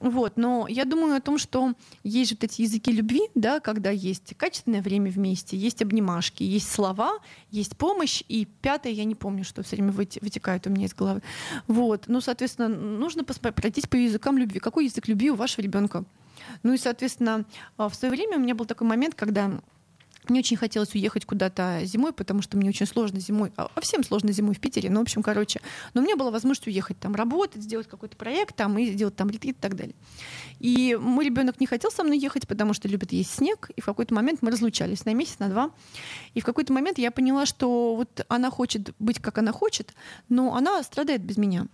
Вот, 0.00 0.36
но 0.36 0.66
я 0.68 0.84
думаю 0.84 1.16
о 1.16 1.20
том, 1.20 1.38
что 1.38 1.72
есть 2.02 2.30
же 2.30 2.36
вот 2.36 2.44
эти 2.44 2.62
языки 2.62 2.92
любви, 2.92 3.22
да, 3.34 3.60
когда 3.60 3.90
есть 3.90 4.34
качественное 4.36 4.82
время 4.82 5.10
вместе, 5.10 5.56
есть 5.56 5.80
обнимашки, 5.80 6.42
есть 6.42 6.70
слова, 6.70 7.18
есть 7.50 7.76
помощь, 7.76 8.22
и 8.28 8.44
пятое, 8.44 8.92
я 8.92 9.04
не 9.04 9.14
помню, 9.14 9.44
что 9.44 9.62
все 9.62 9.76
время 9.76 9.92
вытекает 9.92 10.66
у 10.66 10.70
меня 10.70 10.86
из 10.86 10.94
головы. 10.94 11.22
Вот, 11.68 12.04
ну, 12.08 12.20
соответственно, 12.20 12.68
нужно 12.68 13.24
пройтись 13.24 13.86
по 13.86 13.96
языкам 13.96 14.36
любви. 14.36 14.60
Какой 14.60 14.84
язык 14.84 15.08
любви 15.08 15.30
у 15.30 15.36
вашего 15.36 15.62
ребенка? 15.62 16.04
Ну 16.62 16.72
и, 16.72 16.78
соответственно, 16.78 17.44
а, 17.76 17.88
в 17.88 17.94
свое 17.94 18.12
время 18.12 18.36
у 18.36 18.40
меня 18.40 18.54
был 18.54 18.66
такой 18.66 18.86
момент, 18.86 19.14
когда 19.14 19.50
мне 20.30 20.40
очень 20.40 20.56
хотелось 20.56 20.94
уехать 20.94 21.24
куда-то 21.24 21.80
зимой, 21.84 22.12
потому 22.12 22.42
что 22.42 22.56
мне 22.56 22.68
очень 22.68 22.86
сложно 22.86 23.20
зимой, 23.20 23.52
а, 23.56 23.70
а 23.74 23.80
всем 23.80 24.02
сложно 24.04 24.32
зимой 24.32 24.54
в 24.54 24.60
Питере, 24.60 24.90
ну, 24.90 25.00
в 25.00 25.02
общем, 25.02 25.22
короче. 25.22 25.60
Но 25.92 26.00
у 26.00 26.04
меня 26.04 26.16
была 26.16 26.30
возможность 26.30 26.66
уехать 26.66 26.98
там 26.98 27.14
работать, 27.14 27.62
сделать 27.62 27.88
какой-то 27.88 28.16
проект 28.16 28.56
там 28.56 28.78
и 28.78 28.86
сделать 28.92 29.16
там 29.16 29.30
ретрит 29.30 29.56
и 29.56 29.60
так 29.60 29.76
далее. 29.76 29.94
И 30.60 30.98
мой 31.00 31.24
ребенок 31.24 31.60
не 31.60 31.66
хотел 31.66 31.90
со 31.90 32.04
мной 32.04 32.18
ехать, 32.18 32.48
потому 32.48 32.74
что 32.74 32.88
любит 32.88 33.12
есть 33.12 33.34
снег, 33.34 33.70
и 33.76 33.80
в 33.80 33.84
какой-то 33.84 34.14
момент 34.14 34.40
мы 34.42 34.50
разлучались 34.50 35.04
на 35.04 35.14
месяц, 35.14 35.38
на 35.38 35.48
два. 35.48 35.70
И 36.34 36.40
в 36.40 36.44
какой-то 36.44 36.72
момент 36.72 36.98
я 36.98 37.10
поняла, 37.10 37.46
что 37.46 37.96
вот 37.96 38.24
она 38.28 38.50
хочет 38.50 38.94
быть, 38.98 39.18
как 39.20 39.38
она 39.38 39.52
хочет, 39.52 39.94
но 40.28 40.54
она 40.54 40.82
страдает 40.82 41.22
без 41.22 41.36
меня. 41.36 41.66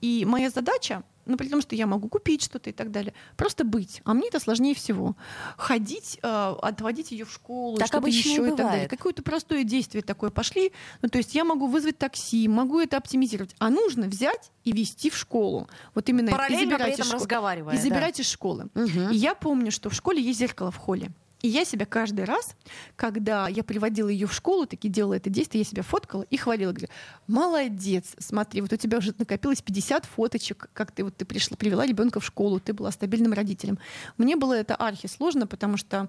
И 0.00 0.24
моя 0.24 0.50
задача 0.50 1.02
ну, 1.28 1.36
при 1.36 1.48
том, 1.48 1.60
что 1.60 1.76
я 1.76 1.86
могу 1.86 2.08
купить 2.08 2.42
что-то 2.42 2.70
и 2.70 2.72
так 2.72 2.90
далее. 2.90 3.14
Просто 3.36 3.64
быть. 3.64 4.00
А 4.04 4.14
мне 4.14 4.28
это 4.28 4.40
сложнее 4.40 4.74
всего. 4.74 5.16
Ходить, 5.56 6.18
э, 6.22 6.54
отводить 6.62 7.12
ее 7.12 7.24
в 7.24 7.32
школу, 7.32 7.76
так 7.76 7.86
что-то 7.86 8.08
еще 8.08 8.46
и, 8.46 8.48
и 8.48 8.56
так 8.56 8.56
далее. 8.56 8.88
Какое-то 8.88 9.22
простое 9.22 9.62
действие 9.62 10.02
такое 10.02 10.30
пошли. 10.30 10.72
Ну, 11.02 11.08
то 11.08 11.18
есть 11.18 11.34
я 11.34 11.44
могу 11.44 11.66
вызвать 11.66 11.98
такси, 11.98 12.48
могу 12.48 12.80
это 12.80 12.96
оптимизировать. 12.96 13.54
А 13.58 13.68
нужно 13.70 14.06
взять 14.06 14.50
и 14.64 14.72
вести 14.72 15.10
в 15.10 15.16
школу. 15.16 15.68
Вот 15.94 16.08
именно 16.08 16.30
Параллельно 16.30 16.60
и 16.60 16.64
забирать 16.64 16.82
при 16.82 16.92
этом 16.92 17.02
из 17.02 17.08
школы. 17.08 17.20
разговаривая. 17.20 17.74
И 17.74 17.78
забирать 17.78 18.16
да. 18.16 18.22
из 18.22 18.30
школы. 18.30 18.68
Угу. 18.74 19.12
И 19.12 19.16
я 19.16 19.34
помню, 19.34 19.70
что 19.70 19.90
в 19.90 19.94
школе 19.94 20.22
есть 20.22 20.38
зеркало 20.38 20.70
в 20.70 20.76
холле. 20.76 21.10
И 21.42 21.48
я 21.48 21.64
себя 21.64 21.86
каждый 21.86 22.24
раз, 22.24 22.56
когда 22.96 23.48
я 23.48 23.62
приводила 23.62 24.08
ее 24.08 24.26
в 24.26 24.32
школу, 24.32 24.66
таки 24.66 24.88
делала 24.88 25.14
это 25.14 25.30
действие, 25.30 25.60
я 25.60 25.64
себя 25.64 25.82
фоткала 25.82 26.22
и 26.22 26.36
хвалила. 26.36 26.72
Говорю, 26.72 26.88
молодец, 27.28 28.14
смотри, 28.18 28.60
вот 28.60 28.72
у 28.72 28.76
тебя 28.76 28.98
уже 28.98 29.14
накопилось 29.16 29.62
50 29.62 30.04
фоточек, 30.04 30.68
как 30.72 30.90
ты 30.90 31.04
вот 31.04 31.16
ты 31.16 31.24
пришла, 31.24 31.56
привела 31.56 31.86
ребенка 31.86 32.18
в 32.18 32.24
школу, 32.24 32.58
ты 32.58 32.72
была 32.72 32.90
стабильным 32.90 33.32
родителем. 33.32 33.78
Мне 34.16 34.36
было 34.36 34.54
это 34.54 34.74
архи 34.74 35.06
сложно, 35.06 35.46
потому 35.46 35.76
что 35.76 36.08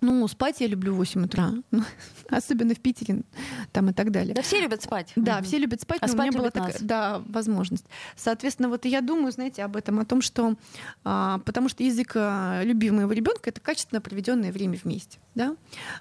ну, 0.00 0.28
спать 0.28 0.60
я 0.60 0.68
люблю 0.68 0.94
в 0.94 0.96
8 0.96 1.24
утра, 1.24 1.52
особенно 2.28 2.74
в 2.74 2.80
Питере 2.80 3.22
там 3.72 3.90
и 3.90 3.92
так 3.92 4.12
далее. 4.12 4.34
Да 4.34 4.42
все 4.42 4.60
любят 4.60 4.82
спать. 4.82 5.12
Да, 5.16 5.42
все 5.42 5.58
любят 5.58 5.80
спать, 5.80 5.98
а 6.02 6.06
но 6.06 6.12
спать 6.12 6.28
у 6.28 6.30
меня 6.30 6.38
была 6.38 6.50
такая 6.50 6.76
да, 6.80 7.22
возможность. 7.26 7.84
Соответственно, 8.16 8.68
вот 8.68 8.84
я 8.84 9.00
думаю, 9.00 9.32
знаете, 9.32 9.64
об 9.64 9.76
этом, 9.76 9.98
о 9.98 10.04
том, 10.04 10.22
что 10.22 10.54
а, 11.04 11.38
потому 11.44 11.68
что 11.68 11.82
язык 11.82 12.12
а, 12.14 12.62
любви 12.62 12.90
моего 12.90 13.12
ребенка 13.12 13.50
это 13.50 13.60
качественно 13.60 14.00
проведенное 14.00 14.52
время 14.52 14.78
вместе. 14.82 15.18
Да? 15.34 15.56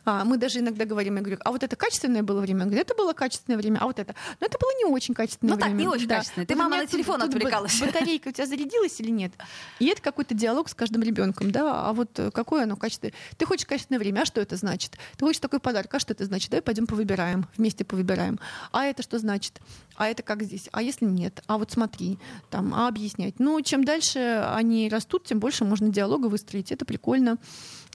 А, 0.05 0.25
мы 0.25 0.37
даже 0.37 0.59
иногда 0.59 0.85
говорим, 0.85 1.15
я 1.15 1.21
говорю, 1.21 1.39
а 1.43 1.51
вот 1.51 1.63
это 1.63 1.75
качественное 1.75 2.23
было 2.23 2.39
время? 2.41 2.63
Он 2.63 2.67
говорит, 2.69 2.85
это 2.85 2.95
было 2.95 3.13
качественное 3.13 3.57
время, 3.57 3.79
а 3.79 3.85
вот 3.85 3.99
это. 3.99 4.15
Но 4.39 4.47
это 4.47 4.57
было 4.59 4.71
не 4.77 4.85
очень 4.85 5.13
качественное 5.13 5.55
ну, 5.55 5.57
время. 5.57 5.71
Ну 5.71 5.77
так, 5.77 5.81
не 5.81 5.87
очень 5.87 6.07
да. 6.07 6.17
качественное. 6.17 6.45
Ты, 6.45 6.55
вот 6.55 6.63
мама, 6.63 6.77
на 6.77 6.87
телефон 6.87 7.19
тут 7.21 7.29
отвлекалась. 7.29 7.79
Батарейка 7.79 8.29
у 8.29 8.31
тебя 8.31 8.45
зарядилась 8.45 8.99
или 8.99 9.09
нет? 9.09 9.33
И 9.79 9.87
это 9.87 10.01
какой-то 10.01 10.35
диалог 10.35 10.69
с 10.69 10.73
каждым 10.73 11.01
ребенком, 11.01 11.51
да, 11.51 11.87
а 11.87 11.93
вот 11.93 12.19
какое 12.33 12.63
оно 12.63 12.75
качественное? 12.75 13.13
Ты 13.37 13.45
хочешь 13.45 13.65
качественное 13.87 13.99
время, 13.99 14.21
а 14.21 14.25
что 14.25 14.41
это 14.41 14.55
значит? 14.55 14.97
Ты 15.17 15.25
хочешь 15.25 15.39
такой 15.39 15.59
подарок, 15.59 15.93
а 15.93 15.99
что 15.99 16.13
это 16.13 16.25
значит? 16.25 16.51
Давай 16.51 16.61
пойдем 16.61 16.87
повыбираем, 16.87 17.45
вместе 17.57 17.85
повыбираем. 17.85 18.39
А 18.71 18.85
это 18.85 19.03
что 19.03 19.19
значит? 19.19 19.61
А 19.95 20.07
это 20.07 20.23
как 20.23 20.43
здесь? 20.43 20.69
А 20.71 20.81
если 20.81 21.05
нет? 21.05 21.41
А 21.47 21.57
вот 21.57 21.71
смотри, 21.71 22.19
там, 22.49 22.73
а 22.73 22.87
объяснять. 22.87 23.39
Ну, 23.39 23.61
чем 23.61 23.83
дальше 23.83 24.45
они 24.53 24.89
растут, 24.89 25.25
тем 25.25 25.39
больше 25.39 25.65
можно 25.65 25.89
диалога 25.89 26.27
выстроить. 26.27 26.71
Это 26.71 26.85
прикольно. 26.85 27.37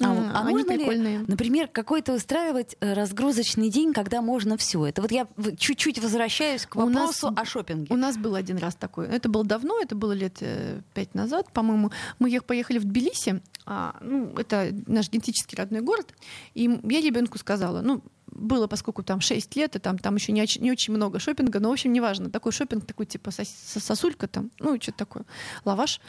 А, 0.00 0.06
а 0.34 0.40
они 0.46 0.52
можно 0.52 0.74
прикольные. 0.74 1.18
ли, 1.18 1.24
например, 1.28 1.68
какой-то 1.68 2.14
устраивать 2.14 2.76
э, 2.80 2.94
разгрузочный 2.94 3.68
день, 3.68 3.92
когда 3.92 4.22
можно 4.22 4.56
все? 4.56 4.86
Это 4.86 5.02
вот 5.02 5.12
я 5.12 5.26
чуть-чуть 5.58 5.98
возвращаюсь 5.98 6.66
к 6.66 6.76
вопросу 6.76 7.30
нас, 7.30 7.38
о 7.38 7.44
шопинге. 7.44 7.92
У 7.92 7.96
нас 7.96 8.16
был 8.16 8.34
один 8.34 8.56
раз 8.56 8.74
такой. 8.74 9.06
Это 9.06 9.28
было 9.28 9.44
давно, 9.44 9.78
это 9.80 9.94
было 9.94 10.12
лет 10.12 10.38
э, 10.40 10.80
пять 10.94 11.14
назад, 11.14 11.52
по-моему. 11.52 11.92
Мы 12.18 12.40
поехали 12.40 12.78
в 12.78 12.84
Тбилиси. 12.84 13.42
А, 13.64 13.96
ну, 14.00 14.32
это 14.36 14.70
наш 14.86 15.08
генетически 15.10 15.54
родной 15.54 15.81
город. 15.82 16.14
И 16.54 16.62
я 16.84 17.00
ребенку 17.00 17.38
сказала, 17.38 17.82
ну, 17.82 18.02
было, 18.26 18.66
поскольку 18.66 19.02
там 19.02 19.20
6 19.20 19.56
лет, 19.56 19.76
и 19.76 19.78
там, 19.78 19.98
там 19.98 20.14
еще 20.16 20.32
не, 20.32 20.44
не 20.60 20.70
очень 20.70 20.94
много 20.94 21.18
шопинга, 21.18 21.60
но, 21.60 21.68
в 21.68 21.72
общем, 21.72 21.92
неважно. 21.92 22.30
Такой 22.30 22.52
шопинг, 22.52 22.86
такой 22.86 23.06
типа 23.06 23.30
сос, 23.30 23.48
сосулька 23.48 24.26
там, 24.26 24.50
ну, 24.58 24.80
что-то 24.80 24.98
такое, 24.98 25.24
лаваш. 25.64 26.00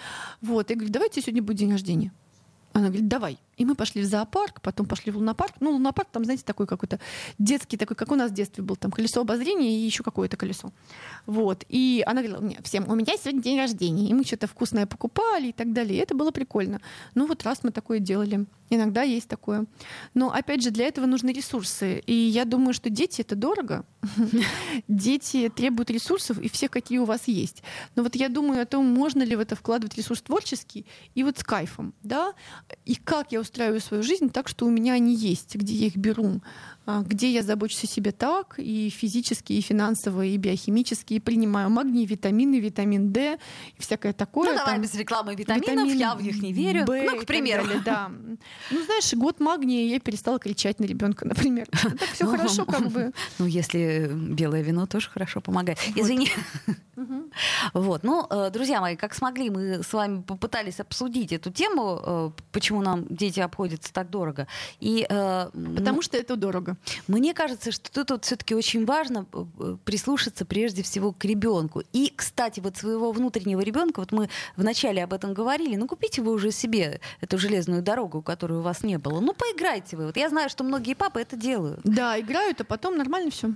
Вот, 0.41 0.69
я 0.69 0.75
говорю, 0.75 0.91
давайте 0.91 1.21
сегодня 1.21 1.43
будет 1.43 1.57
день 1.57 1.71
рождения. 1.71 2.13
Она 2.73 2.88
говорит, 2.88 3.07
давай. 3.07 3.38
И 3.57 3.65
мы 3.65 3.75
пошли 3.75 4.01
в 4.01 4.05
зоопарк, 4.05 4.61
потом 4.61 4.85
пошли 4.85 5.11
в 5.11 5.17
лунопарк. 5.17 5.55
Ну, 5.59 5.71
лунопарк 5.71 6.09
там, 6.11 6.23
знаете, 6.23 6.43
такой 6.45 6.67
какой-то 6.67 6.99
детский, 7.37 7.77
такой, 7.77 7.95
как 7.95 8.11
у 8.11 8.15
нас 8.15 8.31
в 8.31 8.33
детстве 8.33 8.63
был, 8.63 8.75
там 8.75 8.91
колесо 8.91 9.21
обозрения 9.21 9.77
и 9.77 9.85
еще 9.85 10.03
какое-то 10.03 10.37
колесо. 10.37 10.71
Вот. 11.25 11.63
И 11.69 12.03
она 12.05 12.21
говорила 12.21 12.41
мне 12.41 12.59
всем, 12.63 12.89
у 12.89 12.95
меня 12.95 13.13
сегодня 13.17 13.41
день 13.41 13.57
рождения. 13.57 14.09
И 14.09 14.13
мы 14.13 14.23
что-то 14.23 14.47
вкусное 14.47 14.85
покупали 14.85 15.49
и 15.49 15.53
так 15.53 15.73
далее. 15.73 15.97
И 15.97 16.01
это 16.01 16.15
было 16.15 16.31
прикольно. 16.31 16.81
Ну, 17.15 17.27
вот 17.27 17.43
раз 17.43 17.63
мы 17.63 17.71
такое 17.71 17.99
делали. 17.99 18.45
Иногда 18.69 19.03
есть 19.03 19.27
такое. 19.27 19.65
Но, 20.15 20.31
опять 20.33 20.63
же, 20.63 20.71
для 20.71 20.87
этого 20.87 21.05
нужны 21.05 21.31
ресурсы. 21.31 21.99
И 22.07 22.13
я 22.13 22.45
думаю, 22.45 22.73
что 22.73 22.89
дети— 22.89 23.21
это 23.23 23.35
дорого. 23.35 23.85
Дети 24.87 25.51
требуют 25.55 25.91
ресурсов, 25.91 26.39
и 26.39 26.49
всех, 26.49 26.71
какие 26.71 26.97
у 26.97 27.05
вас 27.05 27.27
есть. 27.27 27.63
Но 27.95 28.03
вот 28.03 28.15
я 28.15 28.29
думаю 28.29 28.61
о 28.61 28.65
том, 28.65 28.85
можно 28.85 29.21
ли 29.23 29.35
в 29.35 29.39
это 29.39 29.55
вкладывать 29.55 29.95
ресурс 29.95 30.21
творческий 30.21 30.85
и 31.13 31.23
вот 31.23 31.37
с 31.37 31.43
кайфом, 31.43 31.93
да, 32.03 32.33
и 32.85 32.95
как 32.95 33.31
я 33.31 33.39
устраиваю 33.43 33.79
свою 33.79 34.03
жизнь 34.03 34.29
так, 34.29 34.47
что 34.47 34.65
у 34.65 34.71
меня 34.71 34.93
они 34.93 35.15
есть, 35.15 35.56
где 35.56 35.73
я 35.73 35.88
их 35.88 35.95
беру, 35.95 36.41
где 36.86 37.32
я 37.32 37.43
забочусь 37.43 37.84
о 37.86 37.88
себе 37.88 38.12
так, 38.12 38.56
и 38.58 38.89
физически, 38.89 39.54
и 39.54 39.62
финансово, 39.62 40.26
и 40.26 40.38
биохимически, 40.38 41.15
и 41.15 41.19
принимаю 41.19 41.69
магний, 41.69 42.06
витамины, 42.06 42.60
витамин 42.60 43.12
D, 43.12 43.39
и 43.78 43.82
всякое 43.82 44.13
такое. 44.13 44.50
Ну, 44.50 44.58
давай 44.58 44.74
там, 44.74 44.82
без 44.82 44.93
рекламы 44.96 45.36
витаминов, 45.36 45.69
витамин 45.69 45.98
я 45.98 46.15
в 46.15 46.22
них 46.22 46.41
не 46.41 46.52
верю. 46.52 46.86
B 46.86 47.04
ну, 47.10 47.22
к 47.22 47.26
примеру. 47.26 47.63
Далее, 47.63 47.82
да. 47.86 48.12
Ну, 48.72 48.84
знаешь, 48.84 49.13
год 49.13 49.39
магния, 49.39 49.88
я 49.88 50.00
перестала 50.00 50.39
кричать 50.39 50.80
на 50.80 50.86
ребенка, 50.86 51.26
например. 51.26 51.67
Так 52.00 52.10
все 52.13 52.26
хорошо, 52.26 52.65
как 52.65 52.89
бы. 52.89 53.13
Ну, 53.39 53.46
если 53.46 54.12
белое 54.13 54.62
вино 54.62 54.86
тоже 54.86 55.10
хорошо 55.10 55.41
помогает. 55.41 55.80
Извини. 55.96 56.30
Вот. 57.74 58.04
Ну, 58.04 58.28
э, 58.30 58.50
друзья 58.52 58.82
мои, 58.82 58.96
как 58.96 59.13
смогли, 59.13 59.50
мы 59.50 59.84
с 59.84 59.93
вами 59.93 60.22
попытались 60.22 60.80
обсудить 60.80 61.32
эту 61.32 61.52
тему, 61.52 62.00
э, 62.06 62.32
почему 62.52 62.82
нам 62.82 63.06
дети 63.10 63.39
обходятся 63.39 63.91
так 63.91 64.10
дорого. 64.10 64.48
И, 64.80 65.06
э, 65.10 65.50
Потому 65.76 66.02
что 66.02 66.17
это 66.17 66.36
дорого. 66.36 66.72
Мне 67.07 67.33
кажется, 67.33 67.71
что 67.71 68.05
тут 68.05 68.25
все-таки 68.25 68.55
очень 68.55 68.86
важно 68.86 69.25
прислушаться 69.86 70.45
прежде 70.45 70.83
всего 70.83 71.12
к 71.12 71.25
ребенку. 71.25 71.83
И, 71.93 72.12
кстати, 72.15 72.59
вот 72.59 72.77
своего 72.77 73.12
внутреннего 73.12 73.62
ребенка, 73.62 73.99
вот 73.99 74.12
мы 74.12 74.29
вначале 74.55 75.03
об 75.03 75.13
этом 75.13 75.33
говорили, 75.33 75.75
ну 75.75 75.88
купите 75.88 76.21
вы 76.21 76.31
уже 76.31 76.51
себе 76.51 76.99
эту 77.21 77.38
железную 77.38 77.81
дорогу, 77.81 78.21
которую 78.21 78.59
у 78.59 78.63
вас 78.63 78.83
не 78.83 78.97
было. 78.97 79.19
Ну 79.19 79.33
поиграйте 79.33 79.97
вы. 79.97 80.07
Вот 80.07 80.17
я 80.17 80.29
знаю, 80.29 80.49
что 80.49 80.63
многие 80.63 80.93
папы 80.93 81.21
это 81.21 81.36
делают. 81.36 81.81
Да, 81.83 82.19
играют, 82.19 82.62
а 82.62 82.63
потом 82.63 82.97
нормально 82.97 83.31
все. 83.31 83.51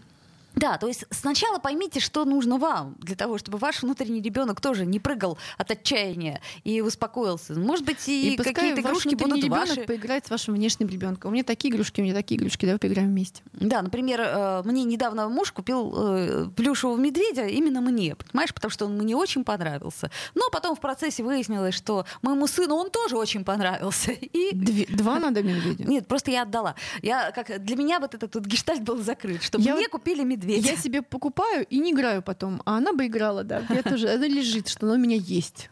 Да, 0.57 0.77
то 0.77 0.87
есть 0.87 1.05
сначала 1.11 1.59
поймите, 1.59 1.99
что 1.99 2.25
нужно 2.25 2.57
вам 2.57 2.95
для 2.99 3.15
того, 3.15 3.37
чтобы 3.37 3.57
ваш 3.57 3.81
внутренний 3.83 4.21
ребенок 4.21 4.59
тоже 4.59 4.85
не 4.85 4.99
прыгал 4.99 5.37
от 5.57 5.71
отчаяния 5.71 6.41
и 6.63 6.81
успокоился. 6.81 7.53
Может 7.53 7.85
быть, 7.85 8.07
и, 8.09 8.33
И 8.33 8.37
какие-то 8.37 8.81
игрушки 8.81 9.15
будут 9.15 9.37
ребенок 9.43 9.67
ваши. 9.69 9.81
поиграет 9.81 10.25
с 10.25 10.29
вашим 10.29 10.55
внешним 10.55 10.87
ребенком. 10.89 11.29
У 11.29 11.33
меня 11.33 11.43
такие 11.43 11.73
игрушки, 11.73 12.01
у 12.01 12.03
меня 12.03 12.13
такие 12.13 12.39
игрушки, 12.39 12.65
давай 12.65 12.79
поиграем 12.79 13.09
вместе. 13.09 13.41
Да, 13.53 13.81
например, 13.81 14.19
э, 14.21 14.61
мне 14.65 14.83
недавно 14.83 15.29
муж 15.29 15.51
купил 15.51 15.93
э, 15.95 16.47
плюшевого 16.55 16.97
медведя 16.97 17.45
именно 17.45 17.79
мне, 17.81 18.15
понимаешь, 18.15 18.53
потому 18.53 18.71
что 18.71 18.85
он 18.85 18.97
мне 18.97 19.15
очень 19.15 19.43
понравился. 19.43 20.09
Но 20.35 20.49
потом 20.51 20.75
в 20.75 20.79
процессе 20.79 21.23
выяснилось, 21.23 21.75
что 21.75 22.05
моему 22.23 22.47
сыну 22.47 22.75
он 22.75 22.89
тоже 22.89 23.15
очень 23.15 23.43
понравился. 23.45 24.11
И 24.33 24.51
Две- 24.55 24.87
два 24.87 25.19
надо 25.19 25.43
медведя. 25.43 25.83
нет, 25.83 26.07
просто 26.07 26.31
я 26.31 26.41
отдала. 26.43 26.75
Я 27.03 27.31
как 27.31 27.63
для 27.63 27.75
меня 27.75 27.99
вот 27.99 28.15
этот 28.15 28.33
вот 28.33 28.45
гештальт 28.45 28.81
был 28.81 28.97
закрыт, 29.03 29.43
чтобы 29.43 29.63
Я 29.63 29.73
мне 29.75 29.83
вот- 29.83 29.91
купили 29.91 30.23
медведя. 30.23 30.46
Я 30.55 30.75
себе 30.75 31.01
покупаю 31.01 31.65
и 31.69 31.79
не 31.79 31.91
играю 31.91 32.21
потом, 32.21 32.61
а 32.65 32.77
она 32.77 32.93
бы 32.93 33.05
играла, 33.07 33.43
да. 33.43 33.63
Я 33.69 33.83
тоже, 33.83 34.09
она 34.09 34.27
лежит, 34.27 34.67
что 34.67 34.85
она 34.85 34.95
у 34.95 34.99
меня 34.99 35.17
есть. 35.17 35.69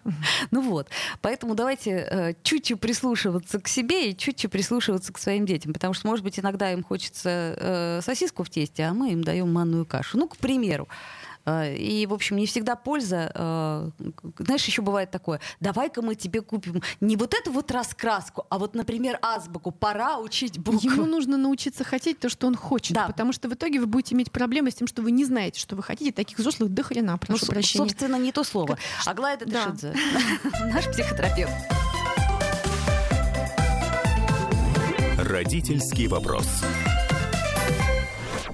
Ну 0.51 0.61
вот, 0.61 0.89
поэтому 1.21 1.55
давайте 1.55 1.91
э, 1.91 2.33
чуть-чуть 2.43 2.79
прислушиваться 2.79 3.59
к 3.59 3.67
себе 3.67 4.11
и 4.11 4.17
чуть-чуть 4.17 4.51
прислушиваться 4.51 5.11
к 5.11 5.17
своим 5.17 5.45
детям, 5.45 5.73
потому 5.73 5.93
что, 5.93 6.07
может 6.07 6.23
быть, 6.23 6.39
иногда 6.39 6.71
им 6.71 6.83
хочется 6.83 7.55
э, 7.57 8.01
сосиску 8.03 8.43
в 8.43 8.49
тесте, 8.49 8.83
а 8.83 8.93
мы 8.93 9.11
им 9.11 9.23
даем 9.23 9.51
манную 9.51 9.85
кашу. 9.85 10.17
Ну, 10.17 10.27
к 10.27 10.37
примеру. 10.37 10.87
Э, 11.45 11.75
И, 11.75 12.05
в 12.07 12.13
общем, 12.13 12.37
не 12.37 12.45
всегда 12.45 12.75
польза. 12.75 13.31
э, 13.33 13.89
Знаешь, 14.39 14.65
еще 14.65 14.81
бывает 14.81 15.11
такое. 15.11 15.39
Давай-ка 15.59 16.01
мы 16.01 16.15
тебе 16.15 16.41
купим 16.41 16.81
не 17.01 17.15
вот 17.15 17.33
эту 17.33 17.51
вот 17.51 17.69
раскраску, 17.71 18.45
а 18.49 18.57
вот, 18.57 18.73
например, 18.75 19.19
азбуку. 19.21 19.71
Пора 19.71 20.17
учить 20.19 20.57
буквы. 20.59 20.91
Ему 20.91 21.05
нужно 21.05 21.37
научиться 21.37 21.83
хотеть 21.83 22.19
то, 22.19 22.29
что 22.29 22.47
он 22.47 22.55
хочет. 22.55 22.93
Да. 22.95 23.07
Потому 23.07 23.31
что 23.33 23.47
в 23.49 23.53
итоге 23.53 23.79
вы 23.79 23.85
будете 23.85 24.15
иметь 24.15 24.31
проблемы 24.31 24.71
с 24.71 24.75
тем, 24.75 24.87
что 24.87 25.01
вы 25.01 25.11
не 25.11 25.25
знаете, 25.25 25.59
что 25.59 25.75
вы 25.75 25.83
хотите. 25.83 26.11
Таких 26.11 26.37
взрослых 26.39 26.69
до 26.73 26.83
хрена, 26.83 27.13
Ну, 27.13 27.17
прошу 27.19 27.45
с- 27.45 27.49
прощения. 27.49 27.85
собственно, 27.85 28.15
не 28.15 28.31
то 28.31 28.43
слово. 28.43 28.67
Как- 28.67 28.79
Аглая 29.05 29.37
Да. 29.37 29.45
Дашидзе, 29.65 29.93
наш 30.73 30.85
психотерапевт. 30.91 31.51
Родительский 35.17 36.07
вопрос. 36.07 36.47